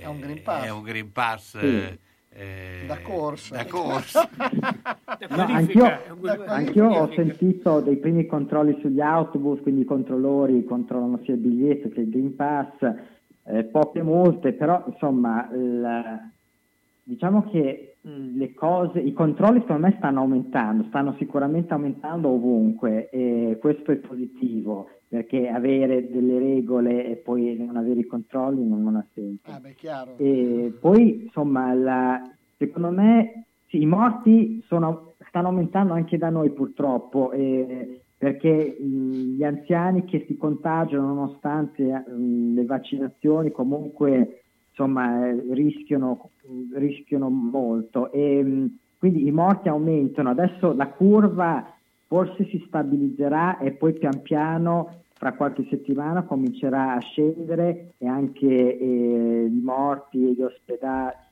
È 0.00 0.06
un 0.06 0.20
Green 0.20 0.42
Pass. 0.42 0.64
è 0.64 0.70
un 0.70 0.82
Green 0.82 1.12
Pass, 1.12 1.58
Sì. 1.58 1.98
eh, 2.30 2.84
Da 2.86 3.00
corsa. 3.02 3.54
da 3.56 3.66
corsa. 3.66 4.28
No, 5.28 5.42
anch'io, 5.44 5.86
anch'io 6.46 6.88
ho 6.88 7.12
sentito 7.14 7.80
dei 7.80 7.96
primi 7.96 8.26
controlli 8.26 8.78
sugli 8.80 9.00
autobus, 9.00 9.60
quindi 9.62 9.80
i 9.82 9.84
controllori 9.84 10.62
controllano 10.64 11.20
sia 11.24 11.34
il 11.34 11.40
biglietto 11.40 11.88
che 11.88 12.00
il 12.00 12.10
Green 12.10 12.34
Pass, 12.36 12.68
eh, 13.48 13.64
poche 13.64 14.02
multe, 14.02 14.52
però 14.52 14.82
insomma 14.86 15.48
il- 15.52 16.32
diciamo 17.04 17.42
che 17.50 17.96
mh, 18.00 18.36
le 18.36 18.52
cose, 18.54 18.98
i 19.00 19.12
controlli 19.12 19.60
secondo 19.60 19.86
me 19.86 19.94
stanno 19.98 20.20
aumentando, 20.20 20.84
stanno 20.88 21.14
sicuramente 21.18 21.72
aumentando 21.72 22.28
ovunque 22.30 23.08
e 23.10 23.58
questo 23.60 23.92
è 23.92 23.96
positivo 23.96 24.88
perché 25.08 25.48
avere 25.48 26.10
delle 26.10 26.38
regole 26.38 27.06
e 27.06 27.16
poi 27.16 27.56
non 27.58 27.76
avere 27.76 28.00
i 28.00 28.06
controlli 28.06 28.66
non, 28.66 28.82
non 28.82 28.96
ha 28.96 29.06
senso. 29.14 29.42
Ah, 29.50 29.60
beh, 29.60 29.74
chiaro. 29.74 30.14
E 30.16 30.72
poi, 30.80 31.22
insomma, 31.24 31.72
la- 31.74 32.28
secondo 32.56 32.90
me 32.90 33.44
sì, 33.68 33.82
i 33.82 33.86
morti 33.86 34.62
sono- 34.66 35.14
stanno 35.28 35.48
aumentando 35.48 35.92
anche 35.92 36.18
da 36.18 36.28
noi 36.30 36.50
purtroppo, 36.50 37.30
eh, 37.30 38.00
perché 38.18 38.76
gli 38.80 39.42
anziani 39.42 40.04
che 40.04 40.24
si 40.26 40.36
contagiano 40.36 41.14
nonostante 41.14 42.04
le 42.08 42.64
vaccinazioni 42.64 43.50
comunque 43.50 44.42
insomma, 44.70 45.28
eh, 45.28 45.44
rischiano, 45.50 46.30
rischiano 46.74 47.28
molto. 47.28 48.10
E, 48.12 48.70
quindi 48.98 49.26
i 49.26 49.30
morti 49.30 49.68
aumentano. 49.68 50.30
Adesso 50.30 50.74
la 50.74 50.88
curva 50.88 51.74
forse 52.06 52.46
si 52.46 52.62
stabilizzerà 52.66 53.58
e 53.58 53.72
poi 53.72 53.92
pian 53.94 54.22
piano 54.22 55.02
fra 55.12 55.32
qualche 55.32 55.66
settimana 55.68 56.22
comincerà 56.22 56.94
a 56.94 57.00
scendere 57.00 57.94
e 57.98 58.06
anche 58.06 58.46
eh, 58.46 59.44
i 59.44 59.60
morti 59.62 60.26
e 60.26 60.32
gli 60.32 60.42
ospedali 60.42 61.24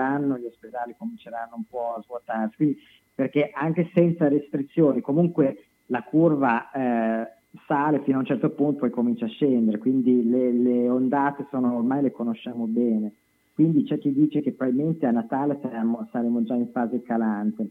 gli 0.00 0.46
ospedali 0.46 0.94
cominceranno 0.96 1.56
un 1.56 1.64
po' 1.68 1.94
a 1.94 2.02
svuotarsi, 2.02 2.74
perché 3.14 3.50
anche 3.52 3.90
senza 3.92 4.28
restrizioni 4.28 5.02
comunque 5.02 5.66
la 5.90 6.02
curva 6.02 6.70
eh, 6.70 7.28
sale 7.66 8.00
fino 8.02 8.16
a 8.16 8.20
un 8.20 8.26
certo 8.26 8.50
punto 8.50 8.86
e 8.86 8.90
comincia 8.90 9.26
a 9.26 9.28
scendere, 9.28 9.78
quindi 9.78 10.28
le, 10.28 10.52
le 10.52 10.88
ondate 10.88 11.46
sono, 11.50 11.76
ormai 11.76 12.02
le 12.02 12.12
conosciamo 12.12 12.64
bene. 12.66 13.12
Quindi 13.54 13.84
c'è 13.84 13.98
chi 13.98 14.12
dice 14.12 14.40
che 14.40 14.52
probabilmente 14.52 15.06
a 15.06 15.10
Natale 15.10 15.58
saremo, 15.60 16.08
saremo 16.10 16.42
già 16.44 16.54
in 16.54 16.68
fase 16.70 17.02
calante. 17.02 17.68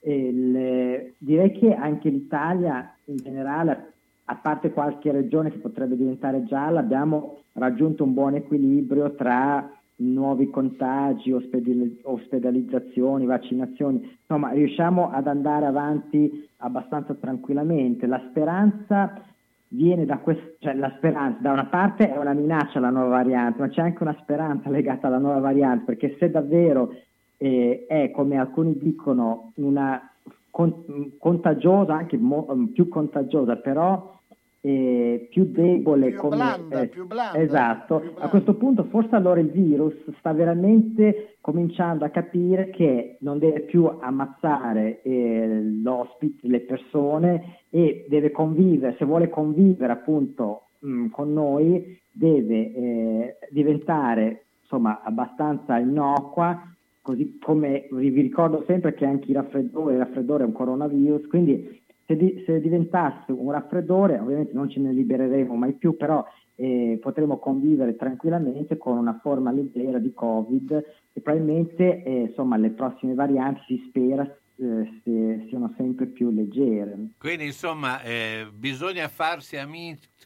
E 0.00 0.28
il- 0.28 1.12
direi 1.18 1.52
che 1.52 1.74
anche 1.74 2.08
l'Italia 2.08 2.94
in 3.04 3.16
generale, 3.16 3.92
a 4.24 4.34
parte 4.36 4.72
qualche 4.72 5.12
regione 5.12 5.50
che 5.50 5.58
potrebbe 5.58 5.96
diventare 5.96 6.44
gialla, 6.44 6.80
abbiamo 6.80 7.42
raggiunto 7.52 8.04
un 8.04 8.14
buon 8.14 8.34
equilibrio 8.34 9.14
tra 9.14 9.70
nuovi 10.00 10.48
contagi, 10.50 11.32
ospedali- 11.32 12.00
ospedalizzazioni, 12.02 13.26
vaccinazioni, 13.26 14.18
insomma 14.20 14.50
riusciamo 14.50 15.10
ad 15.10 15.26
andare 15.26 15.66
avanti 15.66 16.48
abbastanza 16.58 17.14
tranquillamente. 17.14 18.06
La 18.06 18.22
speranza 18.30 19.22
viene 19.68 20.04
da 20.04 20.18
quest- 20.18 20.56
cioè 20.58 20.74
la 20.74 20.92
speranza 20.96 21.40
da 21.40 21.52
una 21.52 21.66
parte 21.66 22.12
è 22.12 22.18
una 22.18 22.32
minaccia 22.32 22.78
alla 22.78 22.90
nuova 22.90 23.08
variante, 23.08 23.60
ma 23.60 23.68
c'è 23.68 23.82
anche 23.82 24.02
una 24.02 24.16
speranza 24.20 24.68
legata 24.70 25.06
alla 25.06 25.18
nuova 25.18 25.38
variante, 25.38 25.84
perché 25.84 26.16
se 26.18 26.30
davvero 26.30 26.94
eh, 27.36 27.86
è 27.88 28.10
come 28.10 28.38
alcuni 28.38 28.76
dicono 28.78 29.52
una 29.56 30.10
con- 30.50 31.12
contagiosa, 31.18 31.94
anche 31.94 32.16
mo- 32.18 32.46
più 32.72 32.88
contagiosa, 32.88 33.56
però 33.56 34.18
eh, 34.62 35.28
più 35.30 35.50
debole 35.50 36.10
Più 36.10 36.18
come 36.18 36.36
blanda, 36.36 36.80
eh, 36.82 36.88
più 36.88 37.06
blanda, 37.06 37.38
esatto. 37.38 38.00
più. 38.00 38.10
A 38.18 38.28
questo 38.28 38.54
punto 38.54 38.84
forse 38.84 39.14
allora 39.14 39.40
il 39.40 39.50
virus 39.50 39.94
sta 40.18 40.32
veramente 40.32 41.36
cominciando 41.40 42.04
a 42.04 42.10
capire 42.10 42.70
che 42.70 43.16
non 43.20 43.38
deve 43.38 43.60
più 43.60 43.86
ammazzare 43.86 45.00
eh, 45.02 45.62
l'ospite, 45.82 46.46
le 46.46 46.60
persone 46.60 47.58
e 47.70 48.04
deve 48.08 48.30
convivere, 48.30 48.96
se 48.98 49.04
vuole 49.04 49.30
convivere 49.30 49.92
appunto 49.92 50.64
mh, 50.80 51.06
con 51.08 51.32
noi 51.32 51.98
deve 52.12 52.74
eh, 52.74 53.36
diventare 53.50 54.44
insomma 54.62 55.00
abbastanza 55.02 55.78
innocua 55.78 56.70
così 57.02 57.38
come 57.40 57.88
vi 57.90 58.20
ricordo 58.20 58.62
sempre 58.66 58.94
che 58.94 59.04
anche 59.04 59.30
i 59.30 59.34
raffreddori, 59.34 59.94
il 59.94 60.00
raffreddore 60.00 60.44
è 60.44 60.46
un 60.46 60.52
coronavirus, 60.52 61.26
quindi 61.28 61.79
se, 62.10 62.16
di- 62.16 62.42
se 62.44 62.60
diventasse 62.60 63.30
un 63.30 63.52
raffreddore, 63.52 64.18
ovviamente 64.18 64.52
non 64.52 64.68
ce 64.68 64.80
ne 64.80 64.92
libereremo 64.92 65.54
mai 65.54 65.74
più, 65.74 65.96
però 65.96 66.24
eh, 66.56 66.98
potremo 67.00 67.38
convivere 67.38 67.94
tranquillamente 67.94 68.76
con 68.76 68.98
una 68.98 69.18
forma 69.22 69.52
leggera 69.52 69.98
di 69.98 70.12
Covid 70.12 70.84
e 71.12 71.20
probabilmente 71.20 72.02
eh, 72.02 72.20
insomma, 72.22 72.56
le 72.56 72.70
prossime 72.70 73.14
varianti 73.14 73.60
si 73.66 73.84
spera 73.88 74.22
eh, 74.56 75.46
siano 75.48 75.72
sempre 75.76 76.06
più 76.06 76.30
leggere. 76.30 76.96
Quindi 77.18 77.46
insomma 77.46 78.02
eh, 78.02 78.46
bisogna 78.52 79.08
farsi 79.08 79.56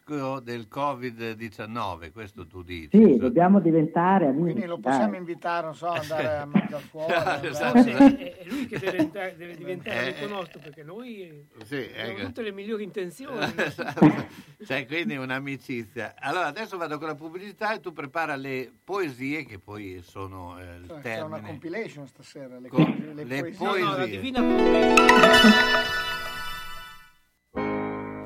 amico 0.06 0.40
del 0.40 0.68
Covid-19, 0.70 2.12
questo 2.12 2.46
tu 2.46 2.62
dici. 2.62 2.90
Sì, 2.92 3.16
dobbiamo 3.16 3.58
diventare 3.60 4.26
amici. 4.26 4.42
Quindi 4.52 4.66
lo 4.66 4.78
possiamo 4.78 5.10
dai. 5.10 5.18
invitare, 5.18 5.64
non 5.66 5.74
so, 5.74 5.88
andare 5.88 6.36
a 6.36 6.44
mangiare 6.52 6.82
fuori. 6.90 7.12
andare- 7.12 7.48
Esatto. 7.48 7.82
Forse 7.82 8.16
è, 8.16 8.36
è 8.38 8.44
lui 8.46 8.66
che 8.66 8.78
deve, 8.78 8.96
entrare- 8.98 9.36
deve 9.36 9.56
diventare 9.56 9.96
Eh, 10.14 10.18
amico 10.18 10.34
nostro 10.34 10.60
perché 10.62 10.82
noi 10.82 11.46
Sì, 11.64 11.76
abbiamo 11.76 12.10
ecco. 12.18 12.26
tutte 12.26 12.42
le 12.42 12.52
migliori 12.52 12.84
intenzioni. 12.84 13.54
C'è 14.64 14.86
quindi 14.86 15.16
un'amicizia. 15.16 16.14
Allora 16.18 16.46
adesso 16.46 16.76
vado 16.76 16.98
con 16.98 17.08
la 17.08 17.14
pubblicità 17.14 17.74
e 17.74 17.80
tu 17.80 17.92
prepara 17.92 18.36
le 18.36 18.70
poesie 18.84 19.44
che 19.44 19.58
poi 19.58 20.00
sono 20.02 20.58
eh, 20.58 20.76
il 20.76 20.86
Cioè, 20.88 21.00
C'è 21.00 21.20
una 21.20 21.36
termine. 21.36 21.46
compilation 21.48 22.06
stasera, 22.06 22.58
le, 22.58 22.68
Con 22.68 22.84
poesie- 22.84 23.12
le 23.14 23.24
le 23.24 23.40
poesie. 23.40 23.56
poesie. 23.66 23.82
No, 23.84 23.90
no, 23.90 23.96
la 23.98 24.04
Divina 24.06 24.40
Commedia. 24.40 26.03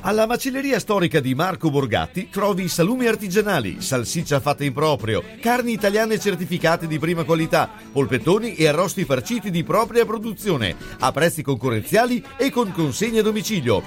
Alla 0.00 0.26
macelleria 0.26 0.78
storica 0.78 1.18
di 1.18 1.34
Marco 1.34 1.70
Borgatti 1.70 2.28
trovi 2.30 2.68
salumi 2.68 3.08
artigianali, 3.08 3.82
salsiccia 3.82 4.38
fatta 4.38 4.62
in 4.62 4.72
proprio, 4.72 5.24
carni 5.40 5.72
italiane 5.72 6.20
certificate 6.20 6.86
di 6.86 7.00
prima 7.00 7.24
qualità, 7.24 7.68
polpettoni 7.92 8.54
e 8.54 8.68
arrosti 8.68 9.04
farciti 9.04 9.50
di 9.50 9.64
propria 9.64 10.06
produzione, 10.06 10.76
a 11.00 11.10
prezzi 11.10 11.42
concorrenziali 11.42 12.24
e 12.36 12.50
con 12.50 12.70
consegna 12.70 13.20
a 13.20 13.24
domicilio. 13.24 13.82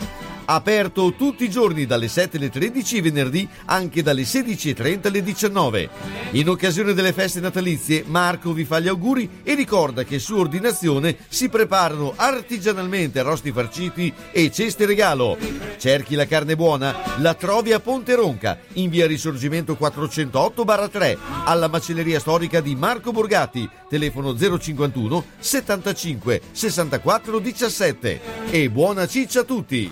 Aperto 0.53 1.13
tutti 1.13 1.45
i 1.45 1.49
giorni 1.49 1.85
dalle 1.85 2.09
7 2.09 2.35
alle 2.35 2.49
13 2.49 2.97
e 2.97 3.01
venerdì 3.01 3.47
anche 3.67 4.03
dalle 4.03 4.23
16.30 4.23 5.07
alle 5.07 5.23
19. 5.23 5.89
In 6.31 6.49
occasione 6.49 6.93
delle 6.93 7.13
feste 7.13 7.39
natalizie 7.39 8.03
Marco 8.05 8.51
vi 8.51 8.65
fa 8.65 8.81
gli 8.81 8.89
auguri 8.89 9.29
e 9.43 9.55
ricorda 9.55 10.03
che 10.03 10.19
su 10.19 10.35
ordinazione 10.35 11.15
si 11.29 11.47
preparano 11.47 12.11
artigianalmente 12.17 13.19
arrosti 13.19 13.53
farciti 13.53 14.13
e 14.33 14.51
ceste 14.51 14.85
regalo. 14.85 15.37
Cerchi 15.77 16.15
la 16.15 16.27
carne 16.27 16.57
buona? 16.57 16.97
La 17.19 17.33
trovi 17.33 17.71
a 17.71 17.79
Ponte 17.79 18.13
Ronca, 18.15 18.59
in 18.73 18.89
via 18.89 19.07
Risorgimento 19.07 19.77
408-3, 19.79 21.17
alla 21.45 21.69
macelleria 21.69 22.19
storica 22.19 22.59
di 22.59 22.75
Marco 22.75 23.13
Borgatti, 23.13 23.69
telefono 23.87 24.37
051 24.37 25.25
75 25.39 26.41
64 26.51 27.39
17. 27.39 28.21
E 28.49 28.69
buona 28.69 29.07
ciccia 29.07 29.39
a 29.39 29.43
tutti! 29.43 29.91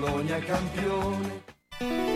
Bologna 0.00 0.38
campione. 0.38 2.09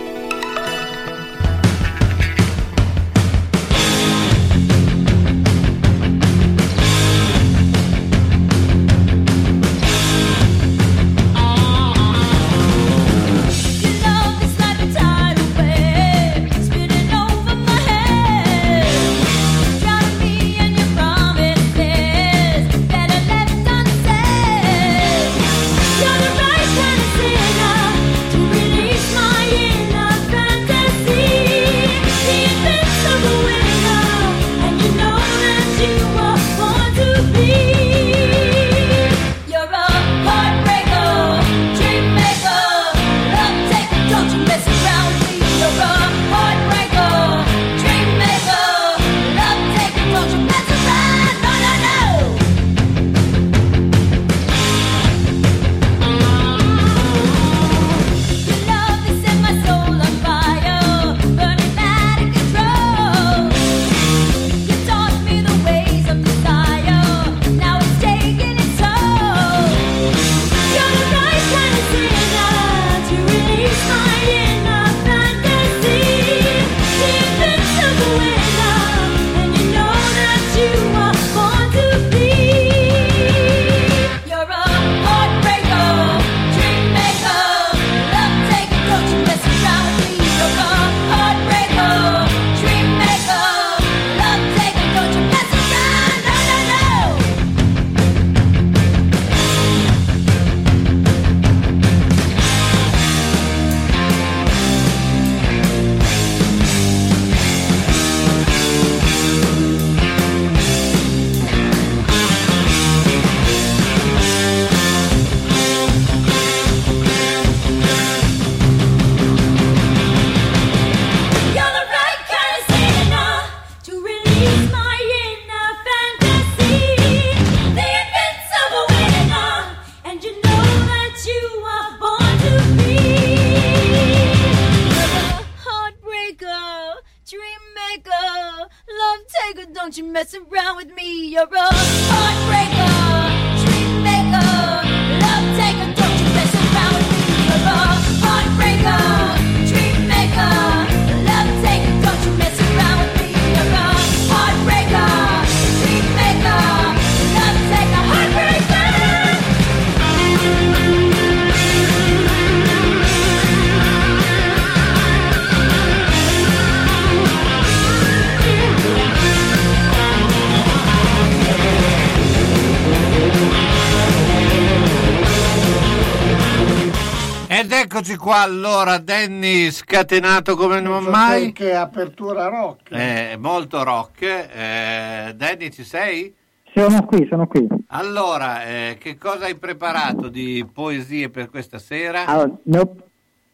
Qua 178.24 178.40
allora, 178.40 178.96
Danny 178.96 179.70
scatenato 179.70 180.56
come 180.56 180.80
non 180.80 181.04
mai. 181.04 181.52
Che 181.52 181.74
apertura 181.74 182.48
rock. 182.48 182.90
Eh, 182.90 183.36
molto 183.38 183.84
rock. 183.84 184.22
Eh, 184.22 185.34
Danny, 185.36 185.70
ci 185.70 185.84
sei? 185.84 186.34
Sono 186.74 187.04
qui, 187.04 187.26
sono 187.28 187.46
qui. 187.46 187.68
Allora, 187.88 188.64
eh, 188.64 188.96
che 188.98 189.18
cosa 189.18 189.44
hai 189.44 189.56
preparato 189.56 190.28
di 190.28 190.66
poesie 190.72 191.28
per 191.28 191.50
questa 191.50 191.78
sera? 191.78 192.24
Allora, 192.24 192.50
ne, 192.62 192.78
ho, 192.78 192.96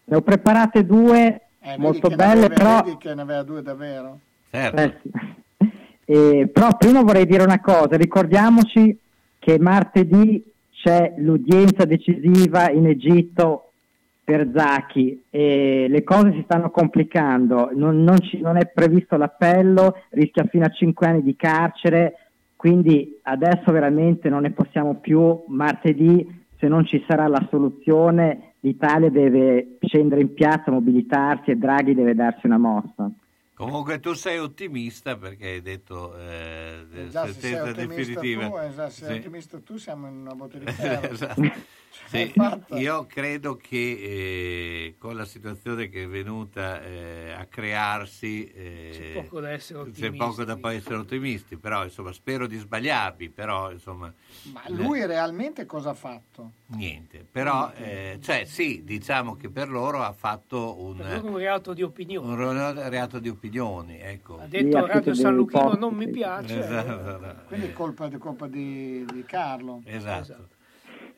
ne 0.04 0.16
ho 0.16 0.20
preparate 0.22 0.86
due 0.86 1.40
Eh, 1.62 1.76
molto 1.76 2.08
belle, 2.08 2.44
aveva- 2.46 2.54
però, 2.54 2.82
vedi 2.84 2.96
che 2.96 3.12
ne 3.12 3.22
aveva 3.22 3.42
due 3.42 3.62
davvero. 3.62 4.18
Certo. 4.52 4.80
eh, 4.80 4.98
sì. 5.02 5.10
Eh, 6.10 6.48
però 6.52 6.76
prima 6.76 7.02
vorrei 7.02 7.24
dire 7.24 7.44
una 7.44 7.60
cosa, 7.60 7.96
ricordiamoci 7.96 8.98
che 9.38 9.60
martedì 9.60 10.42
c'è 10.72 11.14
l'udienza 11.18 11.84
decisiva 11.84 12.68
in 12.68 12.86
Egitto 12.88 13.69
per 14.30 14.50
Zaki 14.54 15.24
e 15.28 15.86
le 15.88 16.04
cose 16.04 16.32
si 16.32 16.42
stanno 16.44 16.70
complicando, 16.70 17.70
non, 17.74 18.02
non 18.04 18.20
ci- 18.20 18.40
non 18.40 18.56
è 18.56 18.66
previsto 18.66 19.16
l'appello, 19.16 20.02
rischia 20.10 20.44
fino 20.44 20.64
a 20.66 20.70
5 20.70 21.06
anni 21.06 21.22
di 21.22 21.34
carcere, 21.34 22.14
Quindi 22.60 23.18
adesso 23.22 23.72
veramente 23.72 24.28
non 24.28 24.42
ne 24.42 24.50
possiamo 24.50 24.96
più. 24.96 25.44
Martedì, 25.48 26.44
se 26.58 26.68
non 26.68 26.84
ci 26.84 27.02
sarà 27.08 27.26
la 27.26 27.46
soluzione, 27.50 28.56
l'Italia 28.60 29.08
deve 29.08 29.78
scendere 29.80 30.20
in 30.20 30.34
piazza, 30.34 30.70
mobilitarsi 30.70 31.52
e 31.52 31.56
Draghi 31.56 31.94
deve 31.94 32.14
darsi 32.14 32.44
una 32.44 32.58
mossa. 32.58 33.10
Comunque 33.54 33.98
tu 33.98 34.12
sei 34.12 34.38
ottimista 34.38 35.16
perché 35.16 35.46
hai 35.48 35.62
detto 35.62 36.14
eh, 36.18 36.84
Eh, 36.94 37.08
già, 37.08 37.24
se 37.26 37.32
sei 37.32 37.40
sentenza 37.56 37.70
ottimista 37.80 38.20
definitiva. 38.20 38.46
tu, 38.48 38.56
eh, 38.58 38.74
già, 38.74 38.88
se 38.90 39.04
sei 39.04 39.14
Sì. 39.14 39.18
ottimista 39.20 39.58
tu 39.64 39.76
siamo 39.78 40.06
in 40.08 40.16
una 40.16 40.34
botte 40.34 40.58
di 40.58 40.66
ferro. 40.72 41.12
Esatto. 41.12 41.42
Sì, 42.06 42.26
fatta. 42.34 42.76
io 42.78 43.06
credo 43.06 43.56
che 43.56 43.76
eh, 43.76 44.94
con 44.98 45.16
la 45.16 45.24
situazione 45.24 45.88
che 45.88 46.04
è 46.04 46.08
venuta 46.08 46.82
eh, 46.82 47.32
a 47.32 47.44
crearsi 47.46 48.50
eh, 48.50 48.90
C'è 48.92 49.22
poco 49.22 49.40
da 49.40 49.50
essere 49.50 49.90
c'è 49.90 50.12
poco 50.12 50.44
da 50.44 50.56
poi 50.56 50.76
essere 50.76 50.96
ottimisti, 50.96 51.56
però 51.56 51.84
insomma 51.84 52.12
spero 52.12 52.46
di 52.46 52.58
sbagliarmi, 52.58 53.28
però 53.28 53.70
insomma 53.70 54.12
Ma 54.52 54.62
lui 54.68 55.04
realmente 55.06 55.66
cosa 55.66 55.90
ha 55.90 55.94
fatto? 55.94 56.52
niente. 56.66 57.26
Però 57.30 57.72
eh, 57.76 58.18
cioè 58.22 58.44
sì, 58.44 58.82
diciamo 58.84 59.36
che 59.36 59.48
per 59.48 59.68
loro 59.68 60.02
ha 60.02 60.12
fatto 60.12 60.80
un, 60.80 61.00
un 61.22 61.36
reato 61.36 61.74
di 61.74 61.82
opinione. 61.82 62.44
un 62.44 62.88
reato 62.88 63.18
di 63.18 63.28
opinioni, 63.28 63.98
ecco. 63.98 64.38
Ha 64.40 64.46
detto 64.46 64.86
Radio 64.86 65.14
San 65.14 65.34
Luchino 65.34 65.74
non 65.74 65.94
mi 65.94 66.08
piace. 66.08 66.58
Esatto, 66.58 67.44
Quindi 67.46 67.66
è 67.66 67.72
colpa, 67.72 68.08
colpa 68.18 68.46
di, 68.46 69.04
di 69.12 69.24
Carlo. 69.24 69.82
Esatto. 69.84 70.58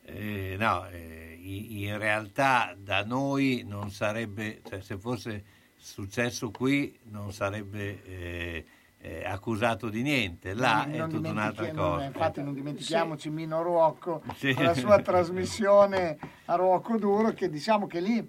Eh, 0.05 0.57
no, 0.59 0.87
eh, 0.89 1.39
in 1.41 1.97
realtà 1.99 2.75
da 2.77 3.05
noi 3.05 3.65
non 3.67 3.91
sarebbe, 3.91 4.61
cioè 4.69 4.81
se 4.81 4.99
fosse 4.99 5.45
successo 5.77 6.51
qui 6.51 6.97
non 7.05 7.33
sarebbe 7.33 8.03
eh, 8.05 8.65
eh, 8.99 9.25
accusato 9.25 9.89
di 9.89 10.03
niente, 10.03 10.55
là 10.55 10.85
Non 10.87 10.95
è 10.95 11.09
tutta 11.09 11.31
un'altra 11.31 11.71
cosa. 11.73 12.05
infatti 12.05 12.43
non 12.43 12.55
dimentichiamoci 12.55 13.31
Mino 13.31 13.63
Ruocco 13.63 14.23
Sì. 14.37 14.55
la 14.55 14.75
sua 14.75 15.01
trasmissione 15.01 16.19
a 16.47 16.55
Ruocco 16.55 16.97
Duro 16.99 17.33
che 17.33 17.49
diciamo 17.49 17.87
che 17.87 18.01
lì 18.01 18.29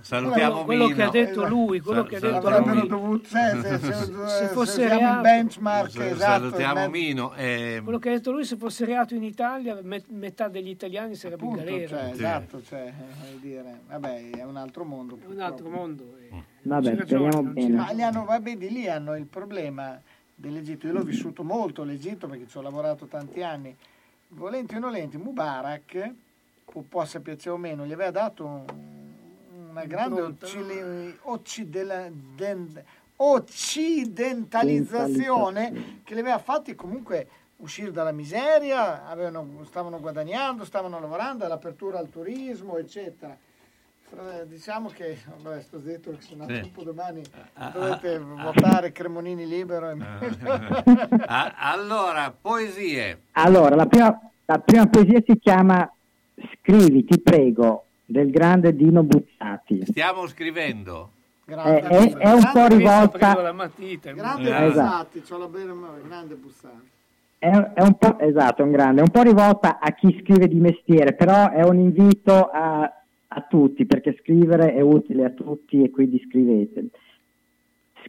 Salutiamo 0.00 0.64
quello 0.64 0.84
Mino. 0.84 0.96
che 0.96 1.02
ha 1.02 1.10
detto 1.10 1.46
lui, 1.46 1.80
quello 1.80 2.02
Sa- 2.02 2.08
che 2.08 2.16
ha 2.16 2.20
detto 2.20 2.46
avrebbero 2.46 2.74
lui. 2.80 2.88
dovuto 2.88 3.28
se, 3.28 3.60
se, 3.62 3.78
se, 3.78 3.92
Se 3.92 4.04
se 4.28 4.46
fosse 4.48 4.88
reato- 4.88 5.20
benchmark 5.20 5.90
Sa- 5.90 6.06
esatto, 6.06 6.40
salutiamo 6.50 6.84
il 6.84 6.90
Mino. 6.90 7.34
eh, 7.34 7.80
Quello 7.82 7.98
che 7.98 8.08
ha 8.08 8.12
detto 8.12 8.30
lui, 8.32 8.44
se 8.44 8.56
fosse 8.56 8.84
reato 8.84 9.14
in 9.14 9.22
Italia, 9.22 9.78
me- 9.82 10.02
metà 10.08 10.48
degli 10.48 10.68
italiani 10.68 11.14
sarebbe 11.14 11.44
in 11.44 11.50
appunto, 11.52 11.70
galera. 11.70 11.88
cioè, 11.98 12.10
esatto 12.12 12.62
cioè, 12.62 12.92
dire, 13.40 13.80
vabbè 13.88 14.30
è 14.30 14.44
un 14.44 14.56
altro 14.56 14.84
mondo 14.84 15.18
È 15.20 15.26
un 15.26 15.40
altro 15.40 15.68
mondo. 15.68 16.16
eh. 16.30 16.42
Vabbè, 16.62 16.90
C'è 16.90 16.96
ragione, 16.96 17.42
bene. 17.42 17.74
Ma 17.76 17.90
li 17.92 18.02
hanno, 18.02 18.24
vabbè, 18.24 18.56
di 18.56 18.68
lì 18.70 18.88
hanno 18.88 19.16
il 19.16 19.24
problema 19.26 19.98
dell'Egitto. 20.34 20.86
Io 20.86 20.92
l'ho 20.94 21.02
vissuto 21.02 21.42
molto 21.42 21.84
l'Egitto 21.84 22.26
perché 22.26 22.46
ci 22.48 22.56
ho 22.58 22.62
lavorato 22.62 23.06
tanti 23.06 23.42
anni. 23.42 23.74
Volenti 24.28 24.74
o 24.74 24.78
nolenti, 24.78 25.16
Mubarak, 25.16 26.10
o 26.72 26.84
possa 26.88 27.18
piacere 27.20 27.54
o 27.54 27.58
meno, 27.58 27.84
gli 27.84 27.92
aveva 27.92 28.10
dato 28.10 28.44
un- 28.46 28.99
una 29.70 29.84
grande 29.84 30.20
occidentalizzazione 31.22 32.98
occidentalizzazione 33.22 36.00
che 36.04 36.14
li 36.14 36.20
aveva 36.20 36.38
fatti 36.38 36.74
comunque 36.74 37.28
uscire 37.56 37.90
dalla 37.92 38.12
miseria, 38.12 39.06
avevano- 39.06 39.62
stavano 39.64 40.00
guadagnando, 40.00 40.64
stavano 40.64 40.98
lavorando 40.98 41.44
all'apertura 41.44 41.98
al 41.98 42.08
turismo, 42.08 42.78
eccetera. 42.78 43.36
Diciamo 44.46 44.88
che, 44.88 45.18
vabbè, 45.40 45.60
sto 45.62 45.80
zitto, 45.80 46.10
che 46.10 46.20
sennò 46.22 46.44
Sì. 46.48 46.62
dopo 46.62 46.82
domani 46.82 47.22
Ah, 47.52 47.68
dovete 47.68 48.14
ah, 48.16 48.22
ah. 48.38 48.42
votare 48.52 48.90
Cremonini 48.90 49.46
libero. 49.46 49.90
E... 49.90 49.96
Ah, 51.26 51.54
allora, 51.58 52.32
poesie. 52.32 53.20
Allora, 53.32 53.76
la 53.76 53.86
prima, 53.86 54.18
la 54.46 54.58
prima 54.58 54.86
poesia 54.88 55.22
si 55.24 55.38
chiama 55.38 55.88
Scrivi, 56.60 57.04
ti 57.04 57.20
prego, 57.20 57.84
del 58.10 58.30
grande 58.30 58.74
Dino 58.74 59.02
Buzzati. 59.02 59.82
Stiamo 59.86 60.26
scrivendo. 60.26 61.10
È, 61.44 61.52
è- 61.52 62.12
è 62.16 62.32
un 62.32 62.50
po' 62.52 62.66
rivolta, 62.66 63.40
la 63.40 63.52
matita. 63.52 64.12
Grande 64.12 64.48
Eh, 64.50 64.66
esatto. 64.66 65.18
Bussati, 65.18 65.20
c'ho 65.22 65.38
la 65.38 65.46
bene, 65.46 65.72
grande 66.06 66.34
Bussati. 66.34 66.88
è, 67.38 67.48
è 67.48 67.82
un 67.82 67.94
po', 67.98 68.18
esatto, 68.18 68.62
è 68.62 68.64
un 68.64 68.70
grande, 68.72 69.00
è 69.00 69.04
un 69.04 69.10
po' 69.10 69.22
rivolta 69.22 69.78
a 69.80 69.92
chi 69.92 70.16
scrive 70.22 70.46
di 70.48 70.58
mestiere, 70.60 71.14
però 71.14 71.50
è 71.50 71.62
un 71.64 71.78
invito 71.78 72.50
a, 72.52 72.82
a 73.28 73.40
tutti, 73.48 73.84
perché 73.86 74.16
scrivere 74.20 74.74
è 74.74 74.80
utile 74.80 75.24
a 75.24 75.30
tutti 75.30 75.82
e 75.82 75.90
quindi 75.90 76.22
scrivete. 76.28 76.86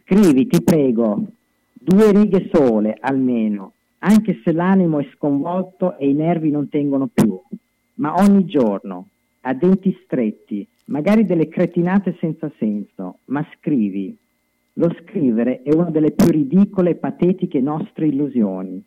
Scrivi, 0.04 0.46
ti 0.46 0.62
prego, 0.62 1.24
due 1.72 2.12
righe 2.12 2.48
sole 2.52 2.96
almeno, 3.00 3.72
anche 4.00 4.40
se 4.44 4.52
l'animo 4.52 4.98
è 5.00 5.08
sconvolto 5.16 5.96
e 5.98 6.08
i 6.08 6.14
nervi 6.14 6.50
non 6.50 6.68
tengono 6.68 7.08
più, 7.12 7.40
ma 7.94 8.14
ogni 8.14 8.44
giorno, 8.46 9.06
a 9.42 9.54
denti 9.54 9.96
stretti, 10.04 10.66
magari 10.86 11.24
delle 11.24 11.48
cretinate 11.48 12.16
senza 12.18 12.50
senso, 12.58 13.18
ma 13.26 13.46
scrivi. 13.56 14.16
Lo 14.74 14.94
scrivere 15.02 15.62
è 15.62 15.74
una 15.74 15.90
delle 15.90 16.12
più 16.12 16.26
ridicole 16.28 16.90
e 16.90 16.94
patetiche 16.94 17.60
nostre 17.60 18.06
illusioni. 18.06 18.82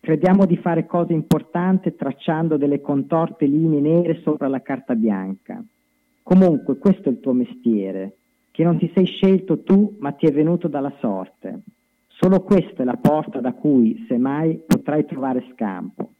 Crediamo 0.00 0.46
di 0.46 0.56
fare 0.58 0.86
cose 0.86 1.12
importanti 1.12 1.94
tracciando 1.94 2.56
delle 2.56 2.80
contorte 2.80 3.46
linee 3.46 3.80
nere 3.80 4.20
sopra 4.22 4.48
la 4.48 4.60
carta 4.60 4.94
bianca. 4.94 5.64
Comunque 6.22 6.76
questo 6.78 7.08
è 7.08 7.12
il 7.12 7.20
tuo 7.20 7.32
mestiere, 7.32 8.16
che 8.50 8.62
non 8.62 8.78
ti 8.78 8.90
sei 8.94 9.06
scelto 9.06 9.62
tu, 9.62 9.96
ma 9.98 10.12
ti 10.12 10.26
è 10.26 10.32
venuto 10.32 10.68
dalla 10.68 10.94
sorte. 11.00 11.62
Solo 12.06 12.42
questa 12.42 12.82
è 12.82 12.84
la 12.84 12.96
porta 12.96 13.40
da 13.40 13.52
cui, 13.52 14.04
semmai, 14.06 14.60
potrai 14.64 15.04
trovare 15.04 15.44
scampo. 15.52 16.12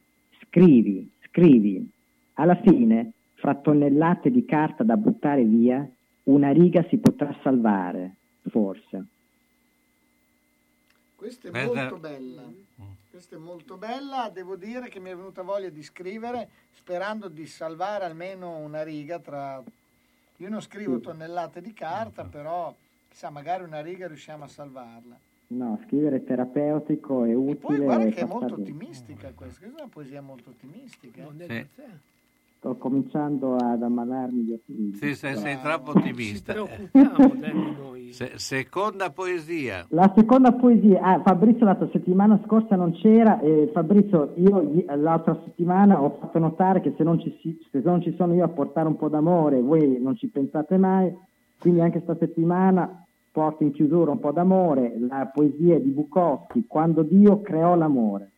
Scrivi, 0.43 1.09
scrivi. 1.29 1.89
Alla 2.33 2.59
fine, 2.65 3.13
fra 3.45 3.53
tonnellate 3.53 4.31
di 4.31 4.43
carta 4.43 4.83
da 4.83 4.97
buttare 4.97 5.43
via, 5.43 5.87
una 6.23 6.49
riga 6.49 6.83
si 6.89 6.97
potrà 6.97 7.31
salvare, 7.43 8.15
forse. 8.49 9.05
Questa 11.15 11.49
è 11.49 11.65
molto 11.65 11.97
bella. 11.97 12.41
Questa 13.07 13.35
è 13.35 13.37
molto 13.37 13.77
bella, 13.77 14.31
devo 14.33 14.55
dire 14.55 14.89
che 14.89 14.99
mi 14.99 15.11
è 15.11 15.15
venuta 15.15 15.43
voglia 15.43 15.69
di 15.69 15.83
scrivere 15.83 16.49
sperando 16.71 17.27
di 17.27 17.45
salvare 17.45 18.05
almeno 18.05 18.57
una 18.57 18.81
riga 18.81 19.19
tra... 19.19 19.61
Io 20.37 20.49
non 20.49 20.61
scrivo 20.61 20.99
tonnellate 20.99 21.61
di 21.61 21.71
carta, 21.71 22.23
però 22.23 22.73
chissà, 23.07 23.29
magari 23.29 23.63
una 23.63 23.81
riga 23.81 24.07
riusciamo 24.07 24.43
a 24.43 24.47
salvarla. 24.47 25.19
No, 25.49 25.79
scrivere 25.85 26.15
è 26.15 26.23
terapeutico 26.23 27.25
è 27.25 27.35
utile. 27.35 27.55
Poi 27.57 27.77
guarda 27.77 28.05
e 28.05 28.09
che 28.09 28.21
è 28.21 28.25
molto 28.25 28.55
ottimistica 28.55 29.31
questa, 29.35 29.59
questa 29.59 29.65
è 29.65 29.69
una 29.81 29.87
poesia 29.87 30.21
molto 30.23 30.49
ottimistica. 30.49 31.27
eh. 31.45 31.67
Sto 32.65 32.77
cominciando 32.77 33.57
ad 33.57 33.83
ammalarmi 33.83 34.43
di 34.43 34.53
ottimismo. 34.53 34.97
Sì, 34.97 35.13
sei, 35.13 35.35
sei 35.35 35.59
troppo 35.61 35.91
ottimista. 35.91 36.53
preoccupiamo 36.53 37.73
noi. 37.77 38.09
Se- 38.11 38.31
seconda 38.37 39.11
poesia. 39.11 39.85
La 39.89 40.11
seconda 40.15 40.51
poesia, 40.51 40.99
ah, 40.99 41.21
Fabrizio 41.21 41.63
l'altra 41.63 41.87
settimana 41.91 42.41
scorsa 42.43 42.75
non 42.75 42.93
c'era 42.93 43.39
e 43.39 43.69
Fabrizio 43.71 44.33
io 44.37 44.83
l'altra 44.95 45.39
settimana 45.45 46.01
ho 46.01 46.17
fatto 46.19 46.39
notare 46.39 46.81
che 46.81 46.95
se 46.97 47.03
non, 47.03 47.19
ci, 47.19 47.37
si- 47.39 47.55
se 47.69 47.81
non 47.83 48.01
ci 48.01 48.15
sono 48.17 48.33
io 48.33 48.43
a 48.43 48.47
portare 48.47 48.87
un 48.87 48.95
po' 48.95 49.09
d'amore 49.09 49.61
voi 49.61 49.99
non 50.01 50.15
ci 50.15 50.25
pensate 50.25 50.77
mai, 50.77 51.15
quindi 51.59 51.81
anche 51.81 52.01
questa 52.01 52.25
settimana 52.25 53.05
porto 53.31 53.61
in 53.61 53.73
chiusura 53.73 54.09
un 54.09 54.19
po' 54.19 54.31
d'amore, 54.31 54.95
la 55.07 55.29
poesia 55.31 55.79
di 55.79 55.89
Bukowski, 55.89 56.65
Quando 56.67 57.03
Dio 57.03 57.41
creò 57.41 57.75
l'amore. 57.75 58.31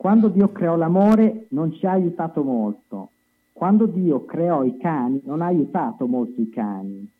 Quando 0.00 0.28
Dio 0.28 0.52
creò 0.52 0.76
l'amore 0.76 1.48
non 1.50 1.72
ci 1.72 1.84
ha 1.84 1.90
aiutato 1.90 2.44
molto. 2.44 3.10
Quando 3.52 3.86
Dio 3.86 4.24
creò 4.24 4.62
i 4.62 4.76
cani 4.76 5.20
non 5.24 5.42
ha 5.42 5.46
aiutato 5.46 6.06
molto 6.06 6.40
i 6.40 6.48
cani. 6.50 7.10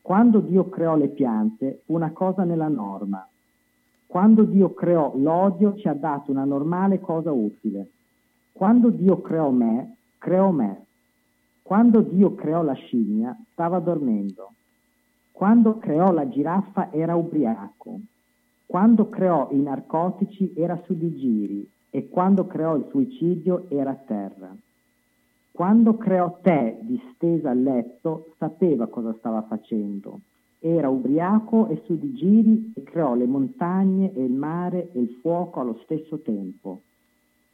Quando 0.00 0.38
Dio 0.38 0.68
creò 0.68 0.94
le 0.94 1.08
piante 1.08 1.82
una 1.86 2.12
cosa 2.12 2.44
nella 2.44 2.68
norma. 2.68 3.28
Quando 4.06 4.44
Dio 4.44 4.72
creò 4.74 5.12
l'odio 5.16 5.74
ci 5.74 5.88
ha 5.88 5.94
dato 5.94 6.30
una 6.30 6.44
normale 6.44 7.00
cosa 7.00 7.32
utile. 7.32 7.90
Quando 8.52 8.90
Dio 8.90 9.20
creò 9.20 9.50
me, 9.50 9.96
creò 10.18 10.52
me. 10.52 10.86
Quando 11.62 12.00
Dio 12.00 12.36
creò 12.36 12.62
la 12.62 12.74
scimmia, 12.74 13.36
stava 13.50 13.80
dormendo. 13.80 14.52
Quando 15.32 15.78
creò 15.78 16.12
la 16.12 16.28
giraffa 16.28 16.92
era 16.92 17.16
ubriaco. 17.16 17.98
Quando 18.66 19.08
creò 19.08 19.48
i 19.50 19.60
narcotici 19.60 20.52
era 20.54 20.80
su 20.84 20.96
di 20.96 21.16
giri 21.16 21.70
e 21.90 22.08
quando 22.08 22.46
creò 22.46 22.76
il 22.76 22.86
suicidio 22.90 23.66
era 23.68 23.90
a 23.90 23.94
terra. 23.94 24.56
Quando 25.50 25.96
creò 25.96 26.38
te 26.40 26.78
distesa 26.82 27.50
al 27.50 27.62
letto, 27.62 28.34
sapeva 28.38 28.86
cosa 28.86 29.14
stava 29.18 29.42
facendo. 29.42 30.20
Era 30.60 30.88
ubriaco 30.88 31.68
e 31.68 31.82
su 31.84 31.98
di 31.98 32.14
giri 32.14 32.72
e 32.76 32.82
creò 32.82 33.14
le 33.14 33.26
montagne 33.26 34.12
e 34.14 34.22
il 34.22 34.32
mare 34.32 34.90
e 34.92 35.00
il 35.00 35.18
fuoco 35.20 35.60
allo 35.60 35.80
stesso 35.82 36.20
tempo. 36.20 36.82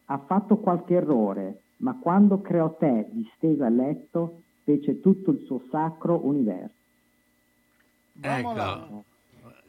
Ha 0.06 0.18
fatto 0.18 0.58
qualche 0.58 0.94
errore, 0.94 1.62
ma 1.78 1.98
quando 1.98 2.40
creò 2.40 2.76
te 2.76 3.08
distesa 3.10 3.66
al 3.66 3.74
letto, 3.74 4.42
fece 4.64 5.00
tutto 5.00 5.30
il 5.30 5.42
suo 5.46 5.62
sacro 5.70 6.26
universo. 6.26 6.74
Ecco. 8.20 9.04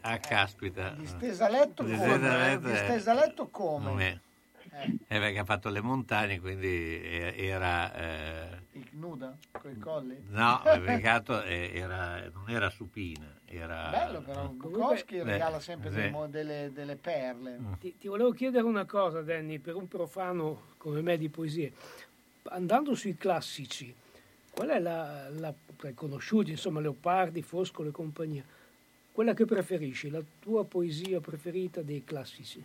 Ah, 0.02 0.20
caspita. 0.20 0.96
Distesa 0.98 1.46
a 1.46 1.50
letto 1.50 1.84
Distesa 1.84 2.14
come? 2.14 2.30
a 2.30 2.38
letto. 2.38 2.68
Distesa 2.68 3.12
a 3.12 3.14
letto 3.14 3.48
come? 3.50 4.22
Eh, 4.78 4.98
Eh, 5.08 5.20
perché 5.20 5.40
ha 5.40 5.46
fatto 5.46 5.70
le 5.70 5.82
montagne, 5.82 6.40
quindi 6.40 7.02
eh, 7.02 7.34
era... 7.36 7.94
eh, 7.96 8.58
il 8.74 8.88
nuda, 8.92 9.36
con 9.52 9.72
i 9.72 9.80
colli? 9.80 10.16
no, 10.30 10.62
il 10.74 10.82
peccato 10.82 11.42
eh, 11.44 11.72
era, 11.74 12.30
non 12.30 12.50
era 12.50 12.70
supina, 12.70 13.34
era... 13.46 13.90
Bello 13.90 14.22
però, 14.22 14.48
Bukowski 14.50 15.18
Beh, 15.18 15.24
regala 15.24 15.60
sempre 15.60 16.10
mo- 16.10 16.28
delle, 16.28 16.72
delle 16.74 16.96
perle. 16.96 17.60
Ti, 17.80 17.98
ti 17.98 18.08
volevo 18.08 18.32
chiedere 18.32 18.66
una 18.66 18.86
cosa, 18.86 19.22
Danny, 19.22 19.58
per 19.58 19.76
un 19.76 19.88
profano 19.88 20.74
come 20.78 21.02
me 21.02 21.18
di 21.18 21.30
poesie. 21.30 21.74
Andando 22.50 22.94
sui 22.94 23.16
classici, 23.16 23.94
qual 24.52 24.70
è 24.70 24.80
la, 24.80 25.30
la 25.30 25.54
conosciuti, 25.96 26.52
insomma, 26.52 26.82
Leopardi, 26.82 27.42
Foscolo 27.42 27.90
e 27.90 27.92
compagnia, 27.92 28.44
quella 29.12 29.34
che 29.34 29.46
preferisci, 29.46 30.10
la 30.10 30.22
tua 30.40 30.66
poesia 30.66 31.20
preferita 31.20 31.82
dei 31.82 32.04
classici? 32.04 32.64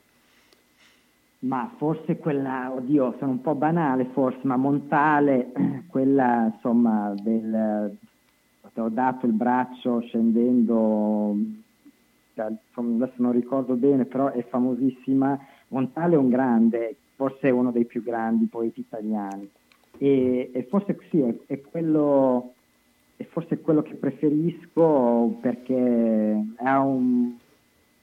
Ma 1.43 1.73
forse 1.77 2.19
quella, 2.19 2.73
oddio, 2.73 3.16
sono 3.19 3.32
un 3.32 3.40
po' 3.40 3.56
banale 3.56 4.06
forse, 4.12 4.40
ma 4.43 4.56
Montale, 4.56 5.52
quella 5.89 6.52
insomma 6.55 7.14
del... 7.20 7.97
Ho 8.74 8.89
dato 8.89 9.27
il 9.27 9.32
braccio 9.32 10.01
scendendo, 10.01 11.36
adesso 12.35 13.12
non 13.16 13.32
ricordo 13.32 13.74
bene, 13.74 14.06
però 14.06 14.31
è 14.31 14.43
famosissima. 14.48 15.39
Montale 15.69 16.14
è 16.14 16.19
un 16.19 16.31
grande, 16.31 16.97
forse 17.16 17.51
uno 17.51 17.70
dei 17.70 17.85
più 17.85 18.02
grandi 18.02 18.47
poeti 18.47 18.81
italiani. 18.81 19.51
E, 19.98 20.51
e 20.55 20.62
forse 20.70 20.98
sì, 21.10 21.20
è, 21.20 21.36
è 21.47 21.60
quello, 21.60 22.55
è 23.16 23.27
quello 23.60 23.82
che 23.82 23.94
preferisco 23.94 25.36
perché 25.43 26.47
ha 26.56 26.81
un, 26.81 27.36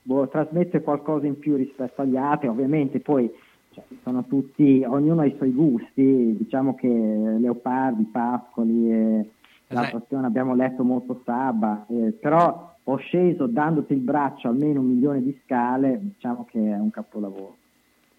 boh, 0.10 0.28
trasmette 0.28 0.82
qualcosa 0.82 1.28
in 1.28 1.38
più 1.38 1.56
rispetto 1.56 2.02
agli 2.02 2.18
altri, 2.18 2.48
ovviamente 2.48 3.00
poi 3.00 3.32
cioè, 3.72 3.84
sono 4.02 4.26
tutti, 4.26 4.84
ognuno 4.84 5.22
ha 5.22 5.26
i 5.26 5.36
suoi 5.38 5.52
gusti, 5.52 6.36
diciamo 6.36 6.74
che 6.74 6.88
Leopardi, 6.88 8.06
Pascoli 8.06 8.92
e 8.92 9.30
l'altra 9.68 10.02
sera 10.10 10.26
abbiamo 10.26 10.56
letto 10.56 10.84
molto 10.84 11.22
Saba, 11.24 11.86
eh, 11.88 12.12
però 12.14 12.76
ho 12.82 12.96
sceso 12.96 13.46
dandoti 13.46 13.94
il 13.94 14.00
braccio 14.00 14.48
almeno 14.48 14.80
un 14.80 14.88
milione 14.88 15.22
di 15.22 15.40
scale, 15.44 16.00
diciamo 16.02 16.48
che 16.50 16.58
è 16.58 16.80
un 16.80 16.90
capolavoro. 16.90 17.58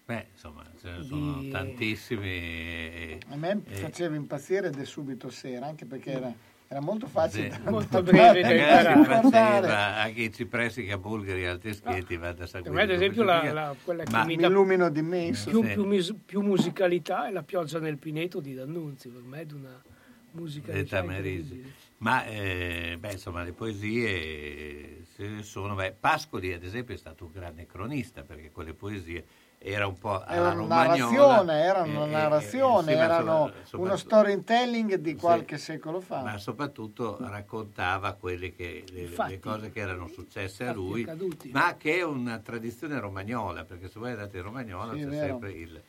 Beh, 0.05 0.27
insomma, 0.31 0.63
ce 0.79 0.91
ne 0.97 1.03
sono 1.03 1.41
tantissimi. 1.51 2.25
e- 2.25 3.17
A 3.31 3.35
me 3.35 3.63
e- 3.67 3.75
faceva 3.75 4.15
impazzire 4.15 4.69
del 4.69 4.85
subito 4.85 5.29
sera, 5.29 5.65
anche 5.65 5.85
perché 5.85 6.11
era, 6.11 6.33
era 6.71 6.79
molto 6.79 7.05
facile 7.05 7.51
Sì. 7.51 7.61
da 7.63 7.69
Molto 7.69 8.01
breve 8.01 8.41
da 8.41 8.93
imparare. 8.93 9.67
anche 9.73 10.21
i 10.21 10.31
cipressi 10.33 10.85
che 10.85 10.93
a 10.93 10.97
Bulgari 10.97 11.43
e 11.43 11.47
altri 11.47 11.73
schietti 11.73 12.15
va 12.15 12.27
da 12.31 12.33
Per 12.45 12.47
seguire. 12.47 12.73
me, 12.73 12.81
ad 12.83 12.89
esempio, 12.91 13.23
la, 13.23 13.51
la- 13.51 13.75
quella 13.83 14.03
che 14.05 14.11
Ma- 14.11 14.23
mi 14.23 14.37
dà 14.37 14.47
illumino 14.47 14.89
di 14.89 15.01
messo. 15.01 15.49
più, 15.49 15.63
Sì. 15.63 15.73
più 15.73 16.19
più 16.25 16.41
musicalità 16.41 17.27
è 17.27 17.31
la 17.31 17.43
pioggia 17.43 17.79
nel 17.79 17.97
pineto 17.97 18.39
di 18.39 18.53
D'Annunzio, 18.53 19.09
per 19.11 19.21
me 19.21 19.41
è 19.41 19.45
di 19.45 19.53
una 19.53 19.81
musicalità. 20.31 21.03
Ma 21.97 22.25
eh, 22.25 22.95
beh, 22.97 23.11
insomma, 23.11 23.43
le 23.43 23.51
poesie 23.51 25.03
ce 25.15 25.27
ne 25.27 25.43
sono. 25.43 25.75
Beh, 25.75 25.93
Pascoli, 25.99 26.53
ad 26.53 26.63
esempio, 26.63 26.95
è 26.95 26.97
stato 26.97 27.25
un 27.25 27.31
grande 27.33 27.65
cronista 27.67 28.23
perché 28.23 28.49
con 28.49 28.63
le 28.63 28.73
poesie 28.73 29.25
era 29.63 29.85
un 29.85 29.97
po' 29.99 30.25
Era 30.25 30.53
una 30.53 30.65
narrazione, 30.85 31.61
era 31.61 31.85
eh, 31.85 31.89
una 31.95 32.05
narrazione, 32.05 32.91
sì, 32.91 32.97
ma 32.97 33.03
erano 33.03 33.45
sopra- 33.45 33.59
sopra- 33.65 33.85
uno 33.87 33.95
storytelling 33.97 34.95
di 34.95 35.09
Sì. 35.11 35.15
qualche 35.15 35.57
secolo 35.59 36.01
fa. 36.01 36.21
ma 36.23 36.37
soprattutto 36.39 37.17
raccontava 37.19 38.13
quelle 38.13 38.55
che, 38.55 38.83
le, 38.91 39.05
Fatti. 39.05 39.31
le 39.31 39.39
cose 39.39 39.71
che 39.71 39.79
erano 39.79 40.07
successe 40.07 40.65
a 40.65 40.73
lui, 40.73 41.07
ma 41.51 41.75
che 41.77 41.97
è 41.99 42.03
una 42.03 42.39
tradizione 42.39 42.99
romagnola, 42.99 43.63
perché 43.63 43.87
se 43.87 43.99
voi 43.99 44.11
andate 44.11 44.37
in 44.37 44.43
Romagnola 44.43 44.93
Sì, 44.93 45.05
c'è 45.05 45.11
sempre 45.11 45.51
il... 45.51 45.81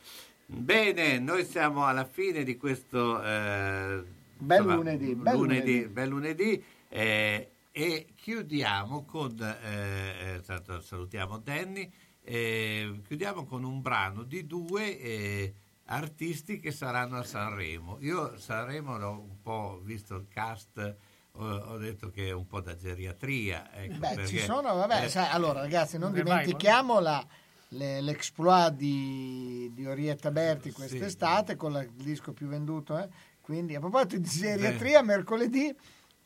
Bene, 0.44 1.19
noi 1.19 1.44
siamo 1.47 1.86
alla 1.86 2.05
fine 2.05 2.43
di 2.44 2.59
questo 2.59 3.23
eh, 3.23 4.03
Bel 4.36 4.62
lunedì, 4.65 5.15
bel 5.15 5.35
lunedì, 5.35 5.61
lunedì. 5.77 5.86
bel 5.89 6.09
lunedì, 6.09 6.65
eh, 6.89 7.51
e 7.70 8.07
chiudiamo 8.15 9.05
con, 9.07 9.35
eh, 9.40 10.43
eh, 10.44 10.81
salutiamo 10.82 11.39
Danny, 11.39 11.90
eh, 12.24 13.01
chiudiamo 13.07 13.44
con 13.44 13.65
un 13.65 13.81
brano 13.81 14.23
di 14.23 14.47
due 14.47 14.99
eh, 14.99 15.55
artisti 15.86 16.61
che 16.61 16.70
saranno 16.70 17.19
a 17.19 17.24
Sanremo. 17.24 17.99
Io 18.01 18.39
Sanremo 18.39 18.97
l'ho 18.97 19.20
un 19.20 19.43
po' 19.43 19.81
visto 19.82 20.15
il 20.15 20.27
cast, 20.28 20.97
ho, 21.32 21.77
detto 21.78 22.11
che 22.11 22.28
è 22.28 22.32
un 22.32 22.47
po' 22.47 22.61
da 22.61 22.77
geriatria. 22.77 23.73
Ecco, 23.74 23.99
Beh, 23.99 24.15
perché, 24.15 24.27
ci 24.27 24.39
sono, 24.39 24.74
vabbè, 24.74 25.05
eh, 25.05 25.09
sai, 25.09 25.28
allora 25.31 25.61
ragazzi, 25.61 25.99
non 25.99 26.12
dimentichiamo 26.12 27.01
la- 27.01 27.27
le- 27.69 28.01
l'exploit 28.01 28.74
di, 28.74 29.70
di 29.74 29.86
Orietta 29.86 30.31
Berti 30.31 30.73
quest'estate 30.73 31.57
con 31.57 31.73
la- 31.73 31.82
il 31.82 31.90
disco 31.90 32.32
più 32.32 32.47
venduto. 32.47 32.99
eh. 32.99 33.09
Quindi, 33.40 33.74
a 33.74 33.81
proposito 33.81 34.19
di 34.19 34.28
geriatria, 34.28 35.03
mercoledì 35.03 35.74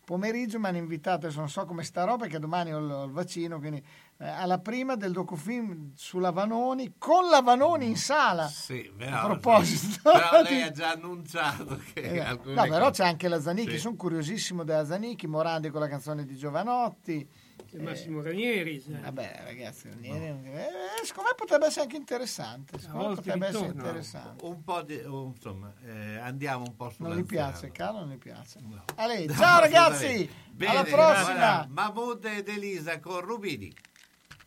pomeriggio 0.04 0.60
mi 0.60 0.66
hanno 0.66 0.76
invitato, 0.76 1.26
adesso 1.26 1.40
non 1.40 1.48
so 1.48 1.64
come 1.64 1.82
starò 1.82 2.16
perché 2.16 2.38
domani 2.38 2.72
ho 2.72 2.78
il, 2.78 2.90
ho 2.90 3.04
il 3.04 3.10
vaccino, 3.10 3.58
quindi 3.58 3.82
eh, 4.18 4.26
alla 4.28 4.58
prima 4.58 4.96
del 4.96 5.12
docufilm 5.12 5.92
sulla 5.94 6.30
Vanoni, 6.30 6.94
con 6.98 7.28
la 7.28 7.40
Vanoni 7.42 7.86
in 7.86 7.96
sala. 7.96 8.46
Sì, 8.48 8.90
a 8.92 8.96
però, 8.96 9.24
proposito. 9.26 10.00
però 10.10 10.42
lei 10.42 10.62
ha 10.62 10.70
già 10.70 10.90
annunciato 10.92 11.80
che 11.92 12.00
Eh, 12.00 12.24
no, 12.24 12.38
però 12.62 12.78
cose- 12.88 12.90
c'è 13.02 13.06
anche 13.08 13.28
la 13.28 13.40
Zanicchi, 13.40 13.72
Sì. 13.72 13.78
sono 13.78 13.96
curiosissimo 13.96 14.64
della 14.64 14.84
Zanicchi, 14.86 15.26
Morandi 15.26 15.68
con 15.70 15.80
la 15.80 15.88
canzone 15.88 16.24
di 16.24 16.36
Giovanotti. 16.36 17.28
C'è 17.68 17.78
Massimo 17.78 18.22
Ranieri. 18.22 18.80
sai. 18.80 19.00
Vabbè, 19.00 19.40
ragazzi, 19.44 19.88
Ranieri, 19.88 20.24
eh, 20.52 20.68
secondo 21.04 21.30
me 21.30 21.34
potrebbe 21.36 21.66
essere 21.66 21.82
anche 21.82 21.96
interessante. 21.96 22.78
Secondo 22.78 22.98
me 22.98 23.04
volte 23.14 23.22
potrebbe 23.22 23.46
essere 23.48 23.66
interessante. 23.66 24.44
un 24.44 24.62
po' 24.62 24.82
di, 24.82 24.94
oh, 25.04 25.32
insomma, 25.34 25.72
eh, 25.84 26.16
andiamo 26.18 26.64
un 26.64 26.76
po' 26.76 26.90
sulla 26.90 27.08
Non 27.08 27.18
gli 27.18 27.24
piace, 27.24 27.72
Carlo 27.72 28.00
non 28.00 28.10
gli 28.10 28.18
piace. 28.18 28.60
Ale, 28.94 29.26
ciao 29.34 29.60
ragazzi, 29.60 30.30
Bene, 30.52 30.70
alla 30.72 30.82
prossima. 30.84 31.30
allora, 31.32 31.66
Mahmood 31.68 32.24
ed 32.26 32.48
Elisa 32.48 33.00
con 33.00 33.20
Rubini. 33.20 33.74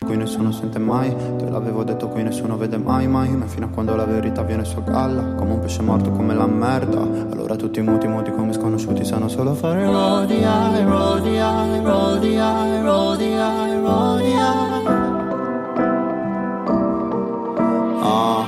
Qui 0.05 0.15
nessuno 0.15 0.53
sente 0.53 0.79
mai, 0.79 1.13
te 1.37 1.49
l'avevo 1.49 1.83
detto 1.83 2.07
qui 2.07 2.23
nessuno 2.23 2.55
vede 2.55 2.77
mai 2.77 3.05
mai 3.09 3.35
Ma 3.35 3.47
fino 3.47 3.65
a 3.65 3.69
quando 3.69 3.97
la 3.97 4.05
verità 4.05 4.43
viene 4.43 4.63
su 4.63 4.81
galla 4.81 5.33
Come 5.35 5.51
un 5.51 5.59
pesce 5.59 5.81
morto 5.81 6.09
come 6.11 6.33
la 6.33 6.47
merda 6.47 7.01
Allora 7.01 7.57
tutti 7.57 7.81
muti 7.81 8.07
muti 8.07 8.31
come 8.31 8.53
sconosciuti 8.53 9.03
sanno 9.03 9.27
solo 9.27 9.53
fare 9.53 9.83
Rodia, 9.83 10.85
rodia, 10.85 11.81
rodia, 11.81 12.81
rodia, 12.81 13.81
rodia 13.81 14.67
Ah. 18.01 18.45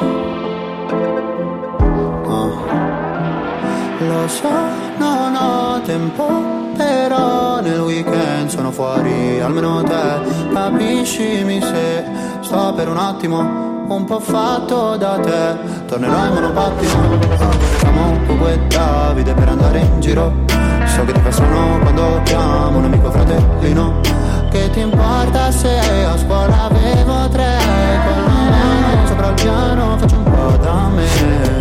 Ah. 2.28 2.48
Lo 4.08 4.28
so, 4.30 4.50
non 4.98 5.36
ho 5.36 5.82
tempo 5.82 6.61
Però 6.82 7.62
nel 7.62 7.80
weekend 7.80 8.50
sono 8.50 8.72
fuori 8.72 9.40
Almeno 9.40 9.84
te. 9.84 10.50
Capiscimi 10.52 11.62
se 11.62 12.04
Sto 12.42 12.74
per 12.74 12.90
un 12.90 12.98
attimo 12.98 13.60
un 13.88 14.06
po' 14.06 14.20
fatto 14.20 14.98
da 14.98 15.20
te. 15.20 15.86
Tornerò 15.86 16.26
in 16.26 16.34
monopattino 16.34 17.20
Siamo 17.78 18.20
Coco 18.26 18.48
e 18.48 18.60
Davide 18.68 19.34
per 19.34 19.50
andare 19.50 19.80
in 19.80 20.00
giro. 20.00 20.34
So 20.86 21.06
che 21.06 21.12
ti 21.12 21.20
fa 21.20 21.32
strano 21.32 21.80
quando 21.82 22.22
chiamo 22.24 22.78
un 22.80 22.86
amico 22.86 23.12
fratellino. 23.12 24.00
Che 24.50 24.70
ti 24.72 24.80
importa 24.80 25.52
se 25.52 25.78
a 26.04 26.18
scuola 26.18 26.64
avevo 26.64 27.30
tre 27.30 27.58
Con 28.04 28.24
la 28.24 28.50
mano 28.50 29.08
sopra 29.08 29.28
il 29.30 29.34
piano 29.36 29.98
faccio 29.98 30.16
un 30.16 30.24
po' 30.24 30.58
da 30.58 30.90
me 30.94 31.61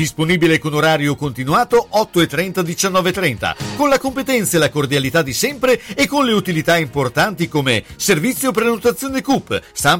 Disponibile 0.00 0.58
con 0.58 0.72
orario 0.72 1.14
continuato 1.14 1.86
8.30 1.92 2.62
19.30, 2.62 3.76
con 3.76 3.90
la 3.90 3.98
competenza 3.98 4.56
e 4.56 4.58
la 4.58 4.70
cordialità 4.70 5.20
di 5.20 5.34
sempre 5.34 5.78
e 5.94 6.06
con 6.06 6.24
le 6.24 6.32
utilità 6.32 6.78
importanti 6.78 7.48
come 7.48 7.84
servizio 7.96 8.50
prenotazione 8.50 9.20
CUP, 9.20 9.60
stampa 9.72 9.98